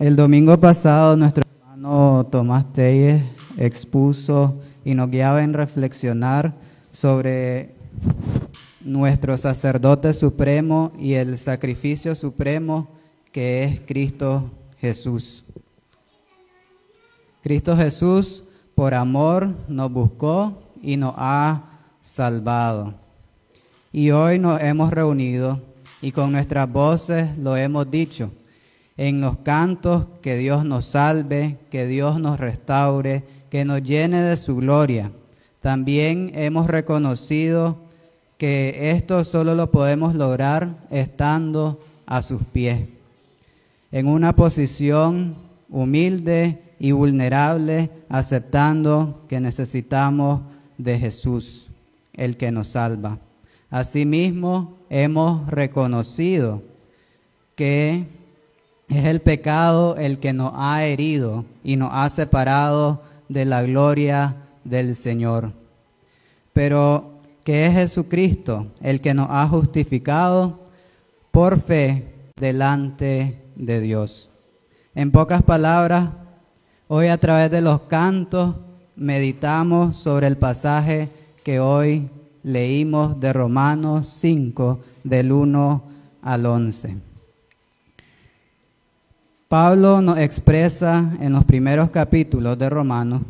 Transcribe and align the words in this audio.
El 0.00 0.16
domingo 0.16 0.58
pasado 0.58 1.14
nuestro 1.14 1.44
hermano 1.46 2.24
Tomás 2.24 2.72
Telles 2.72 3.22
expuso 3.58 4.58
y 4.82 4.94
nos 4.94 5.10
guiaba 5.10 5.44
en 5.44 5.52
reflexionar 5.52 6.54
sobre 6.90 7.74
nuestro 8.80 9.36
sacerdote 9.36 10.14
supremo 10.14 10.90
y 10.98 11.12
el 11.12 11.36
sacrificio 11.36 12.14
supremo 12.14 12.88
que 13.30 13.64
es 13.64 13.80
Cristo 13.80 14.50
Jesús. 14.78 15.44
Cristo 17.42 17.76
Jesús 17.76 18.42
por 18.74 18.94
amor 18.94 19.54
nos 19.68 19.92
buscó 19.92 20.62
y 20.80 20.96
nos 20.96 21.12
ha 21.18 21.78
salvado. 22.00 22.94
Y 23.92 24.12
hoy 24.12 24.38
nos 24.38 24.62
hemos 24.62 24.94
reunido 24.94 25.60
y 26.00 26.10
con 26.10 26.32
nuestras 26.32 26.72
voces 26.72 27.36
lo 27.36 27.54
hemos 27.54 27.90
dicho 27.90 28.30
en 29.00 29.22
los 29.22 29.38
cantos 29.38 30.04
que 30.20 30.36
Dios 30.36 30.66
nos 30.66 30.84
salve, 30.84 31.56
que 31.70 31.86
Dios 31.86 32.20
nos 32.20 32.38
restaure, 32.38 33.24
que 33.48 33.64
nos 33.64 33.82
llene 33.82 34.20
de 34.20 34.36
su 34.36 34.56
gloria. 34.56 35.10
También 35.62 36.32
hemos 36.34 36.66
reconocido 36.66 37.78
que 38.36 38.90
esto 38.90 39.24
solo 39.24 39.54
lo 39.54 39.70
podemos 39.70 40.14
lograr 40.14 40.68
estando 40.90 41.80
a 42.04 42.20
sus 42.20 42.42
pies, 42.42 42.88
en 43.90 44.06
una 44.06 44.34
posición 44.36 45.34
humilde 45.70 46.60
y 46.78 46.92
vulnerable, 46.92 47.88
aceptando 48.10 49.24
que 49.30 49.40
necesitamos 49.40 50.42
de 50.76 50.98
Jesús, 50.98 51.68
el 52.12 52.36
que 52.36 52.52
nos 52.52 52.68
salva. 52.68 53.18
Asimismo, 53.70 54.76
hemos 54.90 55.48
reconocido 55.48 56.62
que 57.56 58.19
es 58.90 59.06
el 59.06 59.20
pecado 59.20 59.96
el 59.96 60.18
que 60.18 60.32
nos 60.32 60.52
ha 60.56 60.84
herido 60.84 61.44
y 61.62 61.76
nos 61.76 61.90
ha 61.92 62.10
separado 62.10 63.02
de 63.28 63.44
la 63.44 63.62
gloria 63.62 64.36
del 64.64 64.96
Señor. 64.96 65.52
Pero 66.52 67.18
que 67.44 67.66
es 67.66 67.72
Jesucristo 67.72 68.66
el 68.80 69.00
que 69.00 69.14
nos 69.14 69.28
ha 69.30 69.46
justificado 69.46 70.64
por 71.30 71.60
fe 71.60 72.12
delante 72.36 73.40
de 73.54 73.80
Dios. 73.80 74.28
En 74.94 75.12
pocas 75.12 75.44
palabras, 75.44 76.10
hoy 76.88 77.06
a 77.06 77.18
través 77.18 77.50
de 77.52 77.60
los 77.60 77.82
cantos 77.82 78.56
meditamos 78.96 79.96
sobre 79.96 80.26
el 80.26 80.36
pasaje 80.36 81.08
que 81.44 81.60
hoy 81.60 82.10
leímos 82.42 83.20
de 83.20 83.32
Romanos 83.32 84.08
5, 84.08 84.80
del 85.04 85.30
1 85.30 85.82
al 86.22 86.46
11. 86.46 87.09
Pablo 89.50 90.00
nos 90.00 90.16
expresa 90.20 91.10
en 91.20 91.32
los 91.32 91.44
primeros 91.44 91.90
capítulos 91.90 92.56
de 92.56 92.70
Romanos 92.70 93.22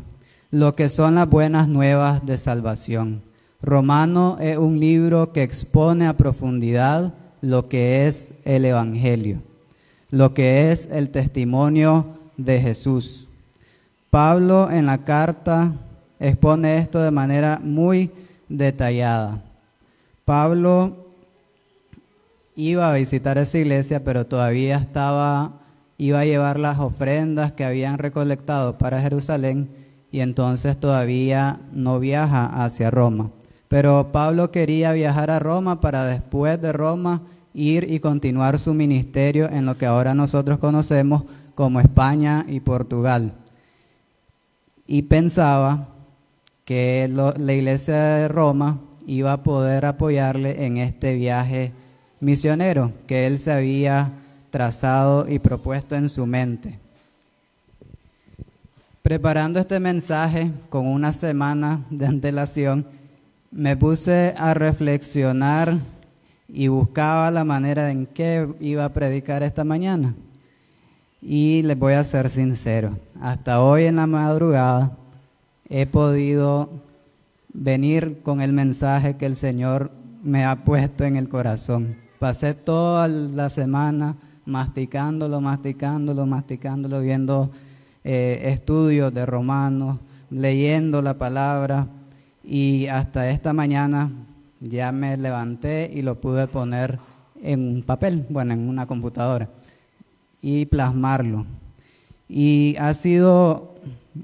lo 0.51 0.77
que 0.77 0.91
son 0.91 1.15
las 1.15 1.31
buenas 1.31 1.67
nuevas 1.67 2.27
de 2.27 2.37
salvación. 2.37 3.23
Romano 3.63 4.37
es 4.39 4.59
un 4.59 4.79
libro 4.79 5.33
que 5.33 5.43
expone 5.43 6.07
a 6.07 6.19
profundidad 6.19 7.15
lo 7.41 7.71
que 7.71 8.07
es 8.07 8.35
el 8.45 8.67
Evangelio, 8.67 9.39
lo 10.11 10.35
que 10.35 10.71
es 10.71 10.91
el 10.93 11.09
testimonio 11.09 12.05
de 12.37 12.61
Jesús. 12.61 13.27
Pablo 14.11 14.71
en 14.71 14.85
la 14.85 15.07
carta 15.07 15.73
expone 16.19 16.77
esto 16.77 17.01
de 17.01 17.13
manera 17.13 17.59
muy 17.65 18.11
detallada. 18.47 19.43
Pablo 20.27 20.99
iba 22.57 22.91
a 22.91 22.95
visitar 22.95 23.39
esa 23.39 23.57
iglesia, 23.57 24.05
pero 24.05 24.27
todavía 24.27 24.77
estaba, 24.77 25.60
iba 26.01 26.21
a 26.21 26.25
llevar 26.25 26.59
las 26.59 26.79
ofrendas 26.79 27.53
que 27.53 27.63
habían 27.63 27.99
recolectado 27.99 28.79
para 28.79 29.03
Jerusalén 29.03 29.69
y 30.11 30.21
entonces 30.21 30.81
todavía 30.81 31.61
no 31.75 32.01
viaja 32.01 32.47
hacia 32.65 32.91
Roma. 32.91 33.31
Pero 33.69 34.09
Pablo 34.11 34.51
quería 34.51 34.93
viajar 34.93 35.31
a 35.31 35.41
Roma 35.41 35.83
para 35.83 36.07
después 36.07 36.59
de 36.63 36.73
Roma 36.73 37.21
ir 37.53 37.93
y 37.93 38.01
continuar 38.01 38.59
su 38.59 38.73
ministerio 38.73 39.51
en 39.51 39.67
lo 39.67 39.77
que 39.77 39.85
ahora 39.85 40.15
nosotros 40.15 40.59
conocemos 40.59 41.25
como 41.55 41.81
España 41.81 42.47
y 42.49 42.61
Portugal. 42.61 43.35
Y 44.87 45.03
pensaba 45.03 45.87
que 46.65 47.11
la 47.13 47.53
iglesia 47.53 47.95
de 47.95 48.29
Roma 48.29 48.81
iba 49.07 49.35
a 49.35 49.43
poder 49.43 49.85
apoyarle 49.85 50.65
en 50.65 50.79
este 50.79 51.15
viaje 51.15 51.73
misionero 52.21 52.91
que 53.07 53.27
él 53.27 53.39
se 53.39 53.53
había 53.53 54.13
trazado 54.51 55.29
y 55.29 55.39
propuesto 55.39 55.95
en 55.97 56.09
su 56.09 56.27
mente. 56.27 56.79
Preparando 59.03 59.59
este 59.61 59.81
mensaje 59.81 60.51
con 60.69 60.87
una 60.87 61.13
semana 61.13 61.81
de 61.91 62.07
antelación, 62.07 62.87
me 63.51 63.77
puse 63.77 64.35
a 64.37 64.53
reflexionar 64.55 65.79
y 66.49 66.69
buscaba 66.69 67.31
la 67.31 67.45
manera 67.45 67.91
en 67.91 68.07
que 68.07 68.49
iba 68.61 68.85
a 68.85 68.93
predicar 68.93 69.43
esta 69.43 69.65
mañana. 69.65 70.15
Y 71.23 71.63
les 71.63 71.79
voy 71.79 71.95
a 71.95 72.05
ser 72.05 72.29
sincero, 72.29 72.99
hasta 73.21 73.63
hoy 73.63 73.85
en 73.85 73.97
la 73.97 74.07
madrugada 74.07 74.97
he 75.69 75.87
podido 75.87 76.69
venir 77.53 78.21
con 78.23 78.41
el 78.41 78.53
mensaje 78.53 79.17
que 79.17 79.27
el 79.27 79.37
Señor 79.37 79.91
me 80.23 80.45
ha 80.45 80.65
puesto 80.65 81.05
en 81.05 81.17
el 81.17 81.29
corazón. 81.29 81.97
Pasé 82.19 82.55
toda 82.55 83.09
la 83.09 83.49
semana 83.49 84.17
masticándolo, 84.51 85.41
masticándolo, 85.41 86.27
masticándolo, 86.27 87.01
viendo 87.01 87.51
eh, 88.05 88.41
estudios 88.45 89.15
de 89.15 89.25
romanos, 89.25 89.99
leyendo 90.31 91.01
la 91.01 91.15
palabra 91.15 91.87
y 92.45 92.87
hasta 92.89 93.31
esta 93.31 93.53
mañana 93.53 94.11
ya 94.61 94.93
me 94.93 95.17
levanté 95.17 95.91
y 95.93 96.03
lo 96.03 96.21
pude 96.21 96.47
poner 96.47 96.99
en 97.43 97.77
un 97.77 97.83
papel, 97.83 98.27
bueno, 98.29 98.53
en 98.53 98.69
una 98.69 98.87
computadora 98.87 99.49
y 100.43 100.67
plasmarlo. 100.67 101.47
Y 102.29 102.77
ha 102.79 102.93
sido 102.95 103.71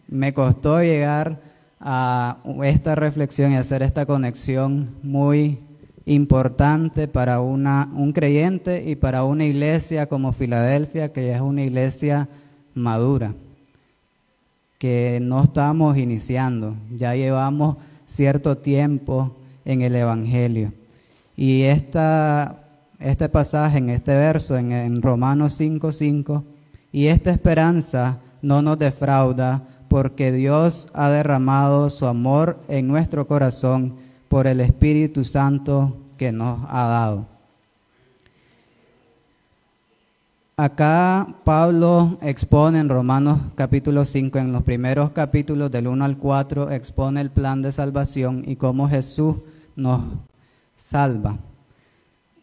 me 0.08 0.32
costó 0.34 0.80
llegar 0.82 1.38
a 1.80 2.38
esta 2.64 2.94
reflexión 2.94 3.52
y 3.52 3.56
hacer 3.56 3.82
esta 3.82 4.06
conexión 4.06 4.90
muy 5.02 5.58
importante 6.06 7.08
para 7.08 7.40
una, 7.40 7.90
un 7.92 8.12
creyente 8.12 8.88
y 8.88 8.94
para 8.94 9.24
una 9.24 9.44
iglesia 9.44 10.06
como 10.06 10.32
Filadelfia, 10.32 11.12
que 11.12 11.32
es 11.32 11.40
una 11.40 11.62
iglesia 11.62 12.28
madura, 12.74 13.34
que 14.78 15.18
no 15.20 15.42
estamos 15.42 15.98
iniciando, 15.98 16.76
ya 16.96 17.14
llevamos 17.16 17.76
cierto 18.06 18.56
tiempo 18.56 19.36
en 19.64 19.82
el 19.82 19.96
Evangelio. 19.96 20.72
Y 21.36 21.62
esta, 21.62 22.64
este 23.00 23.28
pasaje, 23.28 23.78
en 23.78 23.90
este 23.90 24.14
verso, 24.14 24.56
en, 24.56 24.70
en 24.70 25.02
Romanos 25.02 25.60
5.5, 25.60 26.44
y 26.92 27.06
esta 27.08 27.30
esperanza 27.30 28.20
no 28.42 28.62
nos 28.62 28.78
defrauda 28.78 29.62
porque 29.88 30.30
Dios 30.30 30.88
ha 30.94 31.10
derramado 31.10 31.90
su 31.90 32.06
amor 32.06 32.60
en 32.68 32.86
nuestro 32.86 33.26
corazón 33.26 34.05
por 34.28 34.46
el 34.46 34.60
Espíritu 34.60 35.24
Santo 35.24 35.96
que 36.16 36.32
nos 36.32 36.60
ha 36.68 36.86
dado. 36.86 37.36
Acá 40.58 41.26
Pablo 41.44 42.16
expone 42.22 42.80
en 42.80 42.88
Romanos 42.88 43.40
capítulo 43.56 44.06
5, 44.06 44.38
en 44.38 44.54
los 44.54 44.62
primeros 44.62 45.10
capítulos 45.10 45.70
del 45.70 45.86
1 45.86 46.02
al 46.02 46.16
4, 46.16 46.70
expone 46.70 47.20
el 47.20 47.30
plan 47.30 47.60
de 47.60 47.72
salvación 47.72 48.42
y 48.46 48.56
cómo 48.56 48.88
Jesús 48.88 49.36
nos 49.76 50.00
salva. 50.74 51.38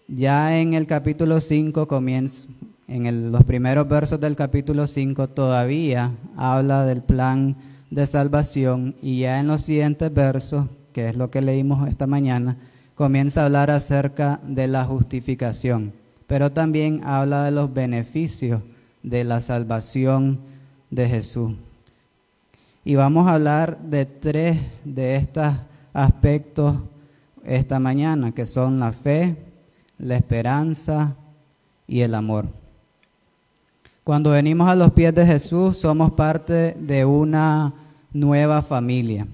Ya 0.07 0.59
en 0.59 0.75
el 0.75 0.85
capítulo 0.85 1.41
5 1.41 1.87
comienza, 1.87 2.49
en 2.87 3.31
los 3.31 3.43
primeros 3.45 3.89
versos 3.89 4.19
del 4.19 4.35
capítulo 4.35 4.85
5 4.85 5.29
todavía 5.29 6.11
habla 6.37 6.85
del 6.85 7.01
plan 7.01 7.55
de 7.89 8.05
salvación 8.05 8.95
y 9.01 9.21
ya 9.21 9.39
en 9.39 9.47
los 9.47 9.63
siguientes 9.63 10.13
versos, 10.13 10.67
que 10.93 11.09
es 11.09 11.17
lo 11.17 11.29
que 11.29 11.41
leímos 11.41 11.87
esta 11.89 12.07
mañana, 12.07 12.55
comienza 12.95 13.41
a 13.41 13.45
hablar 13.45 13.71
acerca 13.71 14.39
de 14.43 14.67
la 14.67 14.85
justificación, 14.85 15.91
pero 16.27 16.51
también 16.51 17.01
habla 17.03 17.43
de 17.43 17.51
los 17.51 17.73
beneficios 17.73 18.61
de 19.01 19.23
la 19.23 19.41
salvación 19.41 20.39
de 20.89 21.09
Jesús. 21.09 21.53
Y 22.85 22.95
vamos 22.95 23.27
a 23.27 23.35
hablar 23.35 23.77
de 23.79 24.05
tres 24.05 24.59
de 24.83 25.15
estos 25.15 25.53
aspectos 25.93 26.75
esta 27.43 27.79
mañana, 27.79 28.31
que 28.31 28.45
son 28.45 28.79
la 28.79 28.93
fe, 28.93 29.35
la 29.97 30.15
esperanza 30.15 31.15
y 31.87 32.01
el 32.01 32.15
amor. 32.15 32.45
Cuando 34.03 34.31
venimos 34.31 34.69
a 34.69 34.75
los 34.75 34.91
pies 34.91 35.15
de 35.15 35.25
Jesús 35.25 35.77
somos 35.77 36.11
parte 36.11 36.73
de 36.73 37.05
una 37.05 37.73
nueva 38.11 38.61
familia 38.61 39.27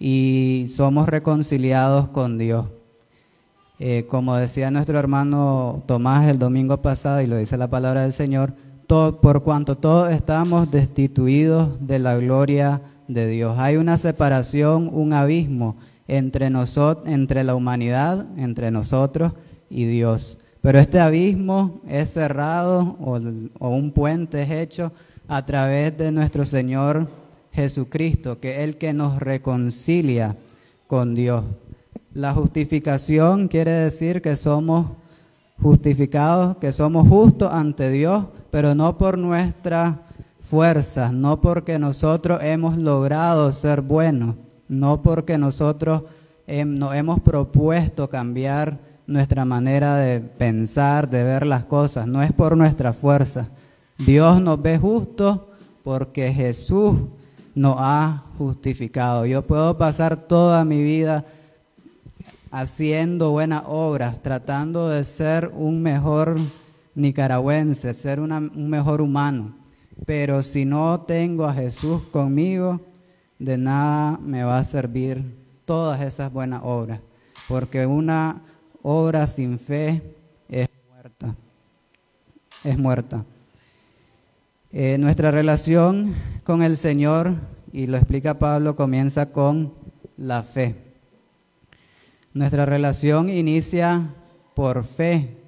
y 0.00 0.66
somos 0.74 1.08
reconciliados 1.08 2.08
con 2.08 2.38
Dios. 2.38 2.64
Eh, 3.78 4.06
como 4.08 4.34
decía 4.36 4.70
nuestro 4.70 4.98
hermano 4.98 5.82
Tomás 5.86 6.28
el 6.28 6.38
domingo 6.38 6.82
pasado 6.82 7.20
y 7.20 7.26
lo 7.26 7.36
dice 7.36 7.56
la 7.56 7.68
palabra 7.68 8.02
del 8.02 8.14
Señor, 8.14 8.54
por 8.88 9.42
cuanto 9.44 9.76
todos 9.76 10.10
estamos 10.10 10.70
destituidos 10.70 11.86
de 11.86 11.98
la 11.98 12.16
gloria 12.16 12.80
de 13.08 13.28
Dios. 13.28 13.56
Hay 13.58 13.76
una 13.76 13.98
separación, 13.98 14.90
un 14.92 15.12
abismo 15.12 15.76
entre, 16.08 16.50
nosotros, 16.50 17.06
entre 17.06 17.44
la 17.44 17.54
humanidad, 17.54 18.26
entre 18.36 18.70
nosotros 18.70 19.32
y 19.68 19.84
Dios. 19.84 20.38
Pero 20.60 20.78
este 20.78 20.98
abismo 20.98 21.80
es 21.88 22.12
cerrado 22.12 22.96
o, 23.00 23.20
o 23.60 23.68
un 23.68 23.92
puente 23.92 24.42
es 24.42 24.50
hecho 24.50 24.92
a 25.28 25.46
través 25.46 25.96
de 25.96 26.10
nuestro 26.10 26.44
Señor 26.44 27.06
Jesucristo, 27.52 28.38
que 28.40 28.52
es 28.52 28.58
el 28.68 28.76
que 28.76 28.92
nos 28.92 29.18
reconcilia 29.18 30.36
con 30.86 31.14
Dios. 31.14 31.44
La 32.12 32.32
justificación 32.32 33.48
quiere 33.48 33.70
decir 33.70 34.22
que 34.22 34.36
somos 34.36 34.86
justificados, 35.62 36.56
que 36.56 36.72
somos 36.72 37.06
justos 37.08 37.52
ante 37.52 37.90
Dios, 37.90 38.24
pero 38.50 38.74
no 38.74 38.98
por 38.98 39.18
nuestra 39.18 40.00
fuerza, 40.40 41.12
no 41.12 41.40
porque 41.40 41.78
nosotros 41.78 42.40
hemos 42.42 42.76
logrado 42.76 43.52
ser 43.52 43.82
buenos, 43.82 44.34
no 44.68 45.02
porque 45.02 45.38
nosotros 45.38 46.02
nos 46.66 46.94
hemos 46.94 47.20
propuesto 47.20 48.10
cambiar 48.10 48.76
nuestra 49.06 49.44
manera 49.44 49.96
de 49.96 50.20
pensar, 50.20 51.08
de 51.08 51.22
ver 51.22 51.46
las 51.46 51.64
cosas, 51.64 52.06
no 52.06 52.22
es 52.22 52.32
por 52.32 52.56
nuestra 52.56 52.92
fuerza. 52.92 53.48
Dios 53.98 54.40
nos 54.40 54.60
ve 54.60 54.78
justos 54.78 55.40
porque 55.84 56.32
Jesús 56.32 56.96
nos 57.60 57.76
ha 57.78 58.24
justificado. 58.38 59.26
Yo 59.26 59.46
puedo 59.46 59.76
pasar 59.76 60.16
toda 60.16 60.64
mi 60.64 60.82
vida 60.82 61.26
haciendo 62.50 63.32
buenas 63.32 63.64
obras, 63.66 64.22
tratando 64.22 64.88
de 64.88 65.04
ser 65.04 65.50
un 65.52 65.82
mejor 65.82 66.36
nicaragüense, 66.94 67.92
ser 67.92 68.18
un 68.18 68.70
mejor 68.70 69.02
humano. 69.02 69.52
Pero 70.06 70.42
si 70.42 70.64
no 70.64 71.02
tengo 71.02 71.44
a 71.44 71.52
Jesús 71.52 72.00
conmigo, 72.10 72.80
de 73.38 73.58
nada 73.58 74.18
me 74.22 74.42
va 74.42 74.58
a 74.58 74.64
servir 74.64 75.22
todas 75.66 76.00
esas 76.00 76.32
buenas 76.32 76.62
obras. 76.64 77.00
Porque 77.46 77.84
una 77.84 78.40
obra 78.82 79.26
sin 79.26 79.58
fe 79.58 80.00
es 80.48 80.66
muerta. 80.88 81.34
Es 82.64 82.78
muerta. 82.78 83.22
Eh, 84.72 84.98
nuestra 84.98 85.32
relación 85.32 86.14
con 86.44 86.62
el 86.62 86.76
Señor, 86.76 87.34
y 87.72 87.88
lo 87.88 87.96
explica 87.96 88.38
Pablo, 88.38 88.76
comienza 88.76 89.32
con 89.32 89.74
la 90.16 90.44
fe. 90.44 90.76
Nuestra 92.34 92.66
relación 92.66 93.30
inicia 93.30 94.06
por 94.54 94.84
fe, 94.84 95.38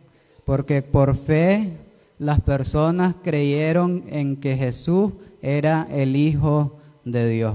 porque 0.44 0.82
por 0.82 1.14
fe 1.14 1.76
las 2.19 2.40
personas 2.40 3.14
creyeron 3.22 4.02
en 4.08 4.34
que 4.38 4.56
Jesús 4.56 5.12
era 5.40 5.86
el 5.88 6.16
Hijo 6.16 6.80
de 7.04 7.28
Dios. 7.28 7.54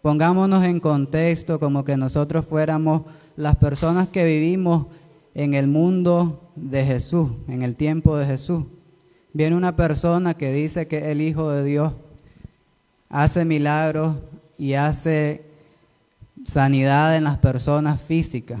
Pongámonos 0.00 0.64
en 0.64 0.80
contexto 0.80 1.60
como 1.60 1.84
que 1.84 1.98
nosotros 1.98 2.46
fuéramos 2.46 3.02
las 3.36 3.56
personas 3.56 4.08
que 4.08 4.24
vivimos 4.24 4.86
en 5.34 5.52
el 5.52 5.66
mundo 5.66 6.50
de 6.56 6.86
Jesús, 6.86 7.32
en 7.48 7.62
el 7.62 7.76
tiempo 7.76 8.16
de 8.16 8.24
Jesús. 8.24 8.64
Viene 9.32 9.56
una 9.56 9.76
persona 9.76 10.34
que 10.34 10.52
dice 10.52 10.86
que 10.86 11.12
el 11.12 11.20
Hijo 11.20 11.50
de 11.50 11.64
Dios, 11.64 11.92
hace 13.08 13.44
milagros 13.44 14.16
y 14.58 14.74
hace 14.74 15.44
sanidad 16.44 17.16
en 17.16 17.24
las 17.24 17.38
personas 17.38 18.00
físicas. 18.00 18.60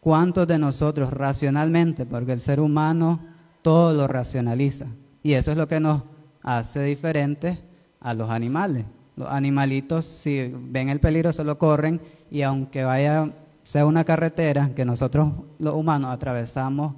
¿Cuántos 0.00 0.46
de 0.46 0.58
nosotros 0.58 1.12
racionalmente, 1.12 2.06
porque 2.06 2.32
el 2.32 2.40
ser 2.40 2.60
humano 2.60 3.20
todo 3.62 3.92
lo 3.92 4.06
racionaliza, 4.06 4.86
y 5.22 5.34
eso 5.34 5.50
es 5.50 5.58
lo 5.58 5.68
que 5.68 5.80
nos 5.80 6.02
hace 6.42 6.82
diferentes 6.84 7.58
a 8.00 8.14
los 8.14 8.30
animales. 8.30 8.86
Los 9.16 9.28
animalitos, 9.28 10.06
si 10.06 10.50
ven 10.54 10.88
el 10.88 11.00
peligro, 11.00 11.32
solo 11.32 11.58
corren 11.58 12.00
y 12.30 12.42
aunque 12.42 12.84
vaya, 12.84 13.30
sea 13.62 13.84
una 13.84 14.04
carretera, 14.04 14.70
que 14.74 14.84
nosotros 14.84 15.32
los 15.58 15.74
humanos 15.74 16.10
atravesamos 16.10 16.94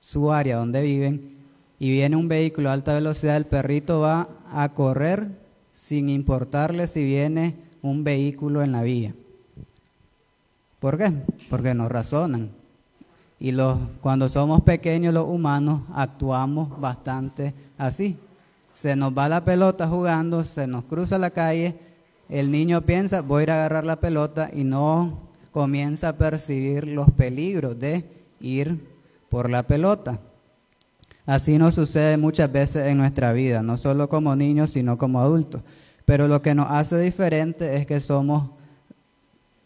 su 0.00 0.32
área 0.32 0.56
donde 0.58 0.82
viven, 0.82 1.35
y 1.78 1.90
viene 1.90 2.16
un 2.16 2.28
vehículo 2.28 2.70
a 2.70 2.72
alta 2.72 2.94
velocidad, 2.94 3.36
el 3.36 3.46
perrito 3.46 4.00
va 4.00 4.28
a 4.50 4.68
correr 4.70 5.28
sin 5.72 6.08
importarle 6.08 6.86
si 6.86 7.04
viene 7.04 7.54
un 7.82 8.02
vehículo 8.02 8.62
en 8.62 8.72
la 8.72 8.82
vía. 8.82 9.14
¿Por 10.80 10.96
qué? 10.96 11.12
Porque 11.50 11.74
nos 11.74 11.90
razonan. 11.90 12.50
Y 13.38 13.52
los, 13.52 13.78
cuando 14.00 14.28
somos 14.28 14.62
pequeños 14.62 15.12
los 15.12 15.28
humanos 15.28 15.82
actuamos 15.92 16.80
bastante 16.80 17.52
así. 17.76 18.16
Se 18.72 18.96
nos 18.96 19.16
va 19.16 19.28
la 19.28 19.44
pelota 19.44 19.86
jugando, 19.86 20.44
se 20.44 20.66
nos 20.66 20.84
cruza 20.84 21.18
la 21.18 21.30
calle, 21.30 21.74
el 22.28 22.50
niño 22.50 22.82
piensa, 22.82 23.20
voy 23.20 23.40
a 23.40 23.42
ir 23.44 23.50
a 23.50 23.54
agarrar 23.54 23.84
la 23.84 23.96
pelota 23.96 24.50
y 24.52 24.64
no 24.64 25.20
comienza 25.52 26.10
a 26.10 26.16
percibir 26.16 26.86
los 26.86 27.10
peligros 27.10 27.78
de 27.78 28.04
ir 28.40 28.78
por 29.28 29.50
la 29.50 29.62
pelota. 29.62 30.18
Así 31.26 31.58
nos 31.58 31.74
sucede 31.74 32.16
muchas 32.16 32.50
veces 32.52 32.86
en 32.86 32.98
nuestra 32.98 33.32
vida, 33.32 33.60
no 33.62 33.76
solo 33.76 34.08
como 34.08 34.36
niños, 34.36 34.70
sino 34.70 34.96
como 34.96 35.20
adultos. 35.20 35.62
Pero 36.04 36.28
lo 36.28 36.40
que 36.40 36.54
nos 36.54 36.70
hace 36.70 37.00
diferente 37.00 37.74
es 37.74 37.84
que 37.84 37.98
somos 37.98 38.50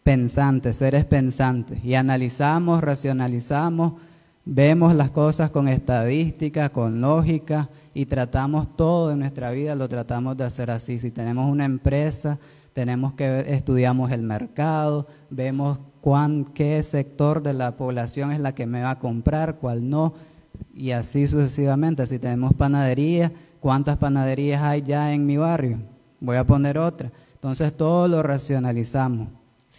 pensantes, 0.02 0.76
seres 0.76 1.04
pensantes, 1.04 1.84
y 1.84 1.94
analizamos, 1.94 2.80
racionalizamos, 2.80 3.92
vemos 4.46 4.94
las 4.94 5.10
cosas 5.10 5.50
con 5.50 5.68
estadística, 5.68 6.70
con 6.70 7.02
lógica, 7.02 7.68
y 7.92 8.06
tratamos 8.06 8.74
todo 8.76 9.12
en 9.12 9.18
nuestra 9.18 9.50
vida, 9.50 9.74
lo 9.74 9.88
tratamos 9.88 10.38
de 10.38 10.44
hacer 10.44 10.70
así. 10.70 10.98
Si 10.98 11.10
tenemos 11.10 11.50
una 11.50 11.66
empresa, 11.66 12.38
tenemos 12.72 13.12
que 13.12 13.44
estudiamos 13.48 14.10
el 14.12 14.22
mercado, 14.22 15.06
vemos 15.28 15.78
cuán, 16.00 16.46
qué 16.54 16.82
sector 16.82 17.42
de 17.42 17.52
la 17.52 17.72
población 17.72 18.32
es 18.32 18.40
la 18.40 18.54
que 18.54 18.66
me 18.66 18.80
va 18.80 18.92
a 18.92 18.98
comprar, 18.98 19.56
cuál 19.56 19.90
no 19.90 20.14
y 20.74 20.90
así 20.92 21.26
sucesivamente. 21.26 22.06
Si 22.06 22.18
tenemos 22.18 22.54
panadería, 22.54 23.32
¿cuántas 23.60 23.98
panaderías 23.98 24.62
hay 24.62 24.82
ya 24.82 25.12
en 25.12 25.26
mi 25.26 25.36
barrio? 25.36 25.78
Voy 26.20 26.36
a 26.36 26.44
poner 26.44 26.78
otra. 26.78 27.10
Entonces 27.34 27.76
todo 27.76 28.08
lo 28.08 28.22
racionalizamos. 28.22 29.28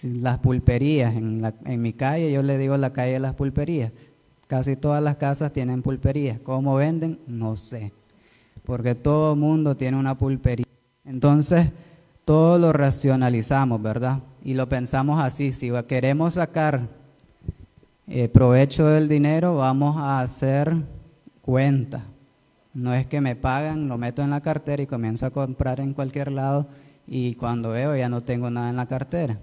las 0.04 0.40
pulperías, 0.40 1.16
en, 1.16 1.42
la, 1.42 1.54
en 1.66 1.82
mi 1.82 1.94
calle 1.94 2.32
yo 2.32 2.42
le 2.44 2.58
digo 2.58 2.78
la 2.78 2.94
calle 2.94 3.14
de 3.14 3.20
las 3.20 3.36
pulperías. 3.36 3.92
Casi 4.48 4.76
todas 4.76 5.02
las 5.02 5.18
casas 5.18 5.54
tienen 5.54 5.82
pulperías. 5.82 6.40
¿Cómo 6.42 6.76
venden? 6.76 7.20
No 7.28 7.56
sé. 7.56 7.94
Porque 8.66 8.96
todo 8.96 9.36
mundo 9.36 9.78
tiene 9.78 9.98
una 9.98 10.18
pulpería. 10.18 10.66
Entonces, 11.06 11.70
todo 12.26 12.60
lo 12.60 12.74
racionalizamos, 12.74 13.82
¿verdad? 13.82 14.20
Y 14.44 14.54
lo 14.54 14.68
pensamos 14.68 15.22
así. 15.22 15.52
Si 15.52 15.72
queremos 15.88 16.34
sacar 16.36 16.82
eh, 18.08 18.28
provecho 18.30 18.86
del 18.86 19.08
dinero, 19.08 19.56
vamos 19.56 19.96
a 19.98 20.22
hacer 20.22 20.76
cuenta. 21.42 22.04
No 22.74 22.94
es 22.94 23.06
que 23.06 23.22
me 23.22 23.36
pagan, 23.36 23.88
lo 23.88 23.98
meto 23.98 24.22
en 24.22 24.30
la 24.30 24.42
cartera 24.42 24.82
y 24.82 24.88
comienzo 24.88 25.26
a 25.26 25.32
comprar 25.32 25.80
en 25.80 25.94
cualquier 25.94 26.32
lado 26.32 26.68
y 27.06 27.36
cuando 27.36 27.72
veo 27.72 27.96
ya 27.96 28.10
no 28.10 28.22
tengo 28.22 28.50
nada 28.50 28.70
en 28.70 28.78
la 28.78 28.86
cartera. 28.86 29.38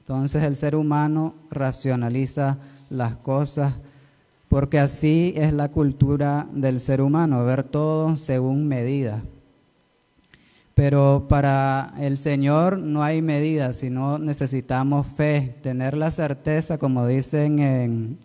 Entonces 0.00 0.42
el 0.42 0.56
ser 0.56 0.74
humano 0.74 1.34
racionaliza 1.50 2.58
las 2.90 3.16
cosas 3.16 3.74
porque 4.48 4.78
así 4.78 5.34
es 5.36 5.52
la 5.52 5.68
cultura 5.68 6.46
del 6.52 6.80
ser 6.80 7.02
humano, 7.02 7.44
ver 7.44 7.64
todo 7.64 8.16
según 8.16 8.66
medida. 8.66 9.22
Pero 10.78 11.26
para 11.28 11.92
el 11.98 12.18
Señor 12.18 12.78
no 12.78 13.02
hay 13.02 13.20
medida, 13.20 13.72
sino 13.72 14.16
necesitamos 14.16 15.08
fe, 15.08 15.56
tener 15.60 15.96
la 15.96 16.12
certeza, 16.12 16.78
como 16.78 17.04
dicen 17.04 17.58
en, 17.58 18.18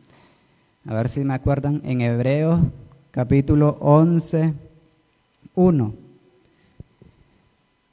a 0.86 0.94
ver 0.94 1.10
si 1.10 1.22
me 1.22 1.34
acuerdan, 1.34 1.82
en 1.84 2.02
Hebreos 2.02 2.60
capítulo 3.10 3.78
11, 3.80 4.54
1. 5.56 5.94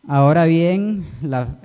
Ahora 0.07 0.45
bien, 0.45 1.07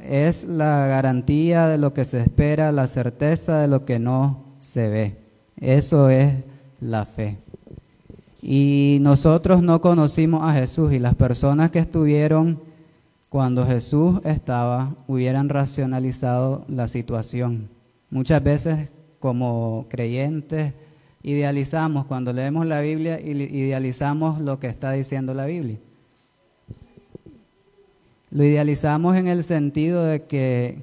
es 0.01 0.45
la 0.45 0.87
garantía 0.87 1.67
de 1.67 1.77
lo 1.77 1.93
que 1.93 2.05
se 2.05 2.21
espera, 2.21 2.71
la 2.71 2.87
certeza 2.87 3.59
de 3.59 3.67
lo 3.67 3.83
que 3.83 3.99
no 3.99 4.55
se 4.61 4.87
ve. 4.87 5.17
Eso 5.59 6.09
es 6.09 6.33
la 6.79 7.03
fe. 7.03 7.39
Y 8.41 8.99
nosotros 9.01 9.61
no 9.61 9.81
conocimos 9.81 10.43
a 10.43 10.53
Jesús 10.53 10.93
y 10.93 10.99
las 10.99 11.15
personas 11.15 11.71
que 11.71 11.79
estuvieron 11.79 12.73
cuando 13.35 13.67
Jesús 13.67 14.21
estaba, 14.23 14.95
hubieran 15.07 15.49
racionalizado 15.49 16.63
la 16.69 16.87
situación. 16.87 17.67
Muchas 18.09 18.41
veces 18.41 18.87
como 19.19 19.87
creyentes 19.89 20.73
idealizamos, 21.21 22.05
cuando 22.05 22.31
leemos 22.31 22.65
la 22.65 22.79
Biblia, 22.79 23.19
idealizamos 23.19 24.39
lo 24.39 24.57
que 24.61 24.67
está 24.67 24.93
diciendo 24.93 25.33
la 25.33 25.47
Biblia. 25.47 25.77
Lo 28.31 28.45
idealizamos 28.45 29.17
en 29.17 29.27
el 29.27 29.43
sentido 29.43 30.05
de 30.05 30.23
que 30.23 30.81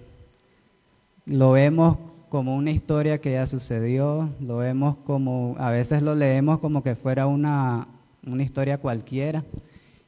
lo 1.25 1.53
vemos 1.53 1.97
como 2.29 2.55
una 2.55 2.71
historia 2.71 3.19
que 3.19 3.33
ya 3.33 3.47
sucedió, 3.47 4.29
lo 4.41 4.59
vemos 4.59 4.97
como, 5.07 5.57
a 5.59 5.71
veces 5.71 6.03
lo 6.03 6.15
leemos 6.15 6.59
como 6.59 6.83
que 6.83 6.97
fuera 6.97 7.27
una, 7.27 7.89
una 8.27 8.43
historia 8.43 8.77
cualquiera 8.77 9.43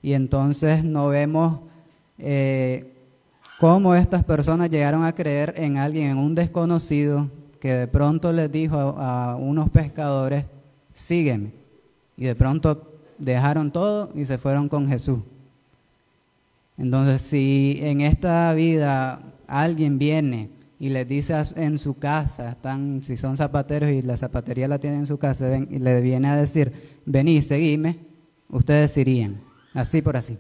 y 0.03 0.13
entonces 0.13 0.85
no 0.85 1.09
vemos 1.09 1.61
eh, 2.19 2.93
cómo 3.59 3.95
estas 3.95 4.25
personas 4.25 4.71
llegaron 4.71 5.05
a 5.05 5.13
creer 5.13 5.55
en 5.57 5.77
alguien, 5.77 6.11
en 6.11 6.19
un 6.19 6.35
desconocido, 6.35 7.29
que 7.61 7.73
de 7.73 7.89
pronto 7.89 8.33
les 8.33 8.53
dijo 8.53 8.77
a, 8.77 9.37
unos 9.37 9.71
pescadores, 9.71 10.45
sígueme. 10.93 11.51
Y 12.17 12.27
de 12.27 12.35
pronto 12.35 12.93
dejaron 13.19 13.71
todo 13.71 14.11
y 14.15 14.27
se 14.27 14.39
fueron 14.39 14.69
con 14.69 14.87
Jesús. 14.89 15.21
Entonces, 16.77 17.23
si 17.23 17.79
en 17.81 18.01
esta 18.01 18.53
vida 18.53 19.21
alguien 19.47 19.99
viene 19.99 20.51
y 20.79 20.91
les 20.91 21.09
dice 21.09 21.35
en 21.57 21.79
su 21.79 21.95
casa, 21.95 22.51
están, 22.51 23.03
si 23.03 23.17
son 23.17 23.37
zapateros 23.37 23.91
y 23.91 24.03
la 24.03 24.17
zapatería 24.17 24.69
la 24.69 24.79
tienen 24.79 25.01
en 25.01 25.07
su 25.07 25.19
casa, 25.19 25.57
y 25.57 25.79
le 25.79 26.01
viene 26.03 26.29
a 26.29 26.37
decir, 26.37 27.01
vení, 27.07 27.41
seguime, 27.41 27.97
ustedes 28.51 28.97
irían, 28.99 29.41
así 29.73 30.03
por 30.03 30.17
así. 30.17 30.37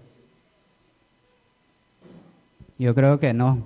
Yo 2.78 2.94
creo 2.94 3.20
que 3.20 3.32
no. 3.32 3.58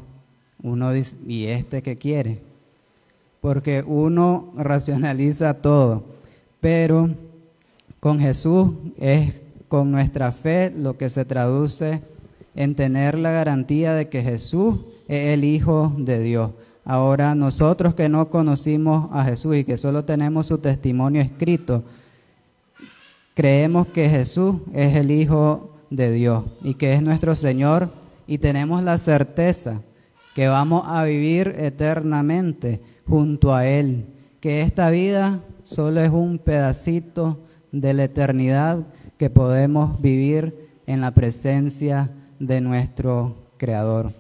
Uno 0.63 0.93
dice, 0.93 1.17
¿y 1.27 1.47
este 1.47 1.83
qué 1.83 1.97
quiere? 1.97 2.41
Porque 3.41 3.85
uno 3.87 4.53
racionaliza 4.57 5.55
todo, 5.55 6.05
pero 6.61 7.09
con 8.01 8.19
Jesús 8.19 8.71
es 8.99 9.35
con 9.69 9.91
nuestra 9.91 10.33
fe 10.33 10.73
lo 10.75 10.97
que 10.97 11.09
se 11.11 11.25
traduce 11.25 12.03
en 12.55 12.75
tener 12.75 13.17
la 13.17 13.31
garantía 13.31 13.95
de 13.95 14.09
que 14.09 14.23
Jesús 14.23 14.79
es 15.07 15.29
el 15.29 15.45
Hijo 15.45 15.93
de 15.97 16.21
Dios. 16.21 16.51
Ahora 16.85 17.35
nosotros 17.35 17.95
que 17.95 18.09
no 18.09 18.29
conocimos 18.29 19.09
a 19.13 19.25
Jesús 19.25 19.57
y 19.57 19.65
que 19.65 19.79
solo 19.79 20.05
tenemos 20.05 20.47
su 20.47 20.59
testimonio 20.59 21.23
escrito, 21.23 21.85
creemos 23.35 23.87
que 23.89 24.09
Jesús 24.09 24.57
es 24.73 24.97
el 24.97 25.11
Hijo 25.11 25.71
de 25.91 26.11
Dios 26.11 26.45
y 26.63 26.75
que 26.75 26.95
es 26.95 27.03
nuestro 27.03 27.37
Señor 27.37 27.91
y 28.29 28.39
tenemos 28.39 28.85
la 28.85 28.99
certeza 28.99 29.81
que 30.35 30.47
vamos 30.49 30.85
a 30.87 31.03
vivir 31.03 31.57
eternamente 31.59 32.81
junto 33.09 33.55
a 33.55 33.67
Él, 33.67 34.05
que 34.39 34.61
esta 34.61 34.91
vida 34.91 35.41
solo 35.65 36.01
es 36.01 36.11
un 36.11 36.39
pedacito 36.39 37.41
de 37.73 37.95
la 37.95 38.05
eternidad 38.05 38.87
que 39.17 39.31
podemos 39.31 40.01
vivir 40.01 40.69
en 40.87 41.01
la 41.01 41.13
presencia 41.13 42.11
de 42.39 42.61
nuestro 42.61 43.35
Creador. 43.57 44.13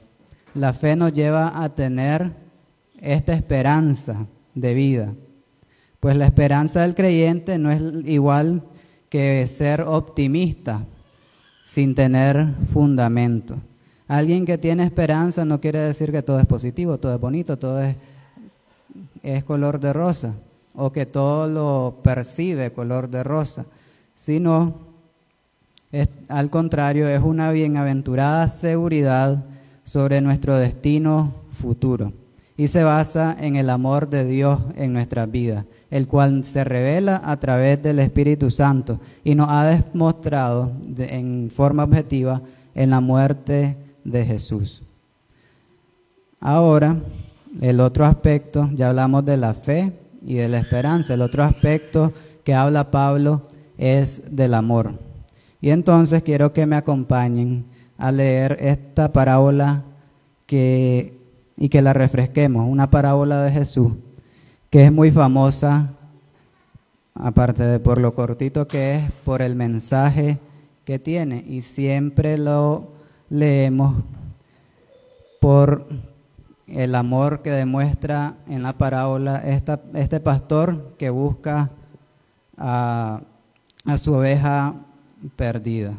La 0.54 0.72
fe 0.72 0.96
nos 0.96 1.12
lleva 1.12 1.62
a 1.62 1.68
tener 1.74 2.32
esta 3.00 3.34
esperanza 3.34 4.26
de 4.54 4.72
vida, 4.72 5.14
pues 6.00 6.16
la 6.16 6.24
esperanza 6.24 6.80
del 6.80 6.94
creyente 6.94 7.58
no 7.58 7.70
es 7.70 7.82
igual 8.06 8.64
que 9.10 9.46
ser 9.46 9.82
optimista 9.82 10.82
sin 11.62 11.94
tener 11.94 12.54
fundamento. 12.72 13.58
Alguien 14.08 14.46
que 14.46 14.58
tiene 14.58 14.84
esperanza 14.84 15.44
no 15.44 15.60
quiere 15.60 15.78
decir 15.78 16.10
que 16.10 16.22
todo 16.22 16.40
es 16.40 16.46
positivo, 16.46 16.98
todo 16.98 17.14
es 17.14 17.20
bonito, 17.20 17.58
todo 17.58 17.80
es, 17.82 17.94
es 19.22 19.44
color 19.44 19.78
de 19.78 19.92
rosa, 19.92 20.34
o 20.74 20.90
que 20.90 21.06
todo 21.06 21.46
lo 21.46 21.98
percibe 22.02 22.72
color 22.72 23.08
de 23.08 23.22
rosa, 23.22 23.66
sino 24.14 24.88
al 26.28 26.50
contrario, 26.50 27.08
es 27.08 27.22
una 27.22 27.50
bienaventurada 27.50 28.46
seguridad 28.48 29.42
sobre 29.84 30.20
nuestro 30.20 30.56
destino 30.56 31.32
futuro 31.54 32.12
y 32.58 32.68
se 32.68 32.82
basa 32.82 33.36
en 33.40 33.56
el 33.56 33.70
amor 33.70 34.10
de 34.10 34.26
Dios 34.26 34.60
en 34.76 34.92
nuestras 34.92 35.30
vidas, 35.30 35.64
el 35.90 36.06
cual 36.06 36.44
se 36.44 36.64
revela 36.64 37.22
a 37.24 37.38
través 37.38 37.82
del 37.82 38.00
Espíritu 38.00 38.50
Santo 38.50 39.00
y 39.24 39.34
nos 39.34 39.48
ha 39.48 39.64
demostrado 39.64 40.72
en 40.98 41.50
forma 41.50 41.84
objetiva 41.84 42.42
en 42.74 42.90
la 42.90 43.00
muerte 43.00 43.76
de 44.10 44.24
Jesús. 44.24 44.82
Ahora, 46.40 46.96
el 47.60 47.80
otro 47.80 48.04
aspecto, 48.04 48.68
ya 48.74 48.90
hablamos 48.90 49.24
de 49.24 49.36
la 49.36 49.54
fe 49.54 49.92
y 50.24 50.34
de 50.34 50.48
la 50.48 50.58
esperanza, 50.58 51.14
el 51.14 51.22
otro 51.22 51.42
aspecto 51.42 52.12
que 52.44 52.54
habla 52.54 52.90
Pablo 52.90 53.42
es 53.76 54.36
del 54.36 54.54
amor. 54.54 54.92
Y 55.60 55.70
entonces 55.70 56.22
quiero 56.22 56.52
que 56.52 56.66
me 56.66 56.76
acompañen 56.76 57.64
a 57.96 58.12
leer 58.12 58.56
esta 58.60 59.12
parábola 59.12 59.82
que, 60.46 61.18
y 61.56 61.68
que 61.68 61.82
la 61.82 61.92
refresquemos, 61.92 62.68
una 62.68 62.90
parábola 62.90 63.42
de 63.42 63.50
Jesús 63.50 63.92
que 64.70 64.84
es 64.84 64.92
muy 64.92 65.10
famosa, 65.10 65.94
aparte 67.14 67.62
de 67.62 67.80
por 67.80 68.00
lo 68.00 68.14
cortito 68.14 68.68
que 68.68 68.96
es, 68.96 69.12
por 69.24 69.42
el 69.42 69.56
mensaje 69.56 70.38
que 70.84 70.98
tiene 70.98 71.44
y 71.46 71.62
siempre 71.62 72.36
lo 72.38 72.92
leemos 73.30 73.96
por 75.40 75.86
el 76.66 76.94
amor 76.94 77.42
que 77.42 77.50
demuestra 77.50 78.34
en 78.48 78.62
la 78.62 78.74
parábola 78.74 79.38
esta, 79.38 79.80
este 79.94 80.20
pastor 80.20 80.94
que 80.98 81.10
busca 81.10 81.70
a, 82.56 83.22
su 84.02 84.12
oveja 84.14 84.74
perdida, 85.36 85.94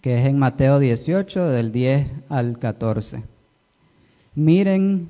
que 0.00 0.20
es 0.20 0.26
en 0.26 0.38
Mateo 0.38 0.78
18, 0.78 1.48
del 1.48 1.70
10 1.72 2.06
al 2.30 2.58
14. 2.58 3.22
Miren 4.34 5.08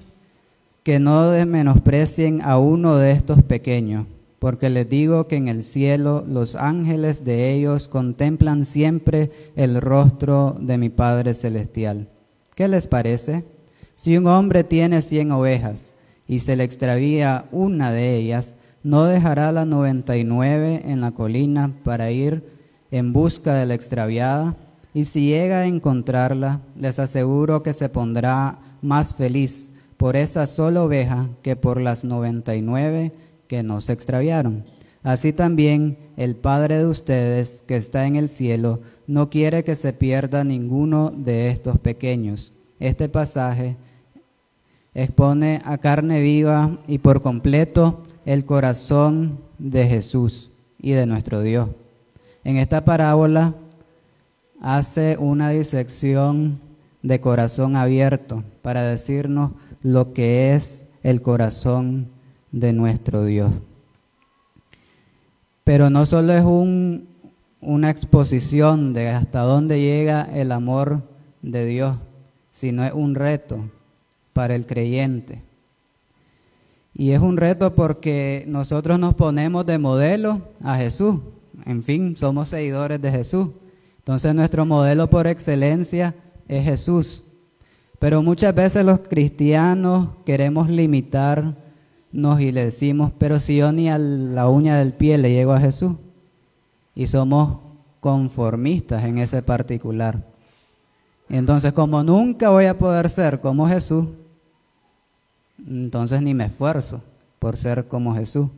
que 0.83 0.99
no 0.99 1.31
menosprecien 1.47 2.43
a 2.43 2.59
uno 2.59 2.97
de 2.97 3.13
estos 3.13 3.43
pequeños 3.43 4.07
porque 4.41 4.71
les 4.71 4.89
digo 4.89 5.29
que 5.29 5.37
en 5.37 5.49
el 5.49 5.63
cielo 5.63 6.25
los 6.27 6.57
ángeles 6.57 7.25
de 7.25 7.53
ellos 7.53 7.89
contemplan 7.89 8.65
siempre 8.65 9.31
el 9.55 9.81
rostro 9.83 10.57
de 10.59 10.79
mi 10.79 10.89
Padre 10.89 11.35
Celestial. 11.35 12.09
¿Qué 12.57 12.67
les 12.67 12.87
parece? 12.87 13.45
Si 13.97 14.17
un 14.17 14.27
hombre 14.27 14.65
tiene 14.65 15.03
cien 15.03 15.31
ovejas 15.31 15.93
y 16.27 16.39
se 16.39 16.57
le 16.57 16.65
extravía 16.65 17.45
una 17.53 17.93
de 17.93 18.17
ellas, 18.17 18.55
¿no 18.83 19.05
dejará 19.05 19.53
la 19.53 19.67
noventa 19.67 20.17
y 20.17 20.25
nueve 20.25 20.83
en 20.87 21.03
la 21.03 21.11
colina 21.11 21.75
para 21.85 22.11
ir 22.11 22.43
en 22.91 23.13
busca 23.13 23.55
de 23.55 23.67
la 23.67 23.75
extraviada? 23.75 24.57
Y 24.95 25.05
si 25.05 25.29
llega 25.29 25.59
a 25.59 25.67
encontrarla, 25.67 26.61
les 26.79 26.99
aseguro 26.99 27.63
que 27.63 27.75
se 27.75 27.91
pondrá 27.91 28.59
más 28.81 29.15
feliz 29.15 29.71
por 29.99 30.17
esa 30.17 30.47
sola 30.47 30.83
oveja 30.83 31.29
que 31.43 31.57
por 31.57 31.79
las 31.79 32.05
noventa 32.05 32.57
y 32.57 32.63
nueve 32.63 33.13
que 33.51 33.65
no 33.65 33.81
se 33.81 33.93
extraviaron. 33.93 34.65
Así 35.03 35.33
también 35.33 35.97
el 36.17 36.37
Padre 36.37 36.79
de 36.79 36.87
ustedes 36.87 37.65
que 37.67 37.75
está 37.75 38.07
en 38.07 38.15
el 38.15 38.29
cielo 38.29 38.79
no 39.09 39.29
quiere 39.29 39.65
que 39.65 39.75
se 39.75 39.93
pierda 39.93 40.45
ninguno 40.45 41.11
de 41.11 41.49
estos 41.49 41.77
pequeños. 41.81 42.53
Este 42.79 43.09
pasaje 43.09 43.75
expone 44.95 45.61
a 45.65 45.79
carne 45.79 46.21
viva 46.21 46.79
y 46.87 46.99
por 46.99 47.23
completo 47.23 48.05
el 48.25 48.45
corazón 48.45 49.41
de 49.59 49.89
Jesús 49.89 50.51
y 50.81 50.93
de 50.93 51.07
nuestro 51.07 51.43
Dios. 51.43 51.71
En 52.45 52.57
esta 52.57 52.85
parábola 52.85 53.55
hace 54.61 55.17
una 55.19 55.51
disección 55.51 56.61
de 57.03 57.21
corazón 57.21 57.75
abierto 57.75 58.45
para 58.63 58.85
decirnos 58.85 59.51
lo 59.83 60.13
que 60.13 60.55
es 60.55 60.87
el 61.03 61.21
corazón 61.21 62.20
de 62.53 62.73
nuestro 62.73 63.25
Dios. 63.25 63.53
Pero 65.65 65.91
no 65.91 66.07
solo 66.07 66.33
es 66.33 66.45
un, 66.45 67.09
una 67.61 67.91
exposición 67.91 68.93
de 68.93 69.09
hasta 69.09 69.41
dónde 69.41 69.81
llega 69.81 70.23
el 70.23 70.53
amor 70.53 71.03
de 71.43 71.67
Dios, 71.67 71.97
sino 72.53 72.85
es 72.85 72.93
un 72.93 73.15
reto 73.15 73.65
para 74.33 74.55
el 74.55 74.67
creyente. 74.67 75.43
Y 76.95 77.13
es 77.13 77.21
un 77.21 77.37
reto 77.37 77.75
porque 77.75 78.45
nosotros 78.49 78.99
nos 78.99 79.15
ponemos 79.15 79.65
de 79.65 79.79
modelo 79.79 80.43
a 80.63 80.77
Jesús. 80.77 81.21
En 81.65 81.83
fin, 81.83 82.17
somos 82.17 82.49
seguidores 82.49 83.01
de 83.01 83.11
Jesús. 83.11 83.49
Entonces 83.99 84.35
nuestro 84.35 84.67
modelo 84.67 85.09
por 85.09 85.27
excelencia 85.27 86.15
es 86.49 86.65
Jesús. 86.65 87.23
Pero 87.99 88.23
muchas 88.23 88.55
veces 88.55 88.85
los 88.85 89.01
cristianos 89.01 90.09
queremos 90.25 90.69
limitar 90.69 91.55
nos 92.13 92.41
y 92.41 92.53
le 92.53 92.65
decimos, 92.65 93.13
pero 93.19 93.39
si 93.39 93.57
yo 93.57 93.73
ni 93.73 93.89
a 93.89 93.99
la 93.99 94.49
uña 94.49 94.77
del 94.79 94.93
pie 94.93 95.19
le 95.19 95.31
llego 95.31 95.53
a 95.53 95.61
Jesús. 95.61 95.95
Y 96.95 97.07
somos 97.07 97.59
conformistas 98.01 99.05
en 99.05 99.19
ese 99.19 99.43
particular. 99.43 100.27
entonces, 101.29 101.73
como 101.73 102.03
nunca 102.03 102.49
voy 102.49 102.67
a 102.67 102.79
poder 102.79 103.09
ser 103.09 103.41
como 103.41 103.69
Jesús, 103.69 104.07
entonces 105.67 106.21
ni 106.23 106.35
me 106.35 106.47
esfuerzo 106.47 107.03
por 107.39 107.57
ser 107.57 107.87
como 107.87 108.15
Jesús. 108.15 108.49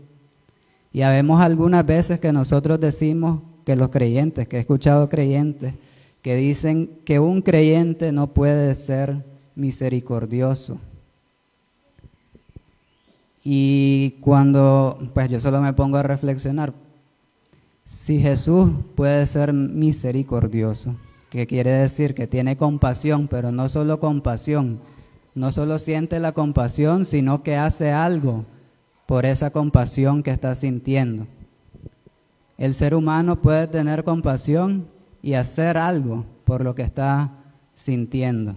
Y 0.92 1.02
habemos 1.02 1.40
algunas 1.40 1.84
veces 1.84 2.20
que 2.20 2.32
nosotros 2.32 2.80
decimos 2.80 3.40
que 3.64 3.76
los 3.76 3.90
creyentes, 3.90 4.48
que 4.48 4.56
he 4.56 4.60
escuchado 4.60 5.08
creyentes, 5.08 5.74
que 6.22 6.36
dicen 6.36 6.98
que 7.04 7.18
un 7.18 7.42
creyente 7.42 8.12
no 8.12 8.28
puede 8.28 8.74
ser 8.74 9.24
misericordioso 9.54 10.78
y 13.44 14.18
cuando, 14.20 14.98
pues 15.14 15.28
yo 15.28 15.40
solo 15.40 15.60
me 15.60 15.72
pongo 15.72 15.96
a 15.96 16.02
reflexionar, 16.02 16.72
Si 17.84 18.20
Jesús 18.20 18.70
puede 18.94 19.26
ser 19.26 19.52
misericordioso, 19.52 20.94
que 21.30 21.46
quiere 21.46 21.70
decir 21.70 22.14
que 22.14 22.26
tiene 22.26 22.56
compasión, 22.56 23.26
pero 23.28 23.50
no 23.50 23.68
solo 23.68 23.98
compasión, 23.98 24.78
no 25.34 25.50
solo 25.50 25.78
siente 25.78 26.20
la 26.20 26.32
compasión, 26.32 27.04
sino 27.04 27.42
que 27.42 27.56
hace 27.56 27.90
algo 27.90 28.44
por 29.06 29.26
esa 29.26 29.50
compasión 29.50 30.22
que 30.22 30.30
está 30.30 30.54
sintiendo. 30.54 31.26
El 32.56 32.74
ser 32.74 32.94
humano 32.94 33.36
puede 33.36 33.66
tener 33.66 34.04
compasión 34.04 34.86
y 35.22 35.34
hacer 35.34 35.76
algo 35.76 36.24
por 36.44 36.62
lo 36.62 36.74
que 36.74 36.82
está 36.82 37.30
sintiendo. 37.74 38.54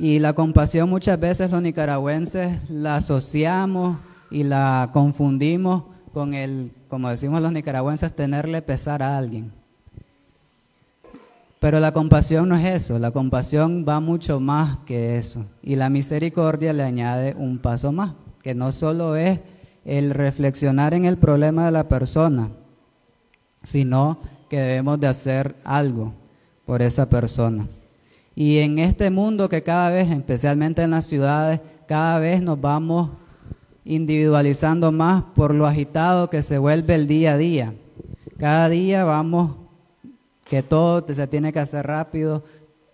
Y 0.00 0.18
la 0.18 0.32
compasión 0.32 0.88
muchas 0.88 1.20
veces 1.20 1.50
los 1.50 1.60
nicaragüenses 1.60 2.70
la 2.70 2.96
asociamos 2.96 3.98
y 4.30 4.44
la 4.44 4.88
confundimos 4.94 5.82
con 6.14 6.32
el, 6.32 6.72
como 6.88 7.10
decimos 7.10 7.42
los 7.42 7.52
nicaragüenses, 7.52 8.16
tenerle 8.16 8.62
pesar 8.62 9.02
a 9.02 9.18
alguien. 9.18 9.52
Pero 11.58 11.80
la 11.80 11.92
compasión 11.92 12.48
no 12.48 12.56
es 12.56 12.64
eso, 12.64 12.98
la 12.98 13.10
compasión 13.10 13.84
va 13.86 14.00
mucho 14.00 14.40
más 14.40 14.78
que 14.86 15.18
eso. 15.18 15.44
Y 15.62 15.76
la 15.76 15.90
misericordia 15.90 16.72
le 16.72 16.82
añade 16.82 17.34
un 17.36 17.58
paso 17.58 17.92
más, 17.92 18.12
que 18.42 18.54
no 18.54 18.72
solo 18.72 19.16
es 19.16 19.40
el 19.84 20.12
reflexionar 20.12 20.94
en 20.94 21.04
el 21.04 21.18
problema 21.18 21.66
de 21.66 21.72
la 21.72 21.88
persona, 21.88 22.48
sino 23.64 24.18
que 24.48 24.60
debemos 24.60 24.98
de 24.98 25.08
hacer 25.08 25.56
algo 25.62 26.14
por 26.64 26.80
esa 26.80 27.10
persona. 27.10 27.68
Y 28.40 28.60
en 28.60 28.78
este 28.78 29.10
mundo 29.10 29.50
que 29.50 29.62
cada 29.62 29.90
vez, 29.90 30.10
especialmente 30.10 30.80
en 30.80 30.92
las 30.92 31.04
ciudades, 31.04 31.60
cada 31.86 32.18
vez 32.18 32.40
nos 32.40 32.58
vamos 32.58 33.10
individualizando 33.84 34.90
más 34.92 35.24
por 35.34 35.54
lo 35.54 35.66
agitado 35.66 36.30
que 36.30 36.42
se 36.42 36.56
vuelve 36.56 36.94
el 36.94 37.06
día 37.06 37.34
a 37.34 37.36
día. 37.36 37.74
Cada 38.38 38.70
día 38.70 39.04
vamos, 39.04 39.56
que 40.48 40.62
todo 40.62 41.04
se 41.06 41.26
tiene 41.26 41.52
que 41.52 41.58
hacer 41.58 41.86
rápido, 41.86 42.42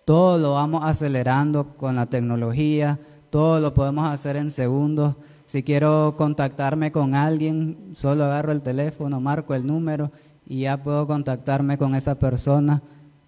todo 0.03 0.37
lo 0.37 0.55
vamos 0.55 0.83
acelerando 0.83 1.77
con 1.77 1.95
la 1.95 2.07
tecnología, 2.07 2.99
todo 3.29 3.61
lo 3.61 3.73
podemos 3.73 4.05
hacer 4.09 4.35
en 4.35 4.51
segundos. 4.51 5.15
Si 5.45 5.63
quiero 5.63 6.15
contactarme 6.17 6.91
con 6.91 7.15
alguien, 7.15 7.91
solo 7.93 8.25
agarro 8.25 8.51
el 8.51 8.61
teléfono, 8.61 9.21
marco 9.21 9.55
el 9.55 9.65
número 9.65 10.11
y 10.45 10.63
ya 10.63 10.75
puedo 10.75 11.07
contactarme 11.07 11.77
con 11.77 11.95
esa 11.95 12.15
persona 12.15 12.81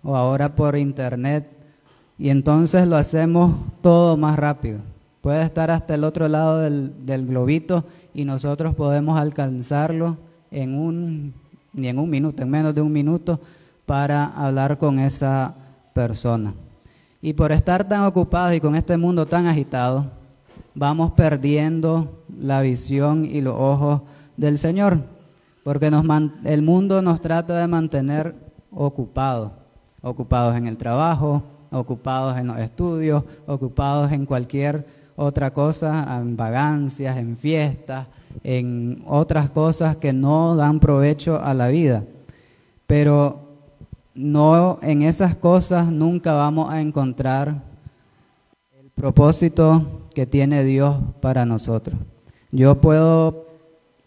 o 0.04 0.18
ahora 0.18 0.54
por 0.54 0.76
internet 0.76 1.59
y 2.20 2.30
entonces 2.30 2.86
lo 2.86 2.98
hacemos 2.98 3.56
todo 3.82 4.18
más 4.18 4.38
rápido. 4.38 4.80
Puede 5.22 5.42
estar 5.42 5.72
hasta 5.72 5.96
el 5.96 6.04
otro 6.04 6.28
lado 6.28 6.60
del, 6.60 7.26
globito 7.26 7.86
y 8.14 8.26
nosotros 8.26 8.76
podemos 8.76 9.18
alcanzarlo 9.18 10.18
en 10.52 10.78
un, 10.78 11.34
ni 11.74 11.88
en 11.88 11.98
un 11.98 12.10
minuto, 12.10 12.44
en 12.44 12.50
menos 12.50 12.76
de 12.76 12.82
un 12.82 12.92
minuto, 12.92 13.40
para 13.86 14.26
hablar 14.26 14.78
con 14.78 15.00
esa 15.00 15.56
persona. 15.94 16.54
Y 17.22 17.34
por 17.34 17.54
estar 17.54 17.88
tan 17.88 18.02
ocupados 18.04 18.54
y 18.54 18.60
con 18.60 18.76
este 18.76 18.98
mundo 18.98 19.26
tan 19.26 19.48
agitado, 19.48 20.06
vamos 20.76 21.12
perdiendo 21.12 22.22
la 22.38 22.62
visión 22.62 23.26
y 23.26 23.40
los 23.40 23.56
ojos 23.58 24.02
del 24.36 24.58
Señor, 24.58 25.00
porque 25.64 25.90
nos, 25.90 26.06
el 26.44 26.64
mundo 26.64 27.02
nos 27.02 27.22
trata 27.22 27.58
de 27.58 27.68
mantener 27.68 28.36
ocupados, 28.72 29.52
ocupados 30.02 30.56
en 30.56 30.68
el 30.68 30.78
trabajo, 30.78 31.44
ocupados 31.72 32.38
en 32.38 32.48
los 32.48 32.58
estudios, 32.60 33.24
ocupados 33.48 34.12
en 34.12 34.26
cualquier 34.26 34.86
otra 35.16 35.52
cosa, 35.52 36.18
en 36.22 36.38
vagancias, 36.38 37.18
en 37.18 37.36
fiestas, 37.36 38.08
en 38.44 39.04
otras 39.06 39.50
cosas 39.50 39.98
que 39.98 40.14
no 40.14 40.56
dan 40.56 40.80
provecho 40.80 41.42
a 41.44 41.54
la 41.54 41.68
vida. 41.68 42.04
Pero 42.88 43.50
no 44.14 44.80
en 44.82 45.02
esas 45.02 45.36
cosas 45.36 45.92
nunca 45.92 46.34
vamos 46.34 46.72
a 46.72 46.82
encontrar 46.82 47.62
el 48.80 48.90
propósito 48.92 50.08
que 50.14 50.26
tiene 50.26 50.64
Dios 50.64 50.96
para 51.22 51.46
nosotros. 51.46 52.00
Yo 52.52 52.80
puedo 52.82 53.46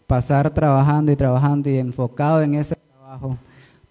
pasar 0.07 0.49
trabajando 0.49 1.11
y 1.11 1.15
trabajando 1.15 1.69
y 1.69 1.77
enfocado 1.77 2.41
en 2.41 2.55
ese 2.55 2.75
trabajo 2.75 3.37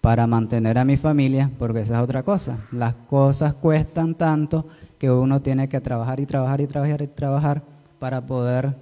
para 0.03 0.27
mantener 0.27 0.77
a 0.77 0.83
mi 0.83 0.97
familia, 0.97 1.49
porque 1.57 1.79
esa 1.79 1.93
es 1.93 2.03
otra 2.03 2.23
cosa. 2.23 2.57
Las 2.73 2.93
cosas 2.93 3.53
cuestan 3.53 4.15
tanto 4.15 4.67
que 4.99 5.09
uno 5.09 5.41
tiene 5.41 5.69
que 5.69 5.79
trabajar 5.79 6.19
y 6.19 6.25
trabajar 6.25 6.59
y 6.59 6.67
trabajar 6.67 7.01
y 7.03 7.07
trabajar 7.07 7.61
para 7.99 8.19
poder 8.19 8.75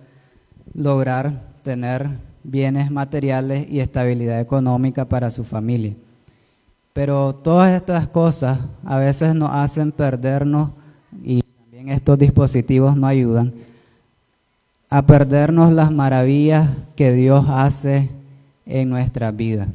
lograr 0.73 1.31
tener 1.62 2.10
bienes 2.43 2.89
materiales 2.89 3.69
y 3.69 3.81
estabilidad 3.81 4.39
económica 4.39 5.05
para 5.05 5.29
su 5.29 5.43
familia. 5.43 5.93
Pero 6.91 7.36
todas 7.36 7.69
estas 7.79 8.07
cosas 8.07 8.57
a 8.84 8.97
veces 8.97 9.36
nos 9.36 9.51
hacen 9.51 9.91
perdernos, 9.91 10.71
y 11.23 11.43
también 11.43 11.89
estos 11.89 12.17
dispositivos 12.17 12.97
nos 12.97 13.12
ayudan, 13.12 13.53
a 14.89 15.05
perdernos 15.05 15.71
las 15.71 15.91
maravillas 15.91 16.67
que 16.95 17.12
Dios 17.12 17.45
hace 17.47 18.10
en 18.65 18.89
nuestra 18.89 19.29
vida. 19.29 19.67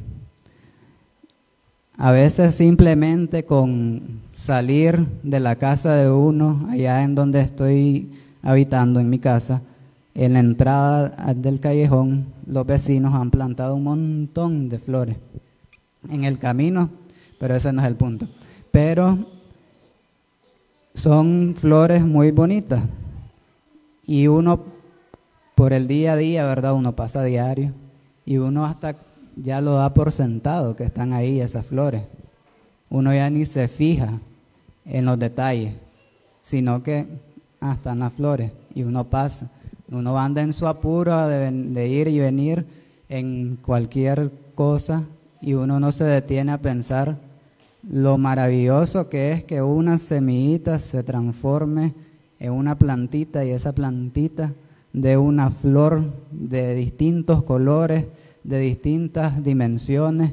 A 1.99 2.11
veces 2.11 2.53
simplemente 2.53 3.43
con 3.43 4.21
salir 4.33 5.03
de 5.23 5.39
la 5.39 5.55
casa 5.55 5.95
de 5.95 6.11
uno, 6.11 6.67
allá 6.69 7.01
en 7.01 7.15
donde 7.15 7.41
estoy 7.41 8.11
habitando, 8.43 8.99
en 8.99 9.09
mi 9.09 9.17
casa, 9.17 9.63
en 10.13 10.33
la 10.33 10.39
entrada 10.39 11.33
del 11.33 11.59
callejón, 11.59 12.27
los 12.45 12.67
vecinos 12.67 13.15
han 13.15 13.31
plantado 13.31 13.75
un 13.75 13.83
montón 13.83 14.69
de 14.69 14.77
flores 14.77 15.17
en 16.07 16.23
el 16.23 16.37
camino, 16.37 16.91
pero 17.39 17.55
ese 17.55 17.73
no 17.73 17.81
es 17.81 17.87
el 17.87 17.95
punto. 17.95 18.27
Pero 18.69 19.17
son 20.93 21.55
flores 21.57 22.03
muy 22.03 22.29
bonitas 22.29 22.83
y 24.05 24.27
uno 24.27 24.61
por 25.55 25.73
el 25.73 25.87
día 25.87 26.13
a 26.13 26.15
día, 26.15 26.45
¿verdad? 26.45 26.75
Uno 26.75 26.95
pasa 26.95 27.23
diario 27.23 27.73
y 28.23 28.37
uno 28.37 28.65
hasta 28.65 28.95
ya 29.41 29.61
lo 29.61 29.73
da 29.73 29.93
por 29.93 30.11
sentado 30.11 30.75
que 30.75 30.83
están 30.83 31.13
ahí 31.13 31.39
esas 31.39 31.65
flores. 31.65 32.03
Uno 32.89 33.13
ya 33.13 33.29
ni 33.29 33.45
se 33.45 33.67
fija 33.67 34.19
en 34.85 35.05
los 35.05 35.19
detalles, 35.19 35.73
sino 36.41 36.83
que 36.83 37.05
hasta 37.59 37.91
en 37.93 37.99
las 37.99 38.13
flores 38.13 38.51
y 38.73 38.83
uno 38.83 39.05
pasa. 39.05 39.49
Uno 39.89 40.17
anda 40.17 40.41
en 40.41 40.53
su 40.53 40.67
apuro 40.67 41.27
de, 41.27 41.51
de 41.51 41.87
ir 41.87 42.07
y 42.07 42.19
venir 42.19 42.65
en 43.09 43.57
cualquier 43.57 44.31
cosa 44.55 45.03
y 45.41 45.53
uno 45.53 45.79
no 45.79 45.91
se 45.91 46.03
detiene 46.03 46.51
a 46.51 46.57
pensar 46.57 47.17
lo 47.89 48.17
maravilloso 48.17 49.07
que 49.09 49.31
es 49.31 49.43
que 49.43 49.61
una 49.61 49.97
semillita 49.97 50.79
se 50.79 51.03
transforme 51.03 51.93
en 52.39 52.51
una 52.51 52.77
plantita 52.77 53.45
y 53.45 53.51
esa 53.51 53.73
plantita 53.73 54.53
de 54.93 55.17
una 55.17 55.51
flor 55.51 56.13
de 56.31 56.75
distintos 56.75 57.43
colores, 57.43 58.05
de 58.47 58.59
distintas 58.59 59.43
dimensiones. 59.43 60.31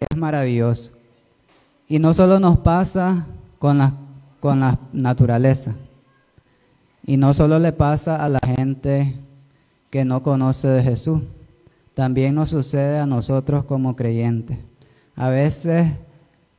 Es 0.00 0.16
maravilloso. 0.16 0.92
Y 1.86 1.98
no 1.98 2.14
solo 2.14 2.40
nos 2.40 2.58
pasa 2.58 3.26
con 3.58 3.78
la, 3.78 3.92
con 4.40 4.60
la 4.60 4.78
naturaleza, 4.92 5.74
y 7.04 7.18
no 7.18 7.32
solo 7.34 7.60
le 7.60 7.70
pasa 7.72 8.24
a 8.24 8.28
la 8.28 8.40
gente 8.44 9.14
que 9.90 10.04
no 10.04 10.24
conoce 10.24 10.66
de 10.66 10.82
Jesús, 10.82 11.22
también 11.94 12.34
nos 12.34 12.50
sucede 12.50 12.98
a 12.98 13.06
nosotros 13.06 13.64
como 13.64 13.94
creyentes. 13.94 14.58
A 15.14 15.28
veces 15.28 15.86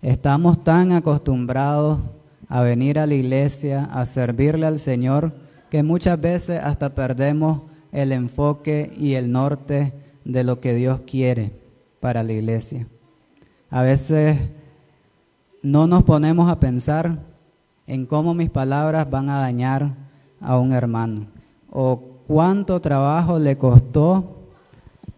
estamos 0.01 0.63
tan 0.63 0.93
acostumbrados 0.93 1.99
a 2.47 2.61
venir 2.61 2.97
a 2.97 3.05
la 3.05 3.15
iglesia, 3.15 3.85
a 3.91 4.05
servirle 4.05 4.65
al 4.65 4.79
Señor, 4.79 5.33
que 5.69 5.83
muchas 5.83 6.21
veces 6.21 6.61
hasta 6.63 6.95
perdemos 6.95 7.63
el 7.91 8.13
enfoque 8.13 8.93
y 8.97 9.15
el 9.15 9.31
norte 9.31 9.91
de 10.27 10.43
lo 10.43 10.59
que 10.59 10.75
Dios 10.75 11.01
quiere 11.07 11.53
para 12.01 12.21
la 12.21 12.33
iglesia. 12.33 12.85
A 13.69 13.81
veces 13.81 14.37
no 15.63 15.87
nos 15.87 16.03
ponemos 16.03 16.51
a 16.51 16.59
pensar 16.59 17.19
en 17.87 18.05
cómo 18.05 18.33
mis 18.33 18.49
palabras 18.49 19.09
van 19.09 19.29
a 19.29 19.39
dañar 19.39 19.89
a 20.41 20.57
un 20.57 20.73
hermano 20.73 21.27
o 21.71 22.01
cuánto 22.27 22.81
trabajo 22.81 23.39
le 23.39 23.57
costó 23.57 24.49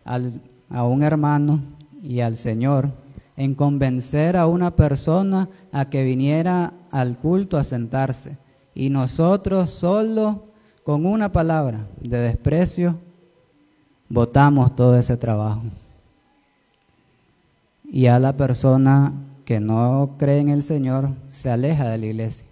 a 0.05 0.83
un 0.83 1.01
hermano 1.01 1.59
y 2.03 2.19
al 2.19 2.37
Señor 2.37 2.91
en 3.35 3.55
convencer 3.55 4.37
a 4.37 4.45
una 4.45 4.75
persona 4.75 5.49
a 5.71 5.89
que 5.89 6.03
viniera 6.03 6.73
al 6.91 7.17
culto 7.17 7.57
a 7.57 7.63
sentarse. 7.63 8.37
Y 8.75 8.91
nosotros 8.91 9.71
solo 9.71 10.43
con 10.83 11.07
una 11.07 11.31
palabra 11.31 11.87
de 11.99 12.17
desprecio 12.17 13.08
Votamos 14.09 14.75
todo 14.75 14.97
ese 14.97 15.15
trabajo. 15.17 15.61
Y 17.91 18.07
a 18.07 18.19
la 18.19 18.33
persona 18.33 19.13
que 19.45 19.59
no 19.59 20.15
cree 20.17 20.39
en 20.39 20.49
el 20.49 20.63
Señor 20.63 21.11
se 21.31 21.49
aleja 21.49 21.87
de 21.89 21.97
la 21.97 22.05
iglesia. 22.05 22.45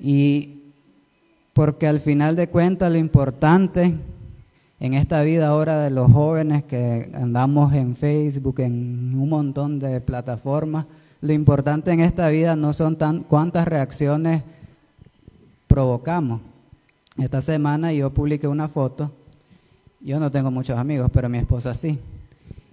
Y 0.00 0.62
porque 1.52 1.86
al 1.86 2.00
final 2.00 2.36
de 2.36 2.48
cuentas 2.48 2.92
lo 2.92 2.98
importante 2.98 3.94
En 4.78 4.92
esta 4.92 5.22
vida 5.22 5.48
ahora 5.48 5.80
de 5.80 5.90
los 5.90 6.12
jóvenes 6.12 6.64
que 6.64 7.10
andamos 7.14 7.72
en 7.72 7.96
Facebook, 7.96 8.60
en 8.60 9.14
un 9.18 9.28
montón 9.28 9.78
de 9.78 10.02
plataformas, 10.02 10.84
lo 11.22 11.32
importante 11.32 11.92
en 11.92 12.00
esta 12.00 12.28
vida 12.28 12.56
no 12.56 12.74
son 12.74 12.96
tan 12.96 13.20
cuántas 13.20 13.66
reacciones 13.66 14.42
provocamos. 15.66 16.42
Esta 17.16 17.40
semana 17.40 17.94
yo 17.94 18.12
publiqué 18.12 18.46
una 18.46 18.68
foto, 18.68 19.12
yo 20.06 20.20
no 20.20 20.30
tengo 20.30 20.50
muchos 20.50 20.78
amigos, 20.78 21.10
pero 21.12 21.28
mi 21.28 21.38
esposa 21.38 21.74
sí. 21.74 21.98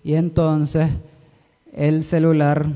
Y 0.03 0.13
entonces 0.13 0.89
el 1.73 2.03
celular 2.03 2.67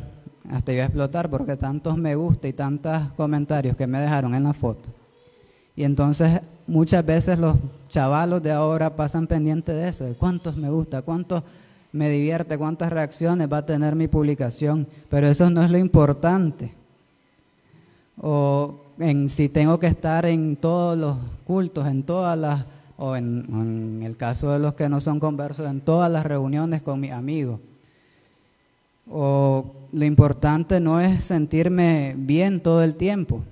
hasta 0.49 0.73
iba 0.73 0.83
a 0.83 0.85
explotar 0.85 1.29
porque 1.29 1.55
tantos 1.57 1.97
me 1.97 2.15
gusta 2.15 2.47
y 2.47 2.53
tantos 2.53 2.99
comentarios 3.15 3.77
que 3.77 3.85
me 3.85 3.99
dejaron 3.99 4.33
en 4.33 4.43
la 4.43 4.53
foto. 4.53 4.89
Y 5.75 5.83
entonces 5.83 6.41
muchas 6.65 7.05
veces 7.05 7.37
los 7.37 7.55
chavalos 7.89 8.41
de 8.41 8.51
ahora 8.51 8.95
pasan 8.95 9.27
pendientes 9.27 9.75
de 9.75 9.89
eso, 9.89 10.15
cuántos 10.17 10.55
me 10.55 10.69
gusta, 10.69 11.03
cuántos 11.03 11.43
me 11.91 12.09
divierte, 12.09 12.57
cuántas 12.57 12.91
reacciones 12.91 13.51
va 13.51 13.57
a 13.57 13.65
tener 13.65 13.95
mi 13.95 14.07
publicación, 14.07 14.87
pero 15.09 15.27
eso 15.27 15.49
no 15.51 15.61
es 15.61 15.69
lo 15.69 15.77
importante. 15.77 16.73
O 18.19 18.75
si 19.27 19.49
tengo 19.49 19.79
que 19.79 19.87
estar 19.87 20.25
en 20.25 20.55
todos 20.55 20.97
los 20.97 21.17
cultos, 21.45 21.87
en 21.87 22.01
todas 22.01 22.37
las, 22.37 22.65
o 22.97 23.15
en, 23.15 23.45
en 23.49 24.03
el 24.03 24.17
caso 24.17 24.51
de 24.51 24.59
los 24.59 24.73
que 24.73 24.89
no 24.89 24.99
son 24.99 25.19
conversos, 25.19 25.69
en 25.69 25.81
todas 25.81 26.11
las 26.11 26.25
reuniones 26.25 26.81
con 26.81 26.99
mis 26.99 27.11
amigos. 27.11 27.59
O 29.09 29.73
lo 29.93 30.05
importante 30.05 30.79
no 30.79 30.99
es 30.99 31.23
sentirme 31.23 32.15
bien 32.17 32.59
todo 32.59 32.83
el 32.83 32.95
tiempo. 32.95 33.43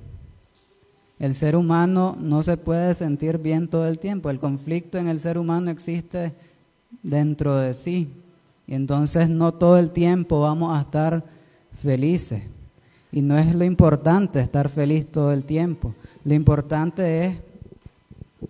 El 1.17 1.33
ser 1.33 1.55
humano 1.55 2.17
no 2.19 2.43
se 2.43 2.57
puede 2.57 2.93
sentir 2.93 3.37
bien 3.37 3.69
todo 3.69 3.87
el 3.87 3.99
tiempo. 3.99 4.29
El 4.29 4.39
conflicto 4.39 4.97
en 4.97 5.07
el 5.07 5.19
ser 5.19 5.37
humano 5.37 5.71
existe 5.71 6.33
dentro 7.03 7.57
de 7.57 7.73
sí. 7.73 8.13
Y 8.67 8.73
entonces 8.73 9.29
no 9.29 9.53
todo 9.53 9.77
el 9.77 9.91
tiempo 9.91 10.41
vamos 10.41 10.77
a 10.77 10.81
estar 10.81 11.23
felices. 11.73 12.43
Y 13.11 13.21
no 13.21 13.37
es 13.37 13.55
lo 13.55 13.63
importante 13.63 14.41
estar 14.41 14.67
feliz 14.67 15.09
todo 15.09 15.31
el 15.31 15.45
tiempo. 15.45 15.93
Lo 16.25 16.33
importante 16.33 17.25
es, 17.25 17.37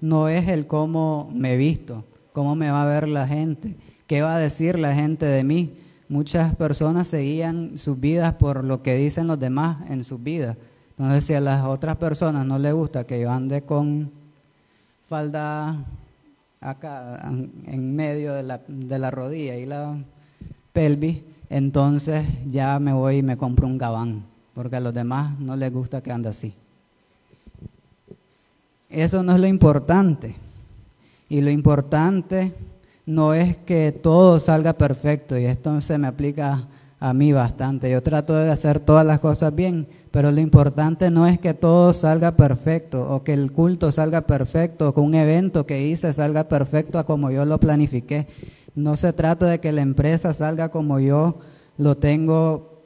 no 0.01 0.29
es 0.29 0.47
el 0.47 0.67
cómo 0.67 1.29
me 1.33 1.57
visto, 1.57 2.05
cómo 2.33 2.55
me 2.55 2.69
va 2.69 2.83
a 2.83 2.85
ver 2.85 3.07
la 3.07 3.27
gente, 3.27 3.75
qué 4.07 4.21
va 4.21 4.35
a 4.35 4.39
decir 4.39 4.77
la 4.79 4.93
gente 4.93 5.25
de 5.25 5.43
mí. 5.43 5.77
Muchas 6.07 6.55
personas 6.55 7.07
seguían 7.07 7.77
sus 7.77 7.99
vidas 7.99 8.35
por 8.35 8.63
lo 8.63 8.83
que 8.83 8.95
dicen 8.95 9.27
los 9.27 9.39
demás 9.39 9.89
en 9.89 10.03
sus 10.03 10.21
vidas. 10.21 10.57
Entonces, 10.91 11.25
si 11.25 11.33
a 11.33 11.41
las 11.41 11.65
otras 11.65 11.97
personas 11.97 12.45
no 12.45 12.59
les 12.59 12.73
gusta 12.73 13.05
que 13.05 13.19
yo 13.19 13.31
ande 13.31 13.63
con 13.63 14.11
falda 15.09 15.83
acá 16.61 17.21
en 17.65 17.95
medio 17.95 18.33
de 18.33 18.43
la, 18.43 18.61
de 18.67 18.99
la 18.99 19.11
rodilla 19.11 19.57
y 19.57 19.65
la 19.65 19.97
pelvis, 20.71 21.21
entonces 21.49 22.25
ya 22.49 22.79
me 22.79 22.93
voy 22.93 23.17
y 23.17 23.23
me 23.23 23.37
compro 23.37 23.67
un 23.67 23.77
gabán, 23.77 24.25
porque 24.53 24.77
a 24.77 24.79
los 24.79 24.93
demás 24.93 25.39
no 25.39 25.55
les 25.55 25.71
gusta 25.71 26.01
que 26.01 26.11
ande 26.11 26.29
así. 26.29 26.53
Eso 28.95 29.23
no 29.23 29.33
es 29.33 29.41
lo 29.41 29.47
importante. 29.47 30.35
Y 31.27 31.41
lo 31.41 31.49
importante 31.49 32.53
no 33.05 33.33
es 33.33 33.57
que 33.57 33.91
todo 33.91 34.39
salga 34.39 34.71
perfecto, 34.71 35.37
y 35.37 35.43
esto 35.43 35.81
se 35.81 35.97
me 35.97 36.07
aplica 36.07 36.63
a 37.01 37.13
mí 37.13 37.33
bastante. 37.33 37.91
Yo 37.91 38.01
trato 38.01 38.33
de 38.33 38.49
hacer 38.49 38.79
todas 38.79 39.05
las 39.05 39.19
cosas 39.19 39.53
bien, 39.53 39.85
pero 40.11 40.31
lo 40.31 40.39
importante 40.39 41.11
no 41.11 41.27
es 41.27 41.37
que 41.39 41.53
todo 41.53 41.91
salga 41.91 42.37
perfecto 42.37 43.13
o 43.13 43.21
que 43.21 43.33
el 43.33 43.51
culto 43.51 43.91
salga 43.91 44.21
perfecto 44.21 44.87
o 44.87 44.93
que 44.93 45.01
un 45.01 45.13
evento 45.13 45.65
que 45.65 45.85
hice 45.85 46.13
salga 46.13 46.45
perfecto 46.45 46.97
a 46.97 47.05
como 47.05 47.31
yo 47.31 47.43
lo 47.43 47.59
planifiqué. 47.59 48.27
No 48.75 48.95
se 48.95 49.11
trata 49.11 49.47
de 49.47 49.59
que 49.59 49.73
la 49.73 49.81
empresa 49.81 50.33
salga 50.33 50.69
como 50.69 51.01
yo 51.01 51.39
lo 51.77 51.97
tengo 51.97 52.79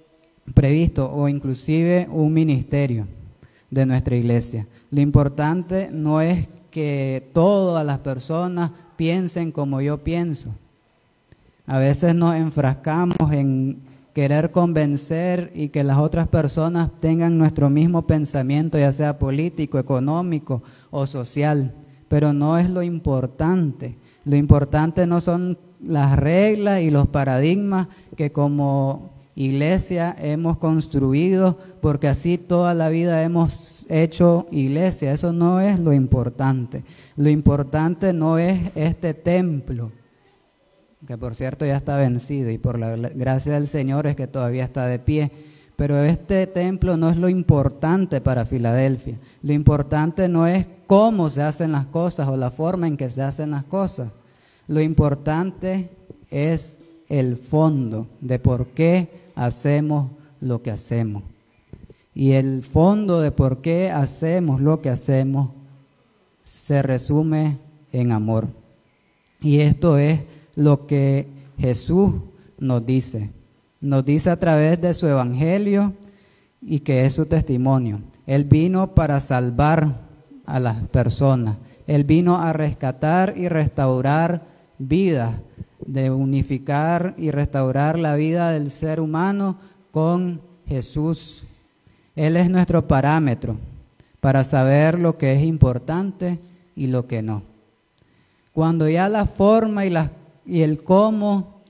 previsto 0.55 1.11
o 1.13 1.29
inclusive 1.29 2.07
un 2.11 2.33
ministerio 2.33 3.05
de 3.69 3.85
nuestra 3.85 4.15
iglesia. 4.15 4.65
Lo 4.91 5.01
importante 5.01 5.89
no 5.91 6.21
es 6.21 6.47
que 6.71 7.29
todas 7.33 7.85
las 7.85 7.99
personas 7.99 8.71
piensen 8.95 9.51
como 9.51 9.81
yo 9.81 9.99
pienso. 9.99 10.49
A 11.67 11.77
veces 11.77 12.15
nos 12.15 12.35
enfrascamos 12.35 13.31
en 13.31 13.77
querer 14.13 14.51
convencer 14.51 15.51
y 15.55 15.69
que 15.69 15.83
las 15.83 15.99
otras 15.99 16.27
personas 16.27 16.89
tengan 16.99 17.37
nuestro 17.37 17.69
mismo 17.69 18.01
pensamiento, 18.01 18.77
ya 18.77 18.91
sea 18.91 19.19
político, 19.19 19.77
económico 19.77 20.63
o 20.91 21.05
social, 21.05 21.71
pero 22.07 22.33
no 22.33 22.57
es 22.57 22.69
lo 22.69 22.81
importante. 22.81 23.95
Lo 24.25 24.35
importante 24.35 25.05
no 25.07 25.21
son 25.21 25.57
las 25.81 26.17
reglas 26.17 26.81
y 26.81 26.91
los 26.91 27.07
paradigmas 27.07 27.87
que 28.17 28.31
como 28.31 29.11
iglesia 29.35 30.15
hemos 30.19 30.57
construido, 30.57 31.57
porque 31.81 32.07
así 32.07 32.37
toda 32.37 32.73
la 32.73 32.89
vida 32.89 33.23
hemos 33.23 33.78
hecho 33.89 34.47
iglesia. 34.51 35.11
Eso 35.11 35.33
no 35.33 35.59
es 35.59 35.79
lo 35.79 35.91
importante. 35.91 36.83
Lo 37.17 37.29
importante 37.29 38.13
no 38.13 38.37
es 38.37 38.59
este 38.75 39.13
templo 39.13 39.91
que 41.07 41.17
por 41.17 41.33
cierto 41.33 41.65
ya 41.65 41.77
está 41.77 41.97
vencido 41.97 42.51
y 42.51 42.57
por 42.57 42.77
la 42.77 42.95
gracia 42.95 43.53
del 43.53 43.67
Señor 43.67 44.05
es 44.05 44.15
que 44.15 44.27
todavía 44.27 44.63
está 44.63 44.85
de 44.85 44.99
pie. 44.99 45.31
Pero 45.75 45.97
este 46.03 46.45
templo 46.45 46.97
no 46.97 47.09
es 47.09 47.15
lo 47.15 47.29
importante 47.29 48.19
para 48.19 48.45
Filadelfia. 48.45 49.17
Lo 49.41 49.53
importante 49.53 50.27
no 50.27 50.45
es 50.45 50.65
cómo 50.87 51.29
se 51.29 51.41
hacen 51.41 51.71
las 51.71 51.85
cosas 51.85 52.27
o 52.27 52.35
la 52.35 52.51
forma 52.51 52.85
en 52.85 52.97
que 52.97 53.09
se 53.09 53.21
hacen 53.21 53.51
las 53.51 53.63
cosas. 53.63 54.09
Lo 54.67 54.81
importante 54.81 55.89
es 56.29 56.79
el 57.07 57.37
fondo 57.37 58.07
de 58.19 58.39
por 58.39 58.67
qué 58.67 59.09
hacemos 59.35 60.11
lo 60.41 60.61
que 60.61 60.71
hacemos. 60.71 61.23
Y 62.13 62.31
el 62.31 62.63
fondo 62.63 63.21
de 63.21 63.31
por 63.31 63.61
qué 63.61 63.91
hacemos 63.91 64.61
lo 64.61 64.81
que 64.81 64.89
hacemos 64.89 65.51
se 66.43 66.81
resume 66.81 67.57
en 67.91 68.11
amor. 68.11 68.47
Y 69.41 69.59
esto 69.59 69.97
es 69.97 70.19
lo 70.55 70.87
que 70.87 71.27
Jesús 71.57 72.13
nos 72.57 72.85
dice. 72.85 73.29
Nos 73.81 74.05
dice 74.05 74.29
a 74.29 74.39
través 74.39 74.81
de 74.81 74.93
su 74.93 75.07
evangelio 75.07 75.93
y 76.61 76.79
que 76.79 77.05
es 77.05 77.13
su 77.13 77.25
testimonio. 77.25 78.01
Él 78.27 78.43
vino 78.43 78.93
para 78.93 79.21
salvar 79.21 79.95
a 80.45 80.59
las 80.59 80.75
personas. 80.87 81.55
Él 81.87 82.03
vino 82.03 82.37
a 82.41 82.53
rescatar 82.53 83.33
y 83.37 83.47
restaurar 83.47 84.41
vidas, 84.77 85.33
de 85.85 86.11
unificar 86.11 87.15
y 87.17 87.31
restaurar 87.31 87.97
la 87.97 88.15
vida 88.15 88.51
del 88.51 88.69
ser 88.69 88.99
humano 88.99 89.57
con 89.91 90.41
Jesús. 90.67 91.43
Él 92.19 92.35
es 92.35 92.49
nuestro 92.49 92.85
parámetro 92.85 93.55
para 94.19 94.43
saber 94.43 94.99
lo 94.99 95.17
que 95.17 95.31
es 95.31 95.41
importante 95.41 96.37
y 96.75 96.87
lo 96.87 97.07
que 97.07 97.21
no. 97.21 97.43
Cuando 98.51 98.89
ya 98.89 99.07
la 99.07 99.25
forma 99.25 99.85
y 99.85 100.61
el 100.61 100.83
cómo 100.83 101.61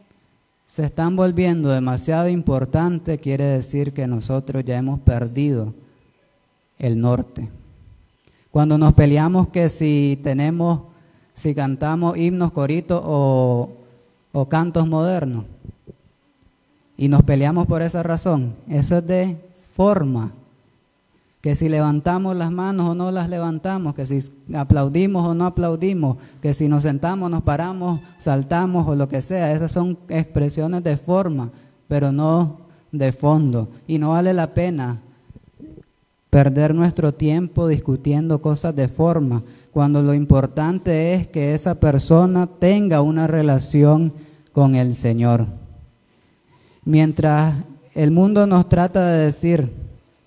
se 0.65 0.85
están 0.85 1.15
volviendo 1.15 1.69
demasiado 1.69 2.29
importante 2.29 3.19
quiere 3.19 3.43
decir 3.43 3.93
que 3.93 4.07
nosotros 4.07 4.65
ya 4.65 4.79
hemos 4.79 4.99
perdido 5.01 5.75
el 6.79 6.99
norte. 6.99 7.47
Cuando 8.49 8.79
nos 8.79 8.95
peleamos 8.95 9.49
que 9.49 9.69
si 9.69 10.19
tenemos, 10.23 10.81
si 11.35 11.53
cantamos 11.53 12.17
himnos, 12.17 12.53
coritos 12.53 12.99
o, 13.05 13.69
o 14.31 14.49
cantos 14.49 14.87
modernos, 14.87 15.45
y 16.97 17.07
nos 17.07 17.21
peleamos 17.21 17.67
por 17.67 17.83
esa 17.83 18.01
razón, 18.01 18.55
eso 18.67 18.97
es 18.97 19.05
de 19.05 19.37
forma 19.75 20.33
que 21.41 21.55
si 21.55 21.69
levantamos 21.69 22.35
las 22.35 22.51
manos 22.51 22.89
o 22.89 22.95
no 22.95 23.11
las 23.11 23.29
levantamos, 23.29 23.95
que 23.95 24.05
si 24.05 24.21
aplaudimos 24.53 25.25
o 25.25 25.33
no 25.33 25.45
aplaudimos, 25.45 26.17
que 26.41 26.53
si 26.53 26.67
nos 26.67 26.83
sentamos, 26.83 27.31
nos 27.31 27.43
paramos, 27.43 28.01
saltamos 28.17 28.87
o 28.87 28.95
lo 28.95 29.07
que 29.07 29.21
sea, 29.21 29.53
esas 29.53 29.71
son 29.71 29.97
expresiones 30.09 30.83
de 30.83 30.97
forma, 30.97 31.49
pero 31.87 32.11
no 32.11 32.57
de 32.91 33.13
fondo. 33.13 33.69
Y 33.87 33.99
no 33.99 34.11
vale 34.11 34.33
la 34.33 34.53
pena 34.53 34.99
perder 36.29 36.75
nuestro 36.75 37.13
tiempo 37.13 37.67
discutiendo 37.67 38.41
cosas 38.41 38.75
de 38.75 38.87
forma, 38.87 39.41
cuando 39.71 40.01
lo 40.01 40.13
importante 40.13 41.13
es 41.13 41.27
que 41.27 41.53
esa 41.53 41.75
persona 41.75 42.47
tenga 42.47 43.01
una 43.01 43.27
relación 43.27 44.11
con 44.51 44.75
el 44.75 44.93
Señor. 44.93 45.47
Mientras 46.83 47.55
el 47.95 48.11
mundo 48.11 48.45
nos 48.45 48.67
trata 48.67 49.07
de 49.07 49.25
decir, 49.25 49.71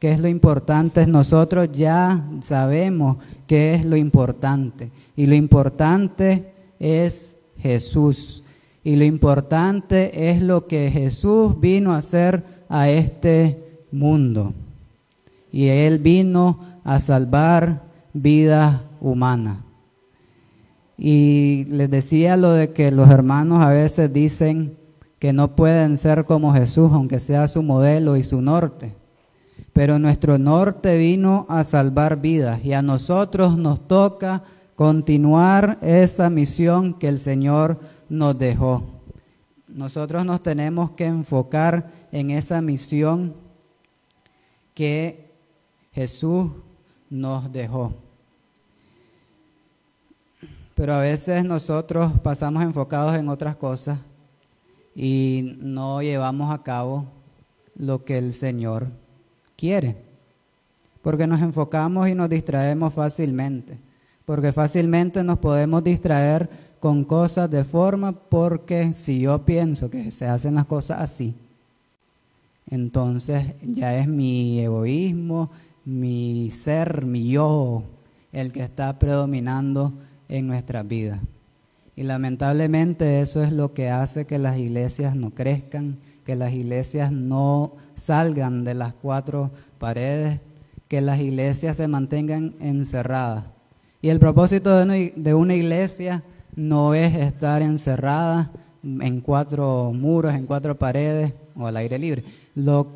qué 0.02 0.10
es 0.10 0.18
lo 0.18 0.26
importante, 0.26 1.06
nosotros 1.06 1.68
ya 1.72 2.28
sabemos 2.40 3.18
qué 3.46 3.74
es 3.74 3.84
lo 3.84 3.94
importante. 3.94 4.90
Y 5.14 5.26
lo 5.26 5.36
importante 5.36 6.52
es 6.80 7.36
Jesús. 7.56 8.42
Y 8.82 8.96
lo 8.96 9.04
importante 9.04 10.28
es 10.28 10.42
lo 10.42 10.66
que 10.66 10.90
Jesús 10.90 11.60
vino 11.60 11.92
a 11.92 11.98
hacer 11.98 12.42
a 12.68 12.90
este 12.90 13.84
mundo. 13.92 14.52
Y 15.52 15.68
Él 15.68 16.00
vino 16.00 16.58
a 16.82 16.98
salvar 16.98 17.82
vida 18.12 18.82
humana. 19.00 19.64
Y 20.98 21.64
les 21.68 21.88
decía 21.88 22.36
lo 22.36 22.50
de 22.50 22.72
que 22.72 22.90
los 22.90 23.08
hermanos 23.08 23.60
a 23.64 23.68
veces 23.68 24.12
dicen 24.12 24.76
que 25.20 25.32
no 25.32 25.54
pueden 25.54 25.96
ser 25.96 26.24
como 26.24 26.52
Jesús, 26.52 26.90
aunque 26.92 27.20
sea 27.20 27.46
su 27.46 27.62
modelo 27.62 28.16
y 28.16 28.24
su 28.24 28.42
norte. 28.42 29.00
Pero 29.72 29.98
nuestro 29.98 30.38
norte 30.38 30.98
vino 30.98 31.46
a 31.48 31.64
salvar 31.64 32.20
vidas 32.20 32.64
y 32.64 32.72
a 32.74 32.82
nosotros 32.82 33.56
nos 33.56 33.86
toca 33.88 34.42
continuar 34.76 35.78
esa 35.80 36.28
misión 36.28 36.94
que 36.94 37.08
el 37.08 37.18
Señor 37.18 37.78
nos 38.08 38.38
dejó. 38.38 38.84
Nosotros 39.68 40.24
nos 40.26 40.42
tenemos 40.42 40.90
que 40.90 41.06
enfocar 41.06 41.90
en 42.12 42.30
esa 42.30 42.60
misión 42.60 43.34
que 44.74 45.30
Jesús 45.92 46.50
nos 47.08 47.50
dejó. 47.52 47.94
Pero 50.74 50.94
a 50.94 51.00
veces 51.00 51.44
nosotros 51.44 52.12
pasamos 52.22 52.62
enfocados 52.62 53.16
en 53.16 53.28
otras 53.28 53.56
cosas 53.56 53.98
y 54.94 55.56
no 55.60 56.02
llevamos 56.02 56.50
a 56.50 56.62
cabo 56.62 57.06
lo 57.76 58.04
que 58.04 58.18
el 58.18 58.32
Señor 58.32 58.88
quiere. 59.56 59.96
Porque 61.02 61.26
nos 61.26 61.40
enfocamos 61.40 62.08
y 62.08 62.14
nos 62.14 62.28
distraemos 62.28 62.92
fácilmente. 62.94 63.78
Porque 64.24 64.52
fácilmente 64.52 65.24
nos 65.24 65.38
podemos 65.38 65.82
distraer 65.82 66.48
con 66.80 67.04
cosas 67.04 67.50
de 67.50 67.64
forma 67.64 68.12
porque 68.12 68.92
si 68.92 69.20
yo 69.20 69.44
pienso 69.44 69.88
que 69.88 70.10
se 70.10 70.26
hacen 70.26 70.56
las 70.56 70.66
cosas 70.66 71.00
así, 71.00 71.34
entonces 72.70 73.44
ya 73.62 73.96
es 73.96 74.08
mi 74.08 74.60
egoísmo, 74.60 75.50
mi 75.84 76.50
ser, 76.50 77.04
mi 77.04 77.28
yo, 77.28 77.82
el 78.32 78.52
que 78.52 78.62
está 78.62 78.98
predominando 78.98 79.92
en 80.28 80.46
nuestras 80.46 80.86
vidas. 80.86 81.20
Y 81.94 82.04
lamentablemente 82.04 83.20
eso 83.20 83.42
es 83.42 83.52
lo 83.52 83.74
que 83.74 83.90
hace 83.90 84.26
que 84.26 84.38
las 84.38 84.58
iglesias 84.58 85.14
no 85.14 85.30
crezcan, 85.30 85.98
que 86.24 86.36
las 86.36 86.52
iglesias 86.52 87.12
no 87.12 87.72
salgan 87.94 88.64
de 88.64 88.74
las 88.74 88.94
cuatro 88.94 89.50
paredes, 89.78 90.40
que 90.88 91.00
las 91.00 91.20
iglesias 91.20 91.76
se 91.76 91.88
mantengan 91.88 92.54
encerradas. 92.60 93.44
Y 94.00 94.08
el 94.08 94.18
propósito 94.18 94.76
de 94.76 95.34
una 95.34 95.54
iglesia 95.54 96.22
no 96.54 96.94
es 96.94 97.14
estar 97.14 97.62
encerrada 97.62 98.50
en 98.82 99.20
cuatro 99.20 99.92
muros, 99.94 100.34
en 100.34 100.46
cuatro 100.46 100.78
paredes 100.78 101.32
o 101.54 101.66
al 101.66 101.76
aire 101.76 101.98
libre. 101.98 102.24
Lo 102.54 102.88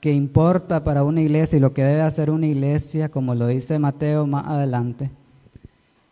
que 0.00 0.12
importa 0.12 0.82
para 0.84 1.04
una 1.04 1.20
iglesia 1.20 1.56
y 1.56 1.60
lo 1.60 1.72
que 1.72 1.84
debe 1.84 2.02
hacer 2.02 2.30
una 2.30 2.46
iglesia, 2.46 3.08
como 3.08 3.34
lo 3.34 3.46
dice 3.46 3.78
Mateo 3.78 4.26
más 4.26 4.46
adelante, 4.46 5.10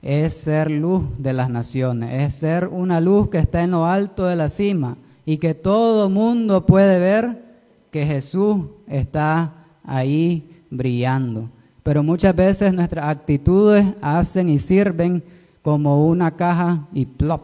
es 0.02 0.34
ser 0.34 0.70
luz 0.70 1.02
de 1.18 1.32
las 1.32 1.48
naciones, 1.48 2.12
es 2.12 2.34
ser 2.34 2.68
una 2.68 3.00
luz 3.00 3.30
que 3.30 3.38
está 3.38 3.62
en 3.62 3.70
lo 3.70 3.86
alto 3.86 4.26
de 4.26 4.36
la 4.36 4.48
cima 4.48 4.98
y 5.26 5.38
que 5.38 5.54
todo 5.54 6.08
mundo 6.08 6.66
puede 6.66 6.98
ver 6.98 7.42
que 7.90 8.04
Jesús 8.04 8.66
está 8.86 9.54
ahí 9.84 10.62
brillando. 10.70 11.48
Pero 11.82 12.02
muchas 12.02 12.34
veces 12.34 12.72
nuestras 12.72 13.06
actitudes 13.06 13.86
hacen 14.00 14.48
y 14.48 14.58
sirven 14.58 15.22
como 15.62 16.06
una 16.06 16.30
caja 16.30 16.86
y 16.92 17.06
plop, 17.06 17.42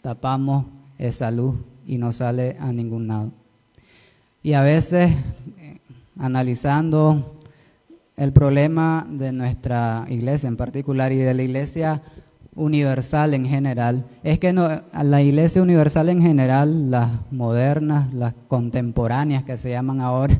tapamos 0.00 0.64
esa 0.98 1.30
luz 1.30 1.54
y 1.86 1.98
no 1.98 2.12
sale 2.12 2.56
a 2.58 2.72
ningún 2.72 3.08
lado. 3.08 3.32
Y 4.42 4.54
a 4.54 4.62
veces, 4.62 5.12
eh, 5.58 5.78
analizando 6.18 7.38
el 8.16 8.32
problema 8.32 9.06
de 9.08 9.32
nuestra 9.32 10.06
iglesia 10.08 10.48
en 10.48 10.56
particular 10.56 11.12
y 11.12 11.16
de 11.16 11.34
la 11.34 11.42
iglesia 11.42 12.02
universal 12.54 13.34
en 13.34 13.46
general, 13.46 14.04
es 14.22 14.38
que 14.38 14.52
no, 14.52 14.68
la 15.02 15.22
iglesia 15.22 15.62
universal 15.62 16.08
en 16.08 16.22
general, 16.22 16.90
las 16.90 17.10
modernas, 17.30 18.12
las 18.12 18.34
contemporáneas 18.48 19.44
que 19.44 19.56
se 19.56 19.70
llaman 19.70 20.00
ahora, 20.00 20.38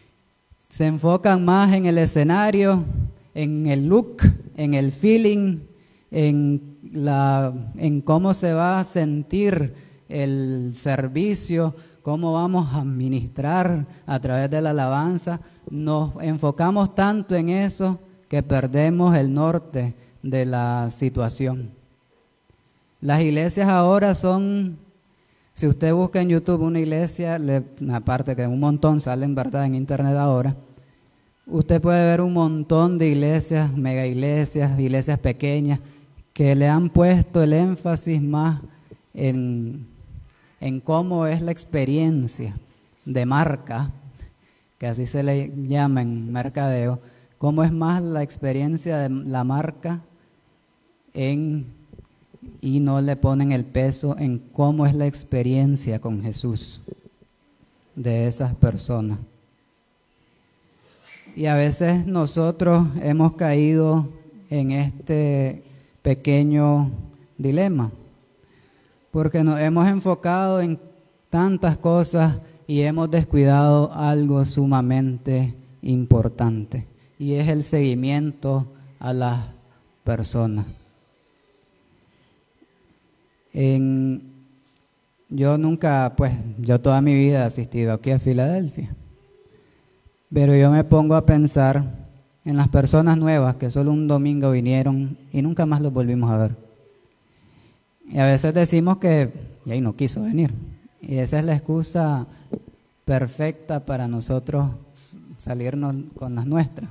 se 0.68 0.86
enfocan 0.86 1.44
más 1.44 1.72
en 1.72 1.86
el 1.86 1.98
escenario, 1.98 2.84
en 3.34 3.66
el 3.66 3.86
look, 3.86 4.22
en 4.56 4.74
el 4.74 4.92
feeling, 4.92 5.60
en, 6.10 6.78
la, 6.92 7.52
en 7.76 8.00
cómo 8.02 8.34
se 8.34 8.52
va 8.52 8.80
a 8.80 8.84
sentir 8.84 9.74
el 10.08 10.72
servicio, 10.74 11.74
cómo 12.02 12.32
vamos 12.34 12.72
a 12.72 12.80
administrar 12.80 13.86
a 14.06 14.20
través 14.20 14.50
de 14.50 14.60
la 14.60 14.70
alabanza, 14.70 15.40
nos 15.70 16.12
enfocamos 16.22 16.94
tanto 16.94 17.34
en 17.34 17.48
eso 17.50 17.98
que 18.28 18.42
perdemos 18.42 19.16
el 19.16 19.32
norte 19.32 19.94
de 20.22 20.46
la 20.46 20.90
situación. 20.90 21.70
Las 23.00 23.20
iglesias 23.20 23.68
ahora 23.68 24.14
son, 24.14 24.78
si 25.54 25.66
usted 25.66 25.92
busca 25.92 26.20
en 26.20 26.30
YouTube 26.30 26.62
una 26.62 26.80
iglesia, 26.80 27.40
aparte 27.92 28.34
que 28.34 28.46
un 28.46 28.60
montón 28.60 29.00
salen 29.00 29.34
verdad 29.34 29.66
en 29.66 29.74
internet 29.74 30.16
ahora, 30.16 30.56
usted 31.46 31.80
puede 31.80 32.04
ver 32.04 32.20
un 32.20 32.32
montón 32.32 32.98
de 32.98 33.08
iglesias, 33.08 33.76
mega 33.76 34.06
iglesias, 34.06 34.78
iglesias 34.78 35.18
pequeñas, 35.18 35.80
que 36.32 36.54
le 36.54 36.68
han 36.68 36.90
puesto 36.90 37.42
el 37.42 37.52
énfasis 37.52 38.20
más 38.22 38.60
en, 39.14 39.86
en 40.60 40.80
cómo 40.80 41.26
es 41.26 41.40
la 41.40 41.52
experiencia 41.52 42.56
de 43.04 43.26
marca 43.26 43.90
que 44.78 44.86
así 44.86 45.06
se 45.06 45.22
le 45.22 45.50
llama 45.66 46.02
en 46.02 46.32
mercadeo, 46.32 47.00
cómo 47.36 47.64
es 47.64 47.72
más 47.72 48.00
la 48.00 48.22
experiencia 48.22 48.98
de 48.98 49.10
la 49.10 49.44
marca 49.44 50.00
en 51.18 51.66
y 52.60 52.80
no 52.80 53.00
le 53.00 53.16
ponen 53.16 53.52
el 53.52 53.64
peso 53.64 54.16
en 54.18 54.38
cómo 54.38 54.86
es 54.86 54.94
la 54.94 55.06
experiencia 55.06 56.00
con 56.00 56.22
Jesús 56.22 56.80
de 57.94 58.26
esas 58.26 58.54
personas. 58.54 59.18
Y 61.34 61.46
a 61.46 61.54
veces 61.54 62.06
nosotros 62.06 62.86
hemos 63.02 63.34
caído 63.34 64.08
en 64.50 64.70
este 64.70 65.62
pequeño 66.02 66.90
dilema, 67.36 67.90
porque 69.10 69.44
nos 69.44 69.60
hemos 69.60 69.86
enfocado 69.88 70.60
en 70.60 70.78
tantas 71.30 71.76
cosas 71.76 72.36
y 72.66 72.82
hemos 72.82 73.10
descuidado 73.10 73.92
algo 73.92 74.44
sumamente 74.44 75.54
importante 75.82 76.86
y 77.18 77.34
es 77.34 77.48
el 77.48 77.64
seguimiento 77.64 78.66
a 79.00 79.12
las 79.12 79.40
personas. 80.04 80.66
Yo 83.52 85.58
nunca, 85.58 86.14
pues, 86.16 86.32
yo 86.58 86.80
toda 86.80 87.00
mi 87.00 87.14
vida 87.14 87.40
he 87.40 87.46
asistido 87.46 87.92
aquí 87.92 88.10
a 88.10 88.18
Filadelfia, 88.18 88.94
pero 90.32 90.56
yo 90.56 90.70
me 90.70 90.84
pongo 90.84 91.14
a 91.14 91.26
pensar 91.26 91.84
en 92.44 92.56
las 92.56 92.68
personas 92.68 93.18
nuevas 93.18 93.56
que 93.56 93.70
solo 93.70 93.90
un 93.90 94.08
domingo 94.08 94.50
vinieron 94.50 95.18
y 95.32 95.42
nunca 95.42 95.66
más 95.66 95.80
los 95.80 95.92
volvimos 95.92 96.30
a 96.30 96.38
ver. 96.38 96.56
Y 98.10 98.18
a 98.18 98.24
veces 98.24 98.54
decimos 98.54 98.98
que, 98.98 99.32
y 99.66 99.70
ahí 99.70 99.80
no 99.80 99.96
quiso 99.96 100.22
venir. 100.22 100.52
Y 101.00 101.18
esa 101.18 101.38
es 101.38 101.44
la 101.44 101.54
excusa 101.54 102.26
perfecta 103.04 103.84
para 103.84 104.08
nosotros 104.08 104.70
salirnos 105.38 105.94
con 106.14 106.34
las 106.34 106.46
nuestras. 106.46 106.90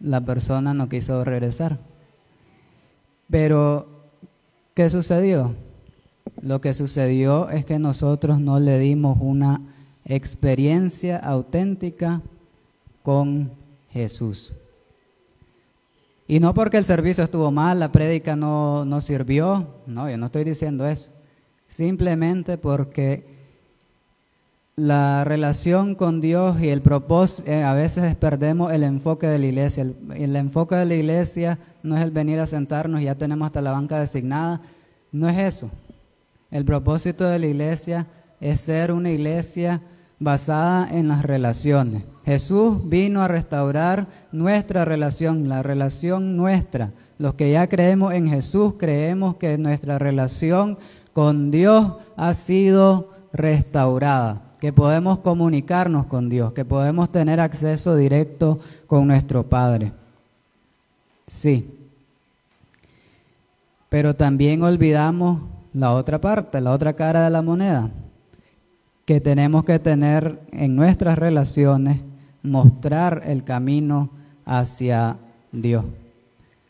La 0.00 0.20
persona 0.22 0.74
no 0.74 0.88
quiso 0.88 1.24
regresar. 1.24 1.78
Pero, 3.30 3.95
¿qué 4.76 4.90
sucedió? 4.90 5.54
Lo 6.42 6.60
que 6.60 6.74
sucedió 6.74 7.48
es 7.48 7.64
que 7.64 7.78
nosotros 7.78 8.40
no 8.40 8.60
le 8.60 8.78
dimos 8.78 9.16
una 9.22 9.62
experiencia 10.04 11.16
auténtica 11.16 12.20
con 13.02 13.50
Jesús. 13.90 14.52
Y 16.28 16.40
no 16.40 16.52
porque 16.52 16.76
el 16.76 16.84
servicio 16.84 17.24
estuvo 17.24 17.50
mal, 17.50 17.80
la 17.80 17.90
prédica 17.90 18.36
no, 18.36 18.84
no 18.84 19.00
sirvió, 19.00 19.66
no, 19.86 20.10
yo 20.10 20.18
no 20.18 20.26
estoy 20.26 20.44
diciendo 20.44 20.86
eso. 20.86 21.08
Simplemente 21.68 22.58
porque 22.58 23.24
la 24.76 25.24
relación 25.24 25.94
con 25.94 26.20
Dios 26.20 26.60
y 26.60 26.68
el 26.68 26.82
propósito, 26.82 27.50
eh, 27.50 27.62
a 27.62 27.72
veces 27.72 28.14
perdemos 28.16 28.70
el 28.72 28.82
enfoque 28.82 29.26
de 29.26 29.38
la 29.38 29.46
iglesia. 29.46 29.84
El, 29.84 29.96
el, 30.14 30.36
enfoque 30.36 30.74
de 30.74 30.84
la 30.84 30.94
iglesia 30.94 31.58
no 31.86 31.96
es 31.96 32.02
el 32.02 32.10
venir 32.10 32.40
a 32.40 32.46
sentarnos 32.46 33.00
y 33.00 33.04
ya 33.04 33.14
tenemos 33.14 33.46
hasta 33.46 33.62
la 33.62 33.70
banca 33.70 34.00
designada. 34.00 34.60
No 35.12 35.28
es 35.28 35.38
eso. 35.38 35.70
El 36.50 36.64
propósito 36.64 37.24
de 37.24 37.38
la 37.38 37.46
iglesia 37.46 38.06
es 38.40 38.60
ser 38.60 38.90
una 38.90 39.10
iglesia 39.10 39.80
basada 40.18 40.88
en 40.90 41.06
las 41.06 41.22
relaciones. 41.22 42.02
Jesús 42.24 42.78
vino 42.88 43.22
a 43.22 43.28
restaurar 43.28 44.06
nuestra 44.32 44.84
relación, 44.84 45.48
la 45.48 45.62
relación 45.62 46.36
nuestra. 46.36 46.90
Los 47.18 47.34
que 47.34 47.52
ya 47.52 47.68
creemos 47.68 48.12
en 48.14 48.28
Jesús 48.28 48.74
creemos 48.76 49.36
que 49.36 49.56
nuestra 49.56 49.98
relación 50.00 50.78
con 51.12 51.52
Dios 51.52 51.92
ha 52.16 52.34
sido 52.34 53.10
restaurada, 53.32 54.42
que 54.60 54.72
podemos 54.72 55.20
comunicarnos 55.20 56.06
con 56.06 56.28
Dios, 56.28 56.52
que 56.52 56.64
podemos 56.64 57.12
tener 57.12 57.38
acceso 57.38 57.94
directo 57.94 58.58
con 58.88 59.06
nuestro 59.06 59.44
Padre. 59.44 59.92
Sí. 61.28 61.75
Pero 63.96 64.14
también 64.14 64.62
olvidamos 64.62 65.40
la 65.72 65.94
otra 65.94 66.20
parte, 66.20 66.60
la 66.60 66.72
otra 66.72 66.92
cara 66.92 67.24
de 67.24 67.30
la 67.30 67.40
moneda, 67.40 67.88
que 69.06 69.22
tenemos 69.22 69.64
que 69.64 69.78
tener 69.78 70.38
en 70.52 70.76
nuestras 70.76 71.16
relaciones, 71.18 72.02
mostrar 72.42 73.22
el 73.24 73.42
camino 73.42 74.10
hacia 74.44 75.16
Dios. 75.50 75.82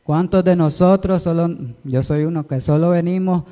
¿Cuántos 0.04 0.44
de 0.44 0.54
nosotros, 0.54 1.20
solo, 1.20 1.52
yo 1.82 2.04
soy 2.04 2.26
uno 2.26 2.46
que 2.46 2.60
solo 2.60 2.90
venimos, 2.90 3.42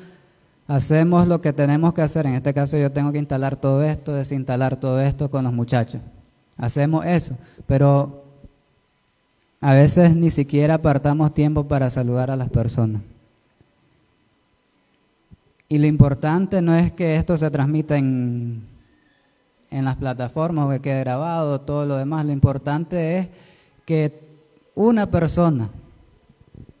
hacemos 0.67 1.27
lo 1.27 1.41
que 1.41 1.51
tenemos 1.51 1.93
que 1.93 2.01
hacer? 2.01 2.27
En 2.27 2.35
este 2.35 2.53
caso 2.53 2.77
yo 2.77 2.93
tengo 2.93 3.11
que 3.11 3.19
instalar 3.19 3.57
todo 3.57 3.83
esto, 3.83 4.13
desinstalar 4.13 4.77
todo 4.77 5.01
esto 5.01 5.29
con 5.29 5.43
los 5.43 5.51
muchachos. 5.51 5.99
Hacemos 6.55 7.05
eso, 7.05 7.35
pero 7.67 8.23
a 9.59 9.73
veces 9.73 10.15
ni 10.15 10.29
siquiera 10.29 10.75
apartamos 10.75 11.33
tiempo 11.33 11.65
para 11.65 11.89
saludar 11.89 12.31
a 12.31 12.37
las 12.37 12.47
personas. 12.47 13.01
Y 15.67 15.77
lo 15.77 15.87
importante 15.87 16.61
no 16.61 16.75
es 16.75 16.91
que 16.91 17.15
esto 17.15 17.37
se 17.37 17.49
transmita 17.49 17.97
en, 17.97 18.63
en 19.71 19.85
las 19.85 19.95
plataformas 19.95 20.67
o 20.67 20.69
que 20.69 20.79
quede 20.79 20.99
grabado, 20.99 21.61
todo 21.61 21.85
lo 21.85 21.97
demás. 21.97 22.25
Lo 22.25 22.31
importante 22.31 23.19
es 23.19 23.27
que 23.85 24.19
una 24.75 25.09
persona, 25.09 25.69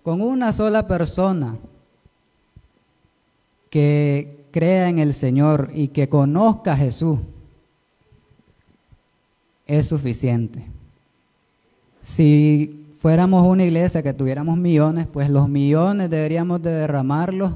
con 0.03 0.21
una 0.21 0.53
sola 0.53 0.87
persona 0.87 1.55
que 3.69 4.45
crea 4.51 4.87
en 4.87 4.99
el 4.99 5.13
Señor 5.13 5.71
y 5.73 5.89
que 5.89 6.07
conozca 6.07 6.73
a 6.73 6.77
Jesús, 6.77 7.19
es 9.65 9.87
suficiente. 9.87 10.65
Si 12.01 12.85
fuéramos 12.99 13.47
una 13.47 13.65
iglesia 13.65 14.03
que 14.03 14.13
tuviéramos 14.13 14.57
millones, 14.57 15.07
pues 15.11 15.29
los 15.29 15.49
millones 15.49 16.09
deberíamos 16.09 16.61
de 16.61 16.69
derramarlos 16.69 17.53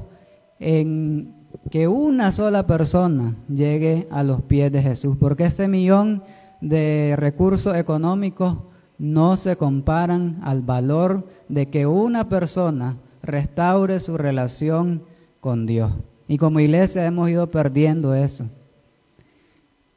en 0.60 1.34
que 1.70 1.88
una 1.88 2.30
sola 2.30 2.66
persona 2.66 3.34
llegue 3.48 4.06
a 4.10 4.22
los 4.22 4.42
pies 4.42 4.70
de 4.70 4.82
Jesús, 4.82 5.16
porque 5.18 5.44
ese 5.44 5.66
millón 5.66 6.22
de 6.60 7.14
recursos 7.16 7.76
económicos 7.76 8.56
no 8.98 9.36
se 9.36 9.56
comparan 9.56 10.38
al 10.42 10.62
valor 10.62 11.26
de 11.48 11.66
que 11.66 11.86
una 11.86 12.28
persona 12.28 12.96
restaure 13.22 13.98
su 13.98 14.18
relación 14.18 15.02
con 15.40 15.66
Dios. 15.66 15.90
Y 16.28 16.38
como 16.38 16.60
iglesia 16.60 17.06
hemos 17.06 17.30
ido 17.30 17.50
perdiendo 17.50 18.14
eso. 18.14 18.44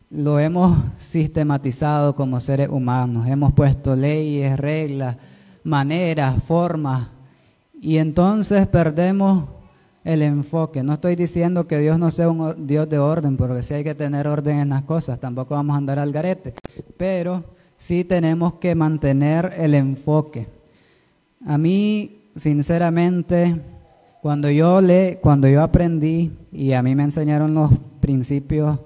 Lo 0.09 0.39
hemos 0.39 0.77
sistematizado 0.97 2.15
como 2.15 2.39
seres 2.39 2.69
humanos, 2.69 3.27
hemos 3.27 3.51
puesto 3.51 3.95
leyes, 3.95 4.57
reglas, 4.57 5.17
maneras, 5.63 6.41
formas, 6.43 7.07
y 7.81 7.97
entonces 7.97 8.67
perdemos 8.67 9.45
el 10.03 10.21
enfoque. 10.21 10.83
No 10.83 10.93
estoy 10.93 11.15
diciendo 11.15 11.67
que 11.67 11.79
Dios 11.79 11.99
no 11.99 12.11
sea 12.11 12.29
un 12.29 12.67
Dios 12.67 12.89
de 12.89 12.99
orden, 12.99 13.37
porque 13.37 13.61
sí 13.63 13.73
hay 13.73 13.83
que 13.83 13.95
tener 13.95 14.27
orden 14.27 14.59
en 14.59 14.69
las 14.69 14.83
cosas, 14.83 15.19
tampoco 15.19 15.55
vamos 15.55 15.73
a 15.73 15.77
andar 15.77 15.99
al 15.99 16.11
garete, 16.11 16.53
pero 16.97 17.43
sí 17.77 18.03
tenemos 18.03 18.53
que 18.55 18.75
mantener 18.75 19.53
el 19.57 19.73
enfoque. 19.73 20.47
A 21.45 21.57
mí, 21.57 22.29
sinceramente, 22.35 23.55
cuando 24.21 24.49
yo 24.49 24.79
le, 24.79 25.19
cuando 25.21 25.49
yo 25.49 25.61
aprendí 25.61 26.31
y 26.51 26.71
a 26.71 26.81
mí 26.81 26.95
me 26.95 27.03
enseñaron 27.03 27.53
los 27.53 27.71
principios 27.99 28.79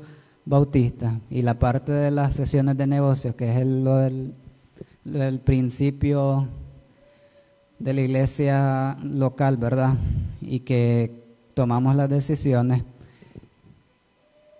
bautistas 0.46 1.14
y 1.30 1.42
la 1.42 1.60
parte 1.60 1.92
de 1.92 2.10
las 2.10 2.34
sesiones 2.34 2.78
de 2.78 2.88
negocios, 2.88 3.36
que 3.36 3.52
es 3.52 3.58
el, 3.58 3.84
lo, 3.84 3.98
del, 3.98 5.40
principio 5.40 6.48
de 7.80 7.94
la 7.94 8.02
iglesia 8.02 8.98
local, 9.04 9.58
¿verdad? 9.58 9.96
Y 10.42 10.62
que 10.62 11.24
tomamos 11.54 11.96
las 11.96 12.10
decisiones. 12.10 12.84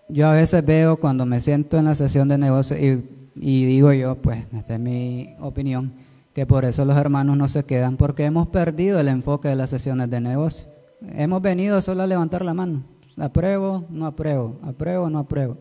Yo 0.10 0.28
a 0.28 0.34
veces 0.34 0.66
veo 0.66 0.98
cuando 0.98 1.26
me 1.26 1.42
siento 1.42 1.78
en 1.78 1.86
la 1.86 1.96
sesión 1.96 2.28
de 2.30 2.38
negocios 2.38 2.80
y 2.80 3.18
y 3.40 3.66
digo 3.66 3.94
yo, 3.94 4.16
pues, 4.16 4.46
esta 4.54 4.76
es 4.76 4.80
mi 4.80 5.36
opinión, 5.40 5.94
que 6.34 6.46
por 6.46 6.66
eso 6.66 6.86
los 6.86 6.98
hermanos 6.98 7.38
no 7.38 7.48
se 7.48 7.64
quedan, 7.64 7.98
porque 7.98 8.26
hemos 8.26 8.48
perdido 8.48 9.00
el 9.00 9.08
enfoque 9.08 9.50
de 9.50 9.56
las 9.56 9.70
sesiones 9.70 10.10
de 10.10 10.22
negocio. 10.22 10.66
Hemos 11.16 11.42
venido 11.42 11.82
solo 11.82 12.04
a 12.04 12.08
levantar 12.08 12.44
la 12.44 12.54
mano. 12.54 12.84
Apruebo, 13.18 13.86
no 13.90 14.06
apruebo, 14.06 14.60
apruebo, 14.64 15.10
no 15.10 15.20
apruebo. 15.20 15.58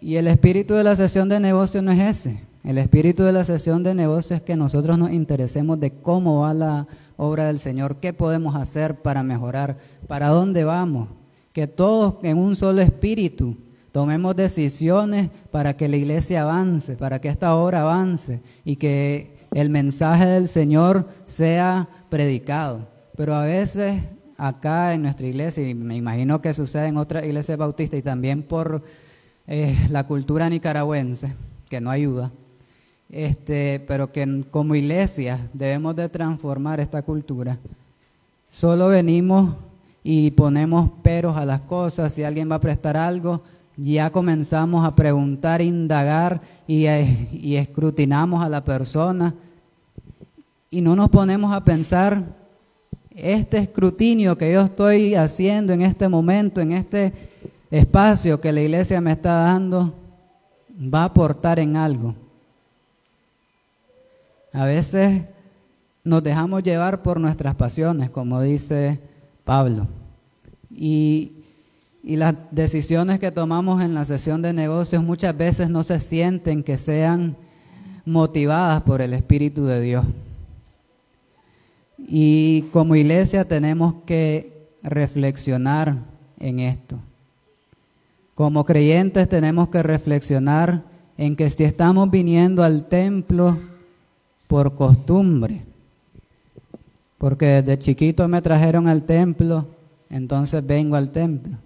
Y 0.00 0.16
el 0.16 0.26
espíritu 0.26 0.74
de 0.74 0.84
la 0.84 0.96
sesión 0.96 1.28
de 1.28 1.40
negocio 1.40 1.82
no 1.82 1.92
es 1.92 2.00
ese. 2.00 2.40
El 2.62 2.78
espíritu 2.78 3.22
de 3.22 3.32
la 3.32 3.44
sesión 3.44 3.82
de 3.82 3.94
negocio 3.94 4.36
es 4.36 4.42
que 4.42 4.56
nosotros 4.56 4.98
nos 4.98 5.12
interesemos 5.12 5.80
de 5.80 5.92
cómo 5.92 6.40
va 6.40 6.54
la 6.54 6.86
obra 7.16 7.46
del 7.46 7.58
Señor, 7.58 7.96
qué 7.96 8.12
podemos 8.12 8.54
hacer 8.54 8.96
para 8.96 9.22
mejorar, 9.22 9.76
para 10.06 10.28
dónde 10.28 10.64
vamos. 10.64 11.08
Que 11.52 11.66
todos 11.66 12.16
en 12.22 12.38
un 12.38 12.54
solo 12.56 12.80
espíritu 12.80 13.56
Tomemos 13.92 14.36
decisiones 14.36 15.30
para 15.50 15.76
que 15.76 15.88
la 15.88 15.96
iglesia 15.96 16.42
avance, 16.42 16.94
para 16.94 17.20
que 17.20 17.28
esta 17.28 17.56
obra 17.56 17.80
avance 17.80 18.40
y 18.64 18.76
que 18.76 19.36
el 19.52 19.68
mensaje 19.68 20.26
del 20.26 20.46
Señor 20.46 21.08
sea 21.26 21.88
predicado. 22.08 22.86
Pero 23.16 23.34
a 23.34 23.44
veces 23.44 24.00
acá 24.36 24.94
en 24.94 25.02
nuestra 25.02 25.26
iglesia, 25.26 25.68
y 25.68 25.74
me 25.74 25.96
imagino 25.96 26.40
que 26.40 26.54
sucede 26.54 26.86
en 26.86 26.98
otras 26.98 27.24
iglesias 27.24 27.58
bautistas 27.58 27.98
y 27.98 28.02
también 28.02 28.44
por 28.44 28.82
eh, 29.48 29.76
la 29.90 30.06
cultura 30.06 30.48
nicaragüense, 30.48 31.34
que 31.68 31.80
no 31.80 31.90
ayuda, 31.90 32.30
este, 33.10 33.84
pero 33.86 34.12
que 34.12 34.44
como 34.50 34.74
iglesia 34.74 35.38
debemos 35.52 35.96
de 35.96 36.08
transformar 36.08 36.80
esta 36.80 37.02
cultura. 37.02 37.58
Solo 38.48 38.88
venimos 38.88 39.54
y 40.02 40.30
ponemos 40.30 40.90
peros 41.02 41.36
a 41.36 41.44
las 41.44 41.60
cosas, 41.62 42.12
si 42.12 42.22
alguien 42.22 42.50
va 42.50 42.56
a 42.56 42.60
prestar 42.60 42.96
algo, 42.96 43.42
ya 43.76 44.10
comenzamos 44.10 44.86
a 44.86 44.94
preguntar, 44.94 45.60
indagar 45.62 46.40
y, 46.66 46.86
y 46.86 47.56
escrutinamos 47.56 48.44
a 48.44 48.48
la 48.48 48.64
persona 48.64 49.34
y 50.70 50.80
no 50.80 50.94
nos 50.94 51.08
ponemos 51.08 51.52
a 51.52 51.64
pensar, 51.64 52.22
este 53.10 53.58
escrutinio 53.58 54.38
que 54.38 54.52
yo 54.52 54.62
estoy 54.62 55.16
haciendo 55.16 55.72
en 55.72 55.82
este 55.82 56.08
momento, 56.08 56.60
en 56.60 56.72
este 56.72 57.12
espacio 57.70 58.40
que 58.40 58.52
la 58.52 58.60
iglesia 58.60 59.00
me 59.00 59.12
está 59.12 59.34
dando, 59.42 59.92
va 60.72 61.02
a 61.02 61.06
aportar 61.06 61.58
en 61.58 61.76
algo. 61.76 62.14
A 64.52 64.64
veces 64.64 65.22
nos 66.02 66.22
dejamos 66.22 66.62
llevar 66.62 67.02
por 67.02 67.20
nuestras 67.20 67.54
pasiones, 67.54 68.10
como 68.10 68.40
dice 68.40 68.98
Pablo. 69.44 69.86
Y 70.70 71.32
las 72.02 72.34
decisiones 72.50 73.18
que 73.18 73.30
tomamos 73.30 73.82
en 73.82 73.94
la 73.94 74.04
sesión 74.04 74.42
de 74.42 74.52
negocios 74.52 75.02
muchas 75.02 75.36
veces 75.36 75.68
no 75.68 75.84
se 75.84 76.00
sienten 76.00 76.62
que 76.62 76.78
sean 76.78 77.36
motivadas 78.04 78.82
por 78.82 79.02
el 79.02 79.12
Espíritu 79.12 79.66
de 79.66 79.80
Dios. 79.80 80.04
Y 81.98 82.62
como 82.72 82.96
iglesia 82.96 83.44
tenemos 83.44 83.94
que 84.06 84.68
reflexionar 84.82 85.94
en 86.38 86.60
esto. 86.60 86.96
Como 88.34 88.64
creyentes 88.64 89.28
tenemos 89.28 89.68
que 89.68 89.82
reflexionar 89.82 90.82
en 91.18 91.36
que 91.36 91.50
si 91.50 91.64
estamos 91.64 92.10
viniendo 92.10 92.64
al 92.64 92.88
templo 92.88 93.58
por 94.50 94.74
costumbre, 94.74 95.62
porque 97.16 97.62
desde 97.62 97.78
chiquito 97.78 98.26
me 98.26 98.42
trajeron 98.42 98.88
al 98.88 99.04
templo, 99.04 99.64
entonces 100.10 100.66
vengo 100.66 100.96
al 100.96 101.10
templo 101.10 101.56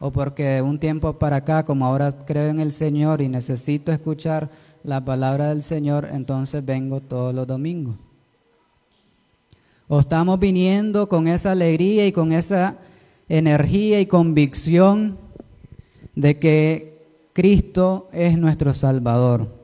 o 0.00 0.10
porque 0.10 0.44
de 0.44 0.62
un 0.62 0.78
tiempo 0.78 1.12
para 1.12 1.36
acá, 1.36 1.64
como 1.64 1.84
ahora 1.84 2.10
creo 2.10 2.48
en 2.48 2.58
el 2.58 2.72
Señor 2.72 3.20
y 3.20 3.28
necesito 3.28 3.92
escuchar 3.92 4.48
la 4.82 5.04
palabra 5.04 5.50
del 5.50 5.62
Señor, 5.62 6.08
entonces 6.10 6.64
vengo 6.64 7.00
todos 7.00 7.34
los 7.34 7.46
domingos. 7.46 7.96
O 9.88 10.00
estamos 10.00 10.40
viniendo 10.40 11.06
con 11.06 11.28
esa 11.28 11.52
alegría 11.52 12.06
y 12.06 12.12
con 12.12 12.32
esa 12.32 12.76
energía 13.28 14.00
y 14.00 14.06
convicción 14.06 15.18
de 16.14 16.38
que 16.38 16.98
Cristo 17.34 18.08
es 18.12 18.38
nuestro 18.38 18.72
Salvador. 18.72 19.59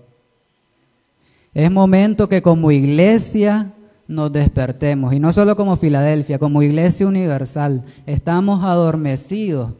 Es 1.57 1.71
momento 1.71 2.29
que 2.29 2.43
como 2.43 2.71
iglesia 2.71 3.73
nos 4.07 4.31
despertemos, 4.31 5.15
y 5.15 5.21
no 5.21 5.33
solo 5.33 5.57
como 5.57 5.79
Filadelfia, 5.79 6.39
como 6.39 6.63
iglesia 6.63 7.07
universal, 7.07 7.83
estamos 8.05 8.63
adormecidos 8.63 9.73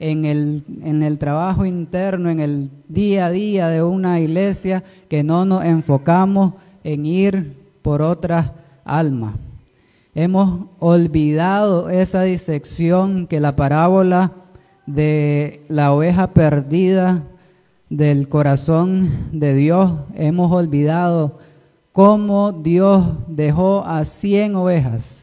en 0.00 0.24
el, 0.24 0.64
en 0.82 1.04
el 1.04 1.18
trabajo 1.18 1.64
interno, 1.64 2.30
en 2.30 2.40
el 2.40 2.68
día 2.88 3.26
a 3.26 3.30
día 3.30 3.68
de 3.68 3.80
una 3.80 4.18
iglesia, 4.18 4.82
que 5.08 5.22
no 5.22 5.44
nos 5.44 5.64
enfocamos 5.64 6.54
en 6.82 7.06
ir 7.06 7.54
por 7.80 8.02
otras 8.02 8.50
almas. 8.84 9.34
Hemos 10.16 10.66
olvidado 10.80 11.90
esa 11.90 12.22
disección 12.22 13.28
que 13.28 13.38
la 13.38 13.54
parábola 13.54 14.32
de 14.84 15.62
la 15.68 15.92
oveja 15.92 16.32
perdida 16.32 17.22
del 17.90 18.28
corazón 18.28 19.28
de 19.38 19.54
Dios, 19.54 19.92
hemos 20.14 20.50
olvidado 20.50 21.38
cómo 21.92 22.52
Dios 22.52 23.04
dejó 23.26 23.84
a 23.84 24.04
cien 24.06 24.54
ovejas 24.54 25.20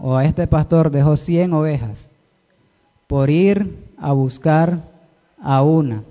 o 0.00 0.20
este 0.20 0.46
pastor 0.46 0.90
dejó 0.90 1.16
100 1.16 1.52
ovejas 1.54 2.10
por 3.06 3.30
ir 3.30 3.90
a 3.96 4.12
buscar 4.12 4.80
a 5.40 5.62
una. 5.62 6.02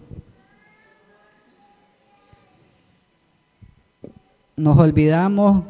Nos 4.56 4.78
olvidamos 4.78 5.64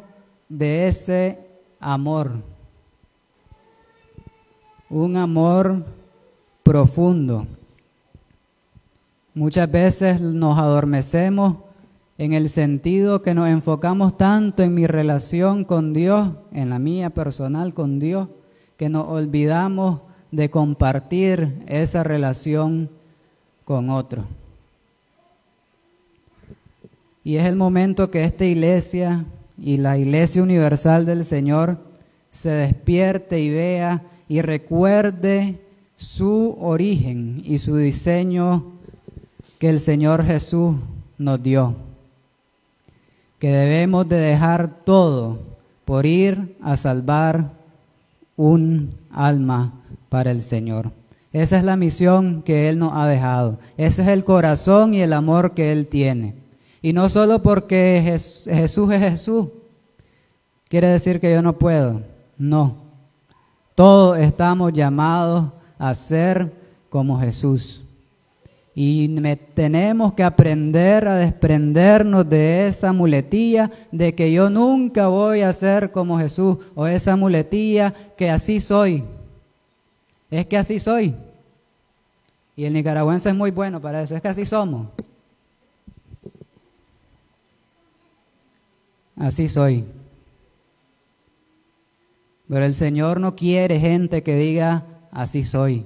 de 0.47 0.87
ese 0.87 1.39
amor, 1.79 2.31
un 4.89 5.17
amor 5.17 5.83
profundo. 6.63 7.47
Muchas 9.35 9.69
veces 9.69 10.21
nos 10.21 10.57
adormecemos 10.57 11.57
en 12.17 12.31
el 12.31 12.47
sentido 12.49 13.21
que 13.21 13.33
nos 13.33 13.49
enfocamos 13.49 14.17
tanto 14.17 14.63
en 14.63 14.73
mi 14.73 14.87
relación 14.87 15.65
con 15.65 15.91
Dios, 15.91 16.29
en 16.53 16.69
la 16.69 16.79
mía 16.79 17.09
personal 17.09 17.73
con 17.73 17.99
Dios, 17.99 18.29
que 18.77 18.87
nos 18.87 19.09
olvidamos 19.09 19.99
de 20.31 20.49
compartir 20.49 21.53
esa 21.67 22.05
relación 22.05 22.89
con 23.65 23.89
otro. 23.89 24.23
Y 27.25 27.35
es 27.35 27.45
el 27.45 27.57
momento 27.57 28.09
que 28.11 28.23
esta 28.23 28.45
iglesia 28.45 29.25
y 29.61 29.75
la 29.75 29.97
iglesia 29.97 30.43
universal 30.43 31.05
del 31.05 31.25
Señor 31.25 31.77
se 32.31 32.51
despierte 32.51 33.41
y 33.41 33.49
vea 33.49 34.01
y 34.29 34.39
recuerde 34.41 35.59
su 35.97 36.55
origen 36.61 37.41
y 37.43 37.59
su 37.59 37.75
diseño 37.75 38.74
que 39.59 39.69
el 39.69 39.79
Señor 39.79 40.23
Jesús 40.23 40.75
nos 41.17 41.41
dio. 41.41 41.75
Que 43.39 43.49
debemos 43.49 44.07
de 44.07 44.17
dejar 44.17 44.69
todo 44.85 45.39
por 45.85 46.05
ir 46.05 46.57
a 46.61 46.77
salvar 46.77 47.51
un 48.35 48.93
alma 49.11 49.73
para 50.09 50.31
el 50.31 50.41
Señor. 50.41 50.91
Esa 51.31 51.57
es 51.57 51.63
la 51.63 51.75
misión 51.75 52.41
que 52.43 52.69
Él 52.69 52.79
nos 52.79 52.93
ha 52.93 53.07
dejado. 53.07 53.59
Ese 53.77 54.03
es 54.03 54.07
el 54.07 54.23
corazón 54.23 54.93
y 54.93 55.01
el 55.01 55.13
amor 55.13 55.53
que 55.53 55.71
Él 55.71 55.87
tiene. 55.87 56.33
Y 56.81 56.93
no 56.93 57.09
solo 57.09 57.41
porque 57.41 58.01
Jesús 58.45 58.93
es 58.93 58.99
Jesús, 59.01 59.47
quiere 60.69 60.87
decir 60.87 61.19
que 61.19 61.31
yo 61.31 61.41
no 61.41 61.57
puedo. 61.57 62.01
No. 62.37 62.77
Todos 63.75 64.17
estamos 64.19 64.71
llamados 64.71 65.51
a 65.77 65.93
ser 65.95 66.51
como 66.89 67.19
Jesús. 67.19 67.81
Y 68.77 69.07
tenemos 69.55 70.13
que 70.13 70.23
aprender 70.23 71.07
a 71.07 71.15
desprendernos 71.15 72.27
de 72.29 72.67
esa 72.67 72.91
muletilla 72.91 73.71
de 73.89 74.13
que 74.13 74.33
yo 74.33 74.49
nunca 74.49 75.07
voy 75.07 75.41
a 75.41 75.53
ser 75.53 75.93
como 75.93 76.19
Jesús 76.19 76.57
o 76.75 76.85
esa 76.85 77.15
muletilla 77.15 77.93
que 78.17 78.29
así 78.29 78.59
soy. 78.59 79.05
Es 80.29 80.45
que 80.47 80.57
así 80.57 80.77
soy. 80.81 81.15
Y 82.57 82.65
el 82.65 82.73
nicaragüense 82.73 83.29
es 83.29 83.35
muy 83.35 83.51
bueno 83.51 83.81
para 83.81 84.01
eso, 84.01 84.13
es 84.13 84.21
que 84.21 84.27
así 84.27 84.45
somos. 84.45 84.89
Así 89.15 89.47
soy. 89.47 89.85
Pero 92.49 92.65
el 92.65 92.75
Señor 92.75 93.21
no 93.21 93.37
quiere 93.37 93.79
gente 93.79 94.21
que 94.21 94.35
diga, 94.35 94.83
así 95.11 95.45
soy. 95.45 95.85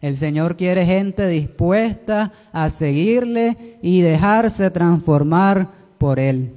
El 0.00 0.16
Señor 0.16 0.56
quiere 0.56 0.84
gente 0.84 1.26
dispuesta 1.28 2.32
a 2.52 2.70
seguirle 2.70 3.78
y 3.82 4.00
dejarse 4.02 4.70
transformar 4.70 5.68
por 5.98 6.18
Él. 6.18 6.54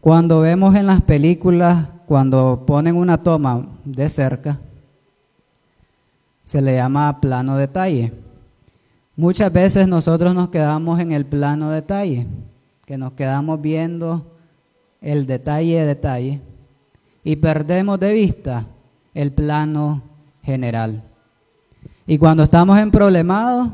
Cuando 0.00 0.40
vemos 0.40 0.74
en 0.76 0.86
las 0.86 1.02
películas, 1.02 1.86
cuando 2.06 2.64
ponen 2.66 2.96
una 2.96 3.22
toma 3.22 3.66
de 3.84 4.08
cerca, 4.08 4.58
se 6.44 6.62
le 6.62 6.76
llama 6.76 7.20
plano 7.20 7.56
detalle. 7.56 8.12
Muchas 9.16 9.52
veces 9.52 9.88
nosotros 9.88 10.34
nos 10.34 10.50
quedamos 10.50 11.00
en 11.00 11.12
el 11.12 11.24
plano 11.24 11.70
detalle, 11.70 12.26
que 12.84 12.98
nos 12.98 13.12
quedamos 13.14 13.60
viendo 13.60 14.36
el 15.00 15.26
detalle 15.26 15.80
de 15.80 15.86
detalle 15.86 16.40
y 17.24 17.36
perdemos 17.36 17.98
de 17.98 18.12
vista 18.12 18.66
el 19.14 19.32
plano 19.32 20.02
general. 20.44 21.02
Y 22.06 22.18
cuando 22.18 22.44
estamos 22.44 22.78
en 22.78 22.90
problemados, 22.90 23.68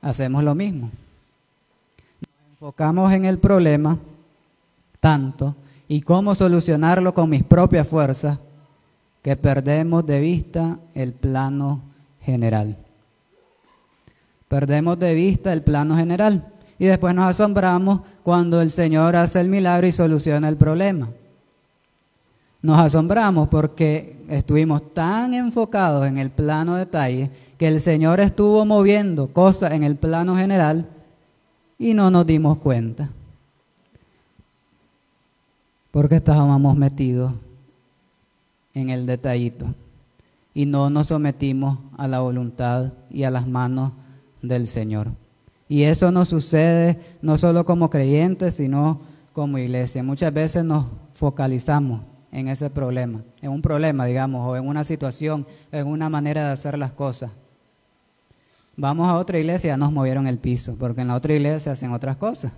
hacemos 0.00 0.42
lo 0.42 0.54
mismo. 0.54 0.90
Nos 2.20 2.50
enfocamos 2.52 3.12
en 3.12 3.24
el 3.24 3.38
problema 3.38 3.98
tanto 5.00 5.54
y 5.86 6.00
cómo 6.00 6.34
solucionarlo 6.34 7.14
con 7.14 7.30
mis 7.30 7.44
propias 7.44 7.86
fuerzas 7.86 8.38
que 9.22 9.36
perdemos 9.36 10.06
de 10.06 10.20
vista 10.20 10.78
el 10.94 11.12
plano 11.12 11.82
general. 12.22 12.76
Perdemos 14.48 14.98
de 14.98 15.14
vista 15.14 15.52
el 15.52 15.62
plano 15.62 15.96
general 15.96 16.44
y 16.78 16.86
después 16.86 17.14
nos 17.14 17.26
asombramos 17.26 18.00
cuando 18.22 18.60
el 18.60 18.72
Señor 18.72 19.14
hace 19.14 19.40
el 19.40 19.48
milagro 19.48 19.86
y 19.86 19.92
soluciona 19.92 20.48
el 20.48 20.56
problema. 20.56 21.08
Nos 22.60 22.78
asombramos 22.78 23.48
porque 23.48 24.16
estuvimos 24.28 24.92
tan 24.92 25.32
enfocados 25.32 26.06
en 26.06 26.18
el 26.18 26.30
plano 26.30 26.74
detalle 26.74 27.30
que 27.56 27.68
el 27.68 27.80
Señor 27.80 28.20
estuvo 28.20 28.64
moviendo 28.64 29.28
cosas 29.28 29.72
en 29.72 29.84
el 29.84 29.96
plano 29.96 30.36
general 30.36 30.86
y 31.78 31.94
no 31.94 32.10
nos 32.10 32.26
dimos 32.26 32.58
cuenta. 32.58 33.10
Porque 35.92 36.16
estábamos 36.16 36.76
metidos 36.76 37.32
en 38.74 38.90
el 38.90 39.06
detallito 39.06 39.66
y 40.52 40.66
no 40.66 40.90
nos 40.90 41.08
sometimos 41.08 41.78
a 41.96 42.08
la 42.08 42.20
voluntad 42.20 42.92
y 43.10 43.22
a 43.22 43.30
las 43.30 43.46
manos 43.46 43.92
del 44.42 44.66
Señor. 44.66 45.08
Y 45.68 45.82
eso 45.82 46.10
nos 46.10 46.28
sucede 46.28 46.98
no 47.22 47.38
solo 47.38 47.64
como 47.64 47.90
creyentes, 47.90 48.56
sino 48.56 49.00
como 49.32 49.58
iglesia. 49.58 50.02
Muchas 50.02 50.32
veces 50.32 50.64
nos 50.64 50.86
focalizamos 51.14 52.00
en 52.32 52.48
ese 52.48 52.70
problema, 52.70 53.22
en 53.40 53.50
un 53.50 53.62
problema, 53.62 54.04
digamos, 54.04 54.46
o 54.46 54.56
en 54.56 54.66
una 54.66 54.84
situación, 54.84 55.46
en 55.72 55.86
una 55.86 56.08
manera 56.08 56.46
de 56.46 56.52
hacer 56.52 56.78
las 56.78 56.92
cosas. 56.92 57.30
Vamos 58.76 59.08
a 59.08 59.16
otra 59.16 59.38
iglesia, 59.38 59.76
nos 59.76 59.92
movieron 59.92 60.26
el 60.26 60.38
piso, 60.38 60.76
porque 60.78 61.00
en 61.00 61.08
la 61.08 61.16
otra 61.16 61.34
iglesia 61.34 61.72
hacen 61.72 61.92
otras 61.92 62.16
cosas. 62.16 62.52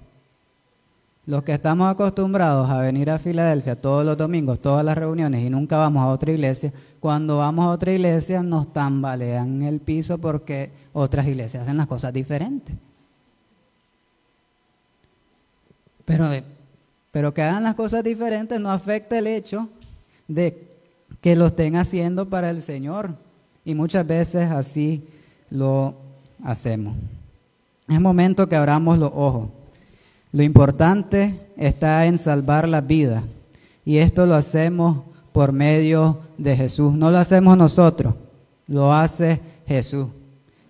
Los 1.27 1.45
que 1.45 1.53
estamos 1.53 1.89
acostumbrados 1.91 2.69
a 2.71 2.81
venir 2.81 3.11
a 3.11 3.19
Filadelfia 3.19 3.81
todos 3.81 4.05
los 4.05 4.17
domingos, 4.17 4.61
todas 4.61 4.85
las 4.85 4.99
reuniones 4.99 5.43
y 5.43 5.51
nunca 5.51 5.77
vamos 5.77 6.03
a 6.03 6.09
otra 6.09 6.33
iglesia, 6.33 6.73
cuando 6.99 7.39
vamos 7.39 7.65
a 7.65 7.69
otra 7.69 7.93
iglesia 7.93 8.43
nos 8.43 8.73
tambalean 8.73 9.63
el 9.63 9.81
piso 9.81 10.19
porque 10.19 10.73
otras 10.93 11.27
iglesias 11.27 11.63
hacen 11.63 11.77
las 11.77 11.87
cosas 11.87 12.13
diferentes. 12.13 12.77
Pero 16.05 16.29
pero 17.11 17.35
que 17.35 17.43
hagan 17.43 17.65
las 17.65 17.75
cosas 17.75 18.05
diferentes 18.05 18.61
no 18.61 18.71
afecta 18.71 19.19
el 19.19 19.27
hecho 19.27 19.69
de 20.29 20.69
que 21.21 21.37
lo 21.37 21.47
estén 21.47 21.77
haciendo 21.77 22.29
para 22.29 22.51
el 22.51 22.63
Señor. 22.63 23.15
Y 23.65 23.75
muchas 23.75 24.07
veces 24.07 24.51
así 24.51 25.07
lo 25.51 25.95
hacemos. 26.43 26.95
Es 27.89 28.01
momento 28.01 28.49
que 28.49 28.57
abramos 28.57 28.99
los 28.99 29.11
ojos. 29.15 29.51
Lo 30.33 30.43
importante 30.43 31.41
está 31.57 32.07
en 32.07 32.19
salvar 32.19 32.69
la 32.69 32.81
vida. 32.81 33.23
Y 33.85 33.99
esto 33.99 34.27
lo 34.27 34.35
hacemos 34.35 34.99
por 35.33 35.53
medio 35.53 36.21
de 36.39 36.57
Jesús. 36.57 36.93
No 36.95 37.11
lo 37.11 37.19
hacemos 37.19 37.57
nosotros, 37.57 38.15
lo 38.67 38.93
hace 38.93 39.41
Jesús. 39.67 40.07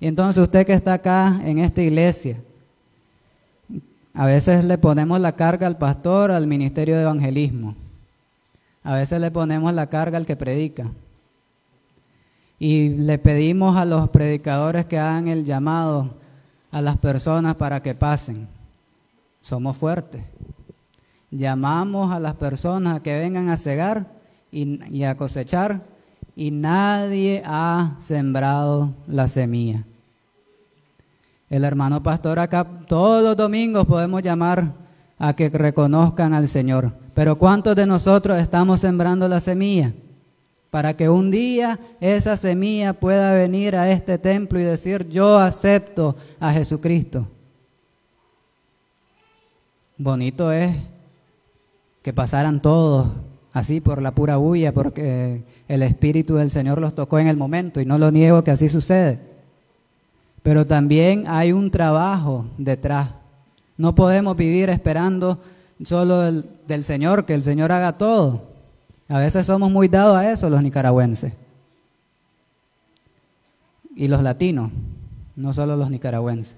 Y 0.01 0.07
entonces 0.07 0.43
usted 0.43 0.67
que 0.67 0.73
está 0.73 0.95
acá 0.95 1.41
en 1.45 1.59
esta 1.59 1.83
iglesia, 1.83 2.37
a 4.15 4.27
veces 4.27 4.65
le 4.65 4.79
ponemos 4.79 5.21
la 5.21 5.33
carga 5.33 5.67
al 5.67 5.79
pastor, 5.79 6.31
al 6.31 6.47
ministerio 6.47 6.97
de 6.97 7.03
evangelismo. 7.03 7.77
A 8.83 8.95
veces 8.95 9.21
le 9.21 9.31
ponemos 9.31 9.73
la 9.73 9.87
carga 9.87 10.17
al 10.17 10.27
que 10.27 10.37
predica. 10.37 10.91
Y 12.59 12.91
le 12.91 13.19
pedimos 13.19 13.77
a 13.77 13.85
los 13.85 14.11
predicadores 14.11 14.85
que 14.85 14.99
hagan 14.99 15.29
el 15.29 15.45
llamado 15.45 16.11
a 16.71 16.83
las 16.83 16.99
personas 16.99 17.57
para 17.57 17.83
que 17.83 17.95
pasen. 17.95 18.49
Somos 19.41 19.77
fuertes. 19.77 20.23
Llamamos 21.31 22.13
a 22.13 22.19
las 22.19 22.35
personas 22.35 23.01
que 23.01 23.19
vengan 23.19 23.49
a 23.49 23.57
cegar 23.57 24.07
y 24.51 25.05
a 25.05 25.17
cosechar 25.17 25.81
y 26.35 26.51
nadie 26.51 27.43
ha 27.45 27.97
sembrado 28.01 28.95
la 29.07 29.29
semilla. 29.29 29.85
El 31.51 31.65
hermano 31.65 32.01
pastor 32.01 32.39
acá 32.39 32.65
todos 32.87 33.25
los 33.25 33.37
domingos 33.37 33.85
podemos 33.85 34.23
llamar 34.23 34.71
a 35.19 35.35
que 35.35 35.49
reconozcan 35.49 36.33
al 36.33 36.47
Señor. 36.47 36.93
Pero 37.13 37.37
¿cuántos 37.37 37.75
de 37.75 37.87
nosotros 37.87 38.41
estamos 38.41 38.81
sembrando 38.81 39.27
la 39.27 39.41
semilla? 39.41 39.93
Para 40.71 40.97
que 40.97 41.09
un 41.09 41.33
día 41.33 41.81
esa 42.01 42.37
semilla 42.37 42.93
pueda 42.93 43.35
venir 43.35 43.75
a 43.75 43.91
este 43.91 44.17
templo 44.17 44.61
y 44.61 44.63
decir, 44.63 45.09
yo 45.09 45.39
acepto 45.39 46.15
a 46.39 46.53
Jesucristo. 46.53 47.27
Bonito 49.99 50.53
es 50.53 50.77
que 52.01 52.13
pasaran 52.13 52.63
todos 52.63 53.09
así 53.53 53.81
por 53.81 54.01
la 54.01 54.13
pura 54.13 54.37
bulla, 54.37 54.73
porque 54.73 55.43
el 55.67 55.83
Espíritu 55.83 56.37
del 56.37 56.53
Señor 56.53 56.81
los 56.81 56.95
tocó 56.95 57.19
en 57.19 57.27
el 57.27 57.37
momento 57.37 57.81
y 57.81 57.85
no 57.85 57.99
lo 57.99 58.13
niego 58.13 58.45
que 58.45 58.53
así 58.53 58.69
sucede. 58.69 59.30
Pero 60.43 60.67
también 60.67 61.25
hay 61.27 61.53
un 61.53 61.71
trabajo 61.71 62.47
detrás. 62.57 63.09
No 63.77 63.95
podemos 63.95 64.37
vivir 64.37 64.71
esperando 64.71 65.39
solo 65.85 66.33
del 66.33 66.85
Señor, 66.85 67.25
que 67.25 67.35
el 67.35 67.43
Señor 67.43 67.73
haga 67.73 67.93
todo. 67.93 68.43
A 69.09 69.19
veces 69.19 69.47
somos 69.47 69.71
muy 69.71 69.89
dados 69.89 70.17
a 70.17 70.31
eso 70.31 70.49
los 70.49 70.63
nicaragüenses. 70.63 71.33
Y 73.97 74.09
los 74.09 74.23
latinos, 74.23 74.71
no 75.37 75.53
solo 75.53 75.77
los 75.77 75.91
nicaragüenses. 75.91 76.57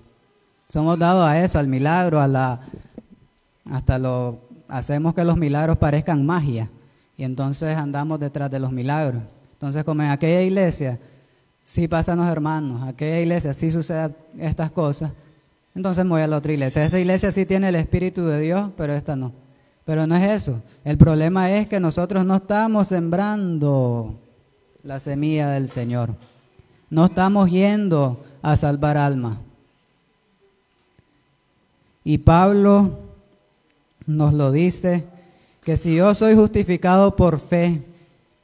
Somos 0.69 0.99
dados 0.99 1.27
a 1.27 1.43
eso, 1.43 1.59
al 1.59 1.69
milagro, 1.69 2.21
a 2.21 2.29
la 2.29 2.61
hasta 3.71 3.99
lo 3.99 4.39
hacemos 4.69 5.15
que 5.15 5.25
los 5.25 5.37
milagros 5.37 5.79
parezcan 5.79 6.27
magia 6.27 6.69
y 7.17 7.25
entonces 7.25 7.77
andamos 7.77 8.19
detrás 8.19 8.51
de 8.51 8.59
los 8.59 8.73
milagros. 8.73 9.23
Entonces, 9.53 9.85
como 9.85 10.03
en 10.03 10.11
aquella 10.11 10.43
iglesia 10.43 10.99
sí 11.65 11.89
pasan 11.89 12.19
los 12.19 12.29
hermanos, 12.29 12.83
aquella 12.83 13.21
iglesia 13.21 13.55
sí 13.55 13.71
suceden 13.71 14.15
estas 14.39 14.71
cosas, 14.71 15.13
entonces 15.75 16.07
voy 16.07 16.21
a 16.21 16.27
la 16.27 16.37
otra 16.37 16.53
iglesia. 16.53 16.85
Esa 16.85 17.01
iglesia 17.01 17.33
sí 17.33 17.47
tiene 17.47 17.69
el 17.69 17.77
Espíritu 17.77 18.27
de 18.27 18.41
Dios, 18.41 18.71
pero 18.77 18.93
esta 18.93 19.17
no. 19.17 19.33
Pero 19.85 20.07
no 20.07 20.15
es 20.15 20.43
eso. 20.43 20.63
El 20.85 20.99
problema 20.99 21.51
es 21.51 21.67
que 21.67 21.81
nosotros 21.81 22.25
no 22.25 22.37
estamos 22.37 22.89
sembrando 22.89 24.15
la 24.83 25.01
semilla 25.01 25.51
del 25.51 25.69
Señor. 25.69 26.15
No 26.91 27.07
estamos 27.07 27.51
yendo 27.51 28.23
a 28.43 28.57
salvar 28.57 28.97
almas. 28.97 29.39
Y 32.05 32.19
Pablo 32.19 32.99
nos 34.07 34.35
lo 34.35 34.53
dice, 34.53 35.05
que 35.65 35.77
si 35.77 35.95
yo 35.95 36.15
soy 36.15 36.35
justificado 36.35 37.15
por 37.15 37.39
fe, 37.39 37.83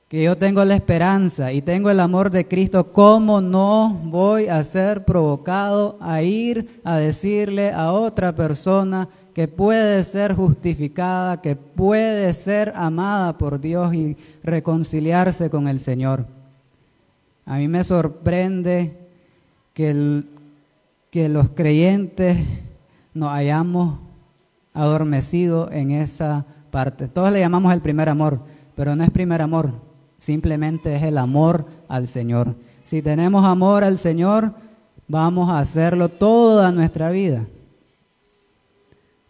que 0.09 0.23
yo 0.23 0.39
tengo 0.39 0.65
la 0.65 0.75
esperanza 0.75 1.53
y 1.53 1.61
tengo 1.61 1.91
el 1.91 2.01
amor 2.01 2.31
de 2.31 2.49
Cristo, 2.49 2.93
¿cómo 2.95 3.43
no 3.43 4.01
voy 4.05 4.49
a 4.49 4.65
ser 4.65 5.05
provocado 5.05 5.99
a 6.01 6.23
ir 6.23 6.81
a 6.83 6.97
decirle 6.97 7.73
a 7.73 7.93
otra 7.93 8.35
persona 8.35 9.07
que 9.35 9.49
puede 9.49 10.03
ser 10.05 10.35
justificada, 10.35 11.43
que 11.43 11.57
puede 11.57 12.33
ser 12.33 12.73
amada 12.75 13.37
por 13.37 13.61
Dios 13.61 13.93
y 13.93 14.17
reconciliarse 14.43 15.51
con 15.51 15.69
el 15.69 15.79
Señor? 15.79 16.25
A 17.45 17.59
mí 17.59 17.69
me 17.69 17.85
sorprende 17.85 18.97
que, 19.75 20.23
que 21.11 21.29
los 21.29 21.51
creyentes 21.51 22.39
nos 23.13 23.31
hayamos 23.31 23.99
adormecido 24.73 25.71
en 25.71 25.91
esa 25.91 26.47
parte. 26.71 27.09
Todos 27.09 27.31
le 27.31 27.41
llamamos 27.41 27.75
el 27.75 27.83
primer 27.83 28.09
amor, 28.09 28.41
pero 28.75 28.97
no 28.97 29.05
es 29.05 29.11
primer 29.11 29.43
amor, 29.43 29.88
simplemente 30.19 30.95
es 30.97 31.03
el 31.03 31.19
amor 31.19 31.67
al 31.89 32.09
Señor. 32.09 32.55
Si 32.85 33.03
tenemos 33.03 33.45
amor 33.45 33.85
al 33.85 33.99
Señor, 33.99 34.53
vamos 35.07 35.51
a 35.51 35.59
hacerlo 35.59 36.09
toda 36.09 36.73
nuestra 36.73 37.11
vida. 37.11 37.47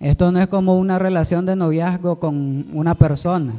Esto 0.00 0.30
no 0.30 0.40
es 0.40 0.46
como 0.46 0.78
una 0.78 0.98
relación 0.98 1.44
de 1.44 1.56
noviazgo 1.56 2.20
con 2.20 2.66
una 2.72 2.94
persona, 2.94 3.52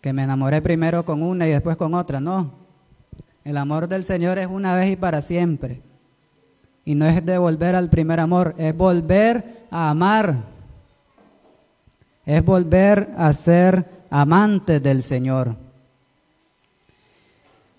que 0.00 0.12
me 0.12 0.24
enamoré 0.24 0.62
primero 0.62 1.04
con 1.04 1.22
una 1.22 1.46
y 1.46 1.50
después 1.50 1.76
con 1.76 1.94
otra, 1.94 2.20
no. 2.20 2.50
El 3.44 3.56
amor 3.56 3.88
del 3.88 4.04
Señor 4.04 4.38
es 4.38 4.46
una 4.46 4.74
vez 4.74 4.90
y 4.90 4.96
para 4.96 5.20
siempre. 5.20 5.82
Y 6.84 6.94
no 6.94 7.06
es 7.06 7.24
de 7.24 7.38
volver 7.38 7.74
al 7.74 7.90
primer 7.90 8.20
amor, 8.20 8.54
es 8.58 8.76
volver 8.76 9.66
a 9.70 9.90
amar 9.90 10.52
es 12.24 12.44
volver 12.44 13.08
a 13.16 13.32
ser 13.32 13.84
amante 14.10 14.80
del 14.80 15.02
Señor. 15.02 15.56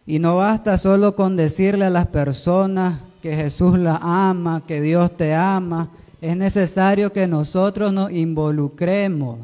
Y 0.06 0.20
no 0.20 0.36
basta 0.36 0.78
solo 0.78 1.16
con 1.16 1.38
decirle 1.38 1.86
a 1.86 1.90
las 1.90 2.08
personas 2.08 3.00
que 3.22 3.36
Jesús 3.36 3.80
la 3.80 4.00
ama, 4.02 4.64
que 4.68 4.82
Dios 4.82 5.16
te 5.16 5.34
ama, 5.34 5.90
es 6.20 6.36
necesario 6.36 7.14
que 7.14 7.28
nosotros 7.28 7.94
nos 7.94 8.12
involucremos 8.12 9.40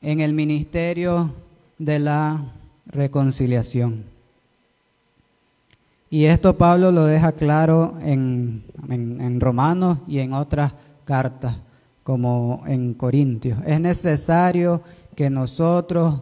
en 0.00 0.20
el 0.20 0.32
ministerio 0.32 1.30
de 1.78 1.98
la 1.98 2.42
reconciliación. 2.86 4.04
Y 6.08 6.24
esto 6.24 6.56
Pablo 6.56 6.90
lo 6.90 7.04
deja 7.04 7.32
claro 7.32 7.94
en, 8.02 8.64
en 8.88 9.40
Romanos 9.40 9.98
y 10.08 10.18
en 10.18 10.32
otras 10.32 10.72
cartas 11.04 11.56
como 12.02 12.62
en 12.66 12.94
Corintios. 12.94 13.58
Es 13.64 13.80
necesario 13.80 14.82
que 15.14 15.30
nosotros 15.30 16.20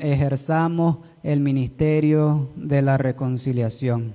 ejerzamos 0.00 0.98
el 1.22 1.40
ministerio 1.40 2.48
de 2.56 2.82
la 2.82 2.98
reconciliación. 2.98 4.14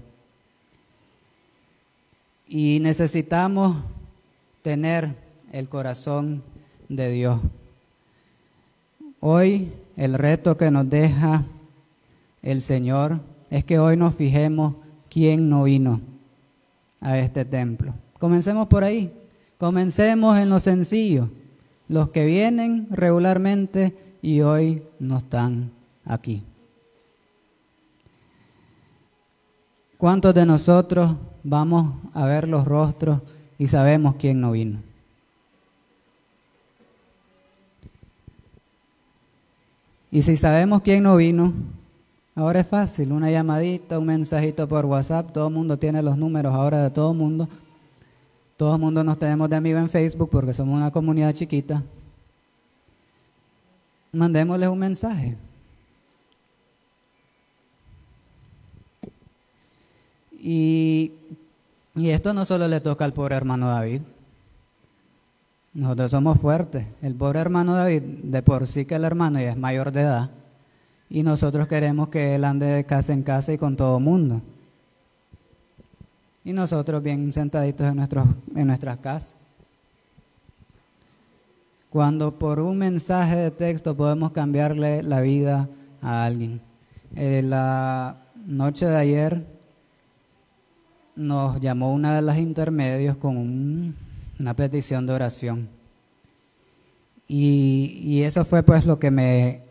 Y 2.48 2.80
necesitamos 2.82 3.78
tener 4.62 5.10
el 5.52 5.70
corazón 5.70 6.44
de 6.90 7.12
Dios. 7.12 7.40
Hoy 9.20 9.72
el 9.98 10.14
reto 10.16 10.58
que 10.58 10.72
nos 10.72 10.90
deja 10.90 11.44
el 12.42 12.62
Señor 12.62 13.20
es 13.50 13.64
que 13.64 13.80
hoy 13.80 13.98
nos 13.98 14.16
fijemos 14.16 14.76
quién 15.10 15.50
no 15.50 15.64
vino 15.64 16.02
a 17.02 17.18
este 17.18 17.46
templo. 17.46 17.94
Comencemos 18.20 18.68
por 18.68 18.84
ahí. 18.84 19.12
Comencemos 19.58 20.38
en 20.38 20.50
lo 20.50 20.60
sencillo. 20.60 21.30
Los 21.88 22.10
que 22.10 22.26
vienen 22.26 22.88
regularmente 22.92 23.96
y 24.22 24.42
hoy 24.42 24.84
no 25.00 25.18
están 25.18 25.72
aquí. 26.04 26.44
¿Cuántos 29.98 30.34
de 30.34 30.46
nosotros 30.46 31.16
vamos 31.44 31.94
a 32.14 32.26
ver 32.26 32.48
los 32.48 32.66
rostros 32.66 33.20
y 33.58 33.68
sabemos 33.68 34.16
quién 34.16 34.42
no 34.42 34.52
vino? 34.52 34.80
Y 40.12 40.22
si 40.22 40.38
sabemos 40.38 40.82
quién 40.82 41.04
no 41.04 41.16
vino, 41.18 41.54
ahora 42.36 42.62
es 42.62 42.68
fácil, 42.68 43.12
una 43.12 43.32
llamadita, 43.32 44.00
un 44.00 44.06
mensajito 44.06 44.68
por 44.68 44.86
WhatsApp, 44.86 45.34
todo 45.34 45.48
el 45.48 45.54
mundo 45.54 45.78
tiene 45.78 46.02
los 46.02 46.18
números 46.18 46.54
ahora 46.54 46.84
de 46.84 46.90
todo 46.90 47.12
el 47.12 47.18
mundo. 47.18 47.50
Todo 48.58 48.76
el 48.76 48.82
mundo 48.82 49.04
nos 49.04 49.20
tenemos 49.20 49.50
de 49.50 49.58
amigo 49.58 49.78
en 49.78 49.90
Facebook 49.90 50.30
porque 50.32 50.54
somos 50.54 50.78
una 50.78 50.90
comunidad 50.90 51.34
chiquita. 51.34 51.84
Mandémosles 54.14 54.70
un 54.70 54.80
mensaje. 54.80 55.36
Y, 60.48 61.12
esto 61.96 62.34
no 62.34 62.46
solo 62.46 62.68
le 62.68 62.80
toca 62.82 63.04
al 63.06 63.14
pobre 63.14 63.36
hermano 63.36 63.68
David. 63.68 64.02
Nosotros 65.74 66.12
somos 66.12 66.40
fuertes. 66.40 66.86
El 67.02 67.16
pobre 67.16 67.40
hermano 67.40 67.74
David, 67.74 68.04
de 68.04 68.42
por 68.44 68.68
sí 68.68 68.86
que 68.86 68.96
el 68.96 69.06
hermano 69.06 69.40
ya 69.40 69.52
es 69.52 69.58
mayor 69.58 69.92
de 69.92 70.02
edad, 70.02 70.30
y 71.10 71.24
nosotros 71.24 71.68
queremos 71.68 72.10
que 72.10 72.36
él 72.36 72.44
ande 72.44 72.68
de 72.68 72.84
casa 72.84 73.14
en 73.14 73.24
casa 73.24 73.54
y 73.54 73.58
con 73.58 73.76
todo 73.76 74.00
mundo 74.00 74.42
y 76.46 76.54
nosotros 76.54 77.02
bien 77.02 77.34
sentaditos 77.34 77.88
en, 77.88 77.96
nuestros, 77.96 78.28
en 78.56 78.68
nuestras 78.68 78.98
casas. 78.98 79.36
Cuando 81.90 82.32
por 82.34 82.60
un 82.60 82.78
mensaje 82.78 83.36
de 83.36 83.52
texto 83.52 83.96
podemos 83.96 84.32
cambiarle 84.32 85.02
la 85.02 85.22
vida 85.22 85.68
a 86.02 86.26
alguien. 86.26 86.62
Eh, 87.16 87.42
la 87.44 88.18
noche 88.46 88.86
de 88.86 88.96
ayer 88.96 89.55
nos 91.16 91.62
llamó 91.62 91.94
una 91.94 92.16
de 92.16 92.22
las 92.22 92.38
intermedios 92.38 93.18
con 93.18 93.96
una 94.40 94.54
petición 94.54 95.06
de 95.06 95.14
oración. 95.14 95.70
Y, 97.28 98.22
eso 98.22 98.46
fue 98.46 98.64
pues 98.64 98.86
lo 98.86 99.00
que 99.00 99.10
me, 99.10 99.62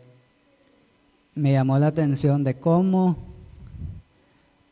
me 1.35 1.53
llamó 1.53 1.79
la 1.79 1.87
atención 1.87 2.43
de 2.43 2.55
cómo 2.55 3.17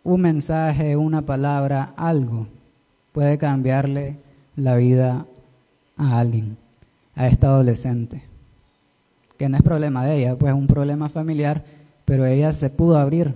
un 0.04 0.22
mensaje, 0.22 0.98
una 0.98 1.22
palabra, 1.22 1.94
algo 1.96 2.48
puede 3.14 3.38
cambiarle 3.38 4.18
la 4.56 4.76
vida 4.76 5.26
a 5.96 6.20
alguien, 6.20 6.58
a 7.16 7.28
esta 7.28 7.48
adolescente. 7.48 8.24
Que 9.38 9.48
no 9.48 9.58
es 9.58 9.64
problema 9.64 10.06
de 10.06 10.18
ella, 10.18 10.36
pues 10.36 10.52
es 10.54 10.60
un 10.60 10.68
problema 10.68 11.08
familiar, 11.08 11.64
pero 12.06 12.26
ella 12.26 12.52
se 12.54 12.70
pudo 12.70 12.98
abrir 12.98 13.34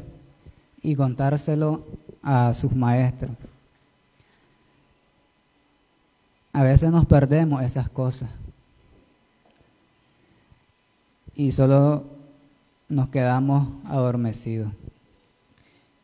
y 0.81 0.95
contárselo 0.95 1.85
a 2.29 2.53
sus 2.53 2.75
maestros. 2.75 3.31
A 6.51 6.61
veces 6.61 6.91
nos 6.91 7.05
perdemos 7.05 7.63
esas 7.63 7.89
cosas 7.89 8.29
y 11.33 11.53
solo 11.53 12.03
nos 12.89 13.07
quedamos 13.07 13.69
adormecidos. 13.85 14.73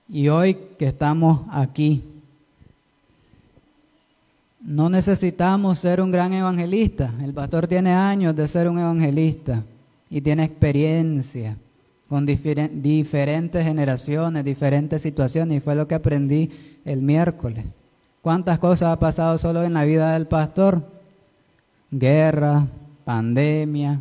Y 0.08 0.30
hoy 0.30 0.56
que 0.80 0.88
estamos 0.88 1.42
aquí, 1.52 2.02
no 4.62 4.90
necesitamos 4.90 5.80
ser 5.80 6.00
un 6.00 6.12
gran 6.12 6.32
evangelista. 6.32 7.14
El 7.22 7.34
pastor 7.34 7.68
tiene 7.68 7.92
años 7.92 8.34
de 8.34 8.48
ser 8.48 8.70
un 8.70 8.80
evangelista 8.80 9.62
y 10.10 10.22
tiene 10.22 10.46
experiencia 10.46 11.58
con 12.10 12.26
diferentes 12.26 13.64
generaciones, 13.66 14.44
diferentes 14.44 15.02
situaciones, 15.02 15.58
y 15.58 15.60
fue 15.60 15.76
lo 15.76 15.88
que 15.88 15.96
aprendí 15.96 16.52
el 16.86 17.02
miércoles. 17.02 17.66
¿Cuántas 18.22 18.60
cosas 18.60 18.94
ha 18.94 19.00
pasado 19.00 19.38
solo 19.38 19.64
en 19.64 19.74
la 19.74 19.84
vida 19.84 20.14
del 20.14 20.28
pastor? 20.28 20.82
Guerra, 21.92 22.68
pandemia, 23.04 24.00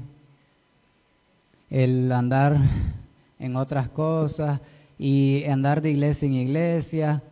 el 1.71 2.13
andar 2.13 2.59
en 3.39 3.57
otras 3.57 3.89
cosas 3.89 4.61
y 4.99 5.45
andar 5.45 5.83
de 5.83 5.91
iglesia 5.91 6.27
en 6.27 6.35
iglesia, 6.35 7.23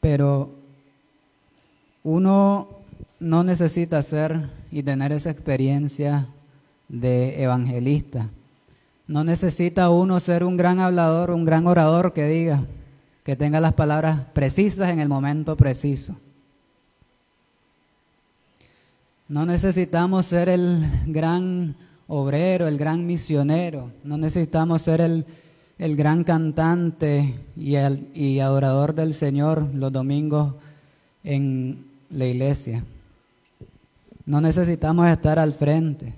pero 0.00 0.50
uno 2.04 2.68
no 3.20 3.44
necesita 3.44 4.02
ser 4.02 4.48
y 4.70 4.82
tener 4.82 5.12
esa 5.12 5.30
experiencia 5.30 6.28
de 6.88 7.42
evangelista. 7.42 8.30
No 9.08 9.24
necesita 9.24 9.88
uno 9.88 10.20
ser 10.20 10.44
un 10.44 10.58
gran 10.58 10.80
hablador, 10.80 11.30
un 11.30 11.46
gran 11.46 11.66
orador 11.66 12.12
que 12.12 12.26
diga, 12.26 12.64
que 13.24 13.36
tenga 13.36 13.58
las 13.58 13.72
palabras 13.72 14.20
precisas 14.34 14.90
en 14.90 15.00
el 15.00 15.08
momento 15.08 15.56
preciso. 15.56 16.14
No 19.28 19.46
necesitamos 19.46 20.26
ser 20.26 20.50
el 20.50 20.82
gran 21.06 21.74
obrero, 22.06 22.68
el 22.68 22.76
gran 22.76 23.06
misionero. 23.06 23.90
No 24.04 24.18
necesitamos 24.18 24.82
ser 24.82 25.00
el, 25.00 25.24
gran 25.96 26.22
cantante 26.22 27.34
y, 27.56 27.76
el, 27.76 28.08
y 28.14 28.40
adorador 28.40 28.94
del 28.94 29.14
Señor 29.14 29.68
los 29.74 29.90
domingos 29.90 30.54
en 31.24 31.86
la 32.10 32.26
iglesia. 32.26 32.84
No 34.26 34.42
necesitamos 34.42 35.08
estar 35.08 35.38
al 35.38 35.54
frente. 35.54 36.14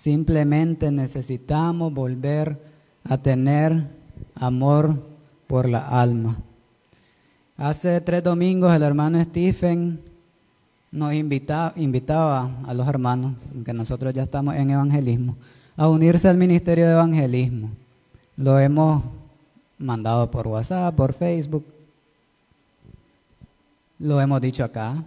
Simplemente 0.00 0.90
necesitamos 0.90 1.92
volver 1.92 2.56
a 3.04 3.18
tener 3.18 3.84
amor 4.34 4.98
por 5.46 5.68
la 5.68 5.80
alma. 6.00 6.38
Hace 7.58 8.00
tres 8.00 8.24
domingos 8.24 8.74
el 8.74 8.82
hermano 8.82 9.22
Stephen 9.22 10.00
nos 10.90 11.12
invitaba, 11.12 12.50
a 12.66 12.72
los 12.72 12.88
hermanos, 12.88 13.34
que 13.62 13.74
nosotros 13.74 14.14
ya 14.14 14.22
estamos 14.22 14.54
en 14.54 14.70
evangelismo, 14.70 15.36
a 15.76 15.86
unirse 15.86 16.28
al 16.28 16.38
ministerio 16.38 16.86
de 16.86 16.92
evangelismo. 16.92 17.68
Lo 18.38 18.58
hemos 18.58 19.02
mandado 19.76 20.30
por 20.30 20.48
WhatsApp, 20.48 20.94
por 20.94 21.12
Facebook. 21.12 21.66
Lo 23.98 24.18
hemos 24.18 24.40
dicho 24.40 24.64
acá, 24.64 25.04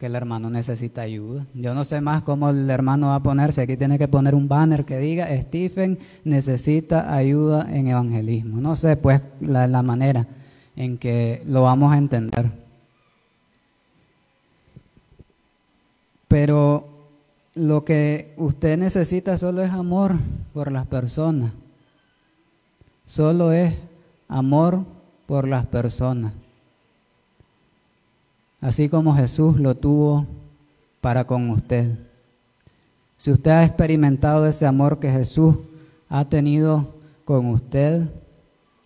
que 0.00 0.06
el 0.06 0.14
hermano 0.14 0.48
necesita 0.48 1.02
ayuda. 1.02 1.44
Yo 1.52 1.74
no 1.74 1.84
sé 1.84 2.00
más 2.00 2.22
cómo 2.22 2.48
el 2.48 2.70
hermano 2.70 3.08
va 3.08 3.16
a 3.16 3.22
ponerse. 3.22 3.60
Aquí 3.60 3.76
tiene 3.76 3.98
que 3.98 4.08
poner 4.08 4.34
un 4.34 4.48
banner 4.48 4.86
que 4.86 4.96
diga, 4.96 5.28
Stephen 5.42 5.98
necesita 6.24 7.14
ayuda 7.14 7.68
en 7.70 7.88
evangelismo. 7.88 8.62
No 8.62 8.76
sé 8.76 8.96
pues 8.96 9.20
la, 9.42 9.66
la 9.66 9.82
manera 9.82 10.26
en 10.74 10.96
que 10.96 11.42
lo 11.44 11.64
vamos 11.64 11.92
a 11.92 11.98
entender. 11.98 12.50
Pero 16.28 16.88
lo 17.54 17.84
que 17.84 18.32
usted 18.38 18.78
necesita 18.78 19.36
solo 19.36 19.60
es 19.62 19.70
amor 19.70 20.16
por 20.54 20.72
las 20.72 20.86
personas. 20.86 21.52
Solo 23.06 23.52
es 23.52 23.74
amor 24.28 24.82
por 25.26 25.46
las 25.46 25.66
personas. 25.66 26.32
Así 28.60 28.88
como 28.88 29.14
Jesús 29.14 29.58
lo 29.58 29.74
tuvo 29.74 30.26
para 31.00 31.26
con 31.26 31.48
usted. 31.50 31.96
Si 33.16 33.30
usted 33.30 33.50
ha 33.50 33.64
experimentado 33.64 34.46
ese 34.46 34.66
amor 34.66 34.98
que 34.98 35.10
Jesús 35.10 35.56
ha 36.08 36.24
tenido 36.24 36.94
con 37.24 37.46
usted, 37.46 38.08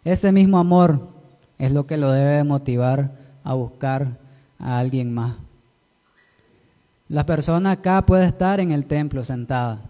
ese 0.05 0.33
mismo 0.33 0.59
amor 0.59 1.09
es 1.59 1.73
lo 1.73 1.87
que 1.87 1.97
lo 1.97 2.11
debe 2.11 2.45
motivar 2.45 3.13
a 3.43 3.55
buscar 3.55 4.19
a 4.59 4.79
alguien 4.79 5.13
más. 5.13 5.37
La 7.09 7.27
persona 7.27 7.73
acá 7.73 8.03
puede 8.03 8.27
estar 8.27 8.61
en 8.61 8.73
el 8.73 8.87
templo 8.87 9.25
sentada. 9.25 9.81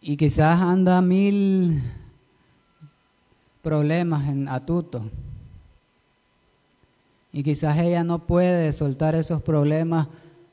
Y 0.00 0.16
quizás 0.16 0.60
anda 0.60 1.00
mil 1.00 1.82
problemas 3.62 4.28
en 4.28 4.48
atuto. 4.48 5.10
Y 7.34 7.42
quizás 7.42 7.76
ella 7.78 8.04
no 8.04 8.20
puede 8.20 8.72
soltar 8.72 9.16
esos 9.16 9.42
problemas 9.42 10.06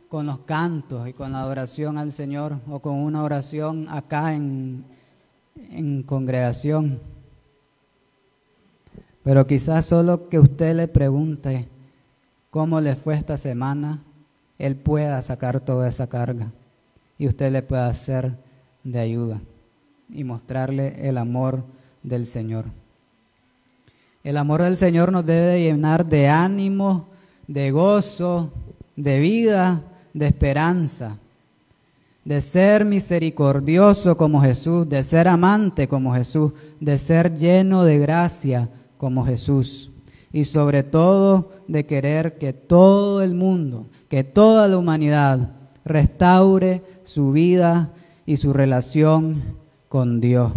con 0.09 0.25
los 0.25 0.39
cantos 0.39 1.07
y 1.07 1.13
con 1.13 1.31
la 1.31 1.41
adoración 1.41 1.99
al 1.99 2.11
Señor 2.11 2.57
o 2.67 2.79
con 2.79 2.95
una 2.95 3.23
oración 3.23 3.85
acá 3.87 4.33
en, 4.33 4.83
en 5.69 6.01
congregación. 6.01 6.99
Pero 9.23 9.45
quizás 9.45 9.85
solo 9.85 10.27
que 10.27 10.39
usted 10.39 10.75
le 10.75 10.87
pregunte, 10.87 11.67
cómo 12.49 12.81
le 12.81 12.95
fue 12.95 13.13
esta 13.13 13.37
semana, 13.37 14.03
Él 14.57 14.75
pueda 14.75 15.21
sacar 15.21 15.59
toda 15.59 15.87
esa 15.87 16.07
carga 16.07 16.51
y 17.19 17.27
usted 17.27 17.51
le 17.51 17.61
pueda 17.61 17.85
hacer 17.85 18.35
de 18.83 18.99
ayuda 18.99 19.39
y 20.09 20.23
mostrarle 20.23 21.07
el 21.07 21.19
amor 21.19 21.63
del 22.01 22.25
Señor. 22.25 22.80
El 24.23 24.37
amor 24.37 24.61
del 24.61 24.77
Señor 24.77 25.11
nos 25.11 25.25
debe 25.25 25.61
llenar 25.61 26.05
de 26.05 26.27
ánimo, 26.27 27.07
de 27.47 27.71
gozo, 27.71 28.51
de 28.95 29.19
vida, 29.19 29.81
de 30.13 30.27
esperanza, 30.27 31.17
de 32.23 32.39
ser 32.39 32.85
misericordioso 32.85 34.15
como 34.15 34.41
Jesús, 34.41 34.87
de 34.87 35.01
ser 35.03 35.27
amante 35.27 35.87
como 35.87 36.13
Jesús, 36.13 36.51
de 36.79 36.99
ser 36.99 37.35
lleno 37.35 37.83
de 37.83 37.97
gracia 37.97 38.69
como 38.97 39.25
Jesús 39.25 39.89
y 40.31 40.45
sobre 40.45 40.83
todo 40.83 41.51
de 41.67 41.85
querer 41.85 42.37
que 42.37 42.53
todo 42.53 43.21
el 43.21 43.33
mundo, 43.33 43.87
que 44.07 44.23
toda 44.23 44.67
la 44.67 44.77
humanidad 44.77 45.49
restaure 45.83 46.83
su 47.03 47.31
vida 47.31 47.89
y 48.25 48.37
su 48.37 48.53
relación 48.53 49.41
con 49.89 50.21
Dios. 50.21 50.51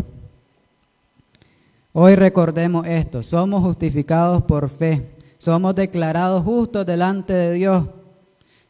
Hoy 1.96 2.16
recordemos 2.16 2.84
esto, 2.88 3.22
somos 3.22 3.62
justificados 3.62 4.42
por 4.42 4.68
fe, 4.68 5.16
somos 5.38 5.76
declarados 5.76 6.42
justos 6.42 6.84
delante 6.84 7.32
de 7.32 7.52
Dios 7.52 7.84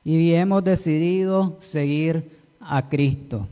y 0.05 0.35
hemos 0.35 0.63
decidido 0.63 1.57
seguir 1.59 2.39
a 2.61 2.87
Cristo. 2.91 3.49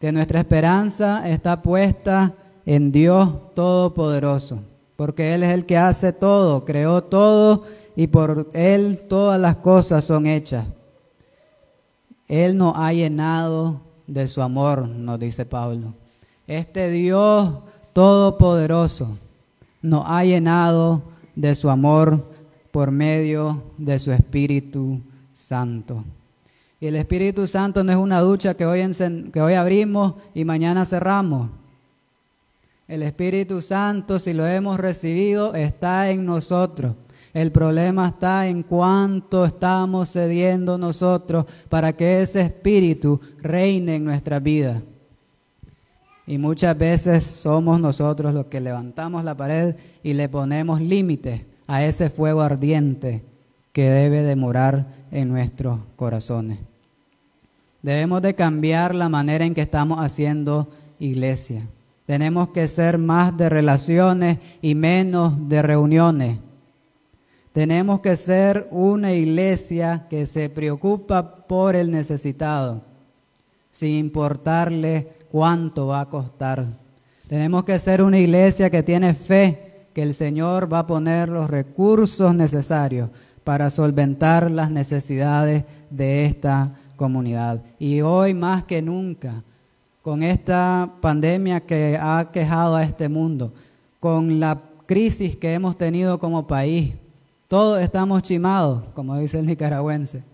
Que 0.00 0.10
nuestra 0.10 0.40
esperanza 0.40 1.30
está 1.30 1.62
puesta 1.62 2.34
en 2.66 2.90
Dios 2.90 3.54
Todopoderoso 3.54 4.58
porque 4.96 5.34
Él 5.34 5.44
es 5.44 5.52
el 5.52 5.64
que 5.64 5.76
hace 5.76 6.12
todo, 6.12 6.64
creó 6.64 7.02
todo 7.04 7.64
y 7.96 8.08
por 8.08 8.50
Él 8.54 9.06
todas 9.08 9.40
las 9.40 9.56
cosas 9.56 10.04
son 10.04 10.26
hechas. 10.26 10.66
Él 12.26 12.56
nos 12.56 12.74
ha 12.76 12.92
llenado 12.92 13.80
de 14.06 14.26
su 14.26 14.42
amor, 14.42 14.88
nos 14.88 15.18
dice 15.18 15.44
Pablo. 15.44 15.94
Este 16.46 16.90
Dios 16.90 17.52
todopoderoso 17.92 19.08
nos 19.82 20.04
ha 20.06 20.24
llenado 20.24 21.02
de 21.34 21.54
su 21.54 21.68
amor 21.70 22.24
por 22.70 22.90
medio 22.90 23.62
de 23.78 23.98
su 23.98 24.12
Espíritu 24.12 25.00
Santo. 25.32 26.04
Y 26.80 26.86
el 26.86 26.96
Espíritu 26.96 27.46
Santo 27.46 27.84
no 27.84 27.92
es 27.92 27.98
una 27.98 28.20
ducha 28.20 28.54
que 28.54 28.66
hoy, 28.66 28.82
que 29.32 29.40
hoy 29.40 29.54
abrimos 29.54 30.14
y 30.34 30.44
mañana 30.44 30.84
cerramos. 30.84 31.50
El 32.88 33.02
Espíritu 33.02 33.62
Santo, 33.62 34.18
si 34.18 34.32
lo 34.32 34.46
hemos 34.46 34.78
recibido, 34.78 35.54
está 35.54 36.10
en 36.10 36.24
nosotros. 36.24 36.94
El 37.32 37.50
problema 37.50 38.08
está 38.08 38.48
en 38.48 38.62
cuánto 38.62 39.44
estamos 39.44 40.10
cediendo 40.12 40.76
nosotros 40.76 41.46
para 41.68 41.92
que 41.92 42.20
ese 42.20 42.42
Espíritu 42.42 43.20
reine 43.38 43.96
en 43.96 44.04
nuestra 44.04 44.38
vida. 44.38 44.82
Y 46.26 46.38
muchas 46.38 46.78
veces 46.78 47.24
somos 47.24 47.80
nosotros 47.80 48.32
los 48.32 48.46
que 48.46 48.60
levantamos 48.60 49.24
la 49.24 49.36
pared 49.36 49.74
y 50.02 50.12
le 50.12 50.28
ponemos 50.28 50.80
límites 50.80 51.42
a 51.66 51.84
ese 51.84 52.10
fuego 52.10 52.42
ardiente 52.42 53.22
que 53.72 53.88
debe 53.88 54.22
de 54.22 54.36
morar 54.36 54.86
en 55.10 55.28
nuestros 55.28 55.80
corazones. 55.96 56.58
Debemos 57.82 58.22
de 58.22 58.34
cambiar 58.34 58.94
la 58.94 59.08
manera 59.08 59.44
en 59.44 59.54
que 59.54 59.62
estamos 59.62 59.98
haciendo 59.98 60.68
iglesia. 61.00 61.66
Tenemos 62.06 62.50
que 62.50 62.68
ser 62.68 62.98
más 62.98 63.36
de 63.36 63.48
relaciones 63.48 64.38
y 64.60 64.74
menos 64.74 65.48
de 65.48 65.62
reuniones. 65.62 66.36
Tenemos 67.52 68.00
que 68.00 68.16
ser 68.16 68.66
una 68.70 69.12
iglesia 69.12 70.06
que 70.08 70.26
se 70.26 70.48
preocupa 70.48 71.46
por 71.46 71.74
el 71.74 71.90
necesitado, 71.90 72.82
sin 73.72 73.94
importarle 73.96 75.08
cuánto 75.32 75.86
va 75.86 76.02
a 76.02 76.10
costar. 76.10 76.66
Tenemos 77.26 77.64
que 77.64 77.78
ser 77.78 78.02
una 78.02 78.18
iglesia 78.18 78.68
que 78.68 78.82
tiene 78.82 79.14
fe 79.14 79.86
que 79.94 80.02
el 80.02 80.12
Señor 80.12 80.70
va 80.70 80.80
a 80.80 80.86
poner 80.86 81.30
los 81.30 81.48
recursos 81.48 82.34
necesarios 82.34 83.08
para 83.42 83.70
solventar 83.70 84.50
las 84.50 84.70
necesidades 84.70 85.64
de 85.88 86.26
esta 86.26 86.76
comunidad. 86.96 87.62
Y 87.78 88.02
hoy 88.02 88.34
más 88.34 88.64
que 88.64 88.82
nunca 88.82 89.42
con 90.02 90.22
esta 90.22 90.90
pandemia 91.00 91.60
que 91.60 91.98
ha 91.98 92.28
quejado 92.30 92.76
a 92.76 92.82
este 92.82 93.08
mundo, 93.08 93.54
con 94.00 94.38
la 94.38 94.60
crisis 94.84 95.36
que 95.36 95.54
hemos 95.54 95.78
tenido 95.78 96.18
como 96.18 96.46
país. 96.46 96.94
Todos 97.48 97.80
estamos 97.80 98.22
chimados, 98.22 98.82
como 98.94 99.16
dice 99.16 99.38
el 99.38 99.46
nicaragüense. 99.46 100.24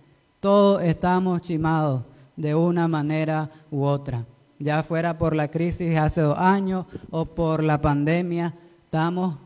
Todos 0.41 0.83
estamos 0.83 1.43
chimados 1.43 2.03
de 2.35 2.55
una 2.55 2.89
manera 2.89 3.49
u 3.71 3.85
otra. 3.85 4.25
Ya 4.59 4.83
fuera 4.83 5.19
por 5.19 5.37
la 5.37 5.49
crisis 5.49 5.97
hace 5.97 6.21
dos 6.21 6.39
años 6.39 6.87
o 7.11 7.25
por 7.25 7.63
la 7.63 7.81
pandemia, 7.81 8.55
estamos 8.85 9.37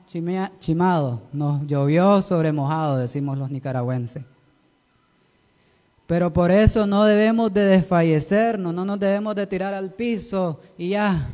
chimados. 0.58 1.20
Nos 1.32 1.66
llovió 1.66 2.22
sobre 2.22 2.52
mojado, 2.52 2.96
decimos 2.96 3.36
los 3.36 3.50
nicaragüenses. 3.50 4.24
Pero 6.06 6.32
por 6.32 6.50
eso 6.50 6.86
no 6.86 7.04
debemos 7.04 7.52
de 7.52 7.62
desfallecernos, 7.62 8.74
no 8.74 8.84
nos 8.84 8.98
debemos 8.98 9.34
de 9.34 9.46
tirar 9.46 9.74
al 9.74 9.92
piso 9.92 10.60
y 10.76 10.90
ya. 10.90 11.28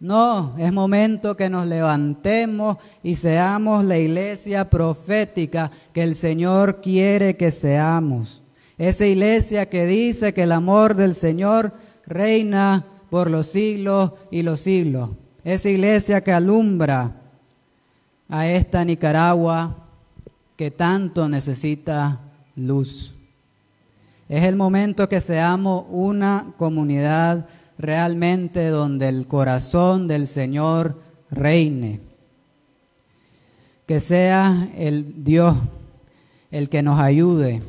No, 0.00 0.54
es 0.58 0.72
momento 0.72 1.36
que 1.36 1.48
nos 1.48 1.66
levantemos 1.66 2.78
y 3.02 3.14
seamos 3.14 3.84
la 3.84 3.98
iglesia 3.98 4.68
profética 4.68 5.70
que 5.92 6.02
el 6.02 6.16
Señor 6.16 6.80
quiere 6.80 7.36
que 7.36 7.50
seamos. 7.50 8.42
Esa 8.78 9.06
iglesia 9.06 9.66
que 9.66 9.86
dice 9.86 10.34
que 10.34 10.42
el 10.42 10.52
amor 10.52 10.96
del 10.96 11.14
Señor 11.14 11.72
reina 12.12 12.84
por 13.10 13.30
los 13.30 13.46
siglos 13.46 14.12
y 14.30 14.42
los 14.42 14.60
siglos. 14.60 15.10
Esa 15.44 15.68
iglesia 15.68 16.22
que 16.22 16.32
alumbra 16.32 17.12
a 18.28 18.46
esta 18.46 18.84
Nicaragua 18.84 19.76
que 20.56 20.70
tanto 20.70 21.28
necesita 21.28 22.20
luz. 22.56 23.12
Es 24.28 24.44
el 24.44 24.56
momento 24.56 25.08
que 25.08 25.20
seamos 25.20 25.84
una 25.90 26.54
comunidad 26.56 27.48
realmente 27.76 28.68
donde 28.68 29.08
el 29.08 29.26
corazón 29.26 30.08
del 30.08 30.26
Señor 30.26 30.98
reine. 31.30 32.00
Que 33.86 34.00
sea 34.00 34.70
el 34.76 35.24
Dios 35.24 35.56
el 36.50 36.68
que 36.68 36.82
nos 36.82 37.00
ayude 37.00 37.62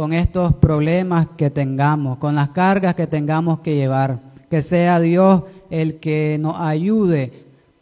con 0.00 0.14
estos 0.14 0.54
problemas 0.54 1.26
que 1.36 1.50
tengamos, 1.50 2.16
con 2.16 2.34
las 2.34 2.48
cargas 2.48 2.94
que 2.94 3.06
tengamos 3.06 3.60
que 3.60 3.74
llevar. 3.74 4.18
Que 4.48 4.62
sea 4.62 4.98
Dios 4.98 5.42
el 5.68 6.00
que 6.00 6.38
nos 6.40 6.58
ayude 6.58 7.30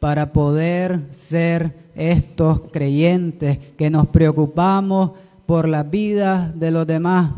para 0.01 0.33
poder 0.33 0.99
ser 1.13 1.73
estos 1.95 2.63
creyentes 2.73 3.59
que 3.79 3.89
nos 3.89 4.09
preocupamos 4.09 5.13
por 5.47 5.69
la 5.69 5.85
vida 5.85 6.53
de 6.57 6.73
los 6.73 6.89
demás 6.89 7.31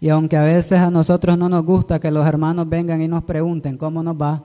y 0.00 0.08
aunque 0.08 0.38
a 0.38 0.42
veces 0.42 0.78
a 0.78 0.90
nosotros 0.90 1.36
no 1.36 1.50
nos 1.50 1.66
gusta 1.66 2.00
que 2.00 2.10
los 2.10 2.24
hermanos 2.26 2.66
vengan 2.66 3.02
y 3.02 3.08
nos 3.08 3.24
pregunten 3.24 3.76
cómo 3.76 4.02
nos 4.02 4.16
va, 4.16 4.42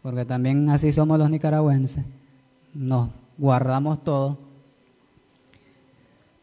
porque 0.00 0.24
también 0.24 0.70
así 0.70 0.92
somos 0.92 1.18
los 1.18 1.28
nicaragüenses, 1.28 2.04
nos 2.72 3.08
guardamos 3.36 4.04
todo. 4.04 4.45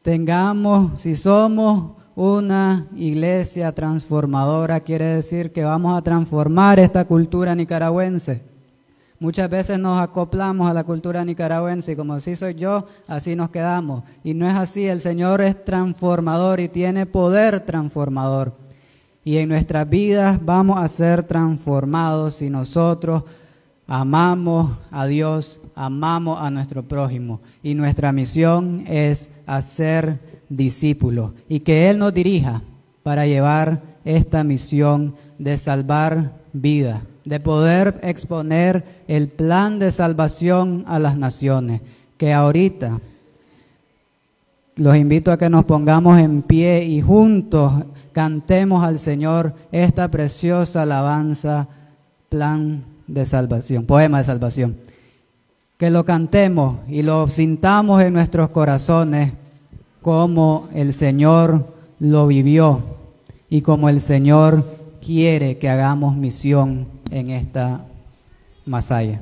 Tengamos, 0.03 1.01
si 1.01 1.15
somos 1.15 1.93
una 2.15 2.85
iglesia 2.95 3.71
transformadora, 3.71 4.79
quiere 4.81 5.05
decir 5.05 5.51
que 5.51 5.63
vamos 5.63 5.97
a 5.97 6.01
transformar 6.03 6.79
esta 6.79 7.05
cultura 7.05 7.55
nicaragüense 7.55 8.53
Muchas 9.23 9.49
veces 9.49 9.79
nos 9.79 9.99
acoplamos 9.99 10.69
a 10.69 10.73
la 10.73 10.83
cultura 10.83 11.23
nicaragüense 11.23 11.93
y 11.93 11.95
como 11.95 12.11
así 12.11 12.35
soy 12.35 12.55
yo, 12.55 12.85
así 13.07 13.37
nos 13.37 13.51
quedamos. 13.51 14.03
Y 14.21 14.33
no 14.33 14.45
es 14.49 14.53
así, 14.53 14.85
el 14.85 14.99
Señor 14.99 15.39
es 15.39 15.63
transformador 15.63 16.59
y 16.59 16.67
tiene 16.67 17.05
poder 17.05 17.61
transformador. 17.61 18.51
Y 19.23 19.37
en 19.37 19.47
nuestras 19.47 19.89
vidas 19.89 20.43
vamos 20.43 20.77
a 20.77 20.89
ser 20.89 21.23
transformados 21.23 22.35
si 22.35 22.49
nosotros 22.49 23.23
amamos 23.87 24.71
a 24.91 25.05
Dios, 25.05 25.61
amamos 25.75 26.39
a 26.39 26.49
nuestro 26.49 26.83
prójimo. 26.83 27.41
Y 27.61 27.75
nuestra 27.75 28.11
misión 28.11 28.83
es 28.87 29.31
hacer 29.45 30.19
discípulos 30.49 31.31
y 31.49 31.61
que 31.61 31.89
Él 31.89 31.99
nos 31.99 32.13
dirija 32.13 32.61
para 33.03 33.25
llevar 33.25 33.81
esta 34.05 34.43
misión 34.43 35.15
de 35.37 35.57
salvar 35.57 36.33
vidas 36.53 37.01
de 37.25 37.39
poder 37.39 37.99
exponer 38.03 38.83
el 39.07 39.29
plan 39.29 39.79
de 39.79 39.91
salvación 39.91 40.83
a 40.87 40.99
las 40.99 41.17
naciones, 41.17 41.81
que 42.17 42.33
ahorita 42.33 42.99
los 44.75 44.97
invito 44.97 45.31
a 45.31 45.37
que 45.37 45.49
nos 45.49 45.65
pongamos 45.65 46.19
en 46.19 46.41
pie 46.41 46.83
y 46.85 47.01
juntos 47.01 47.71
cantemos 48.11 48.83
al 48.83 48.99
Señor 48.99 49.53
esta 49.71 50.09
preciosa 50.09 50.81
alabanza, 50.81 51.67
plan 52.29 52.83
de 53.07 53.25
salvación, 53.25 53.85
poema 53.85 54.19
de 54.19 54.23
salvación 54.25 54.77
que 55.83 55.89
lo 55.89 56.05
cantemos 56.05 56.77
y 56.87 57.01
lo 57.01 57.27
sintamos 57.27 58.01
en 58.01 58.13
nuestros 58.13 58.51
corazones 58.51 59.33
como 60.01 60.69
el 60.73 60.93
Señor 60.93 61.75
lo 61.99 62.25
vivió 62.25 62.81
y 63.49 63.59
como 63.63 63.89
el 63.89 63.99
Señor 63.99 64.63
quiere 65.05 65.57
que 65.57 65.67
hagamos 65.67 66.15
misión 66.15 66.87
en 67.11 67.31
esta 67.31 67.83
masaya. 68.65 69.19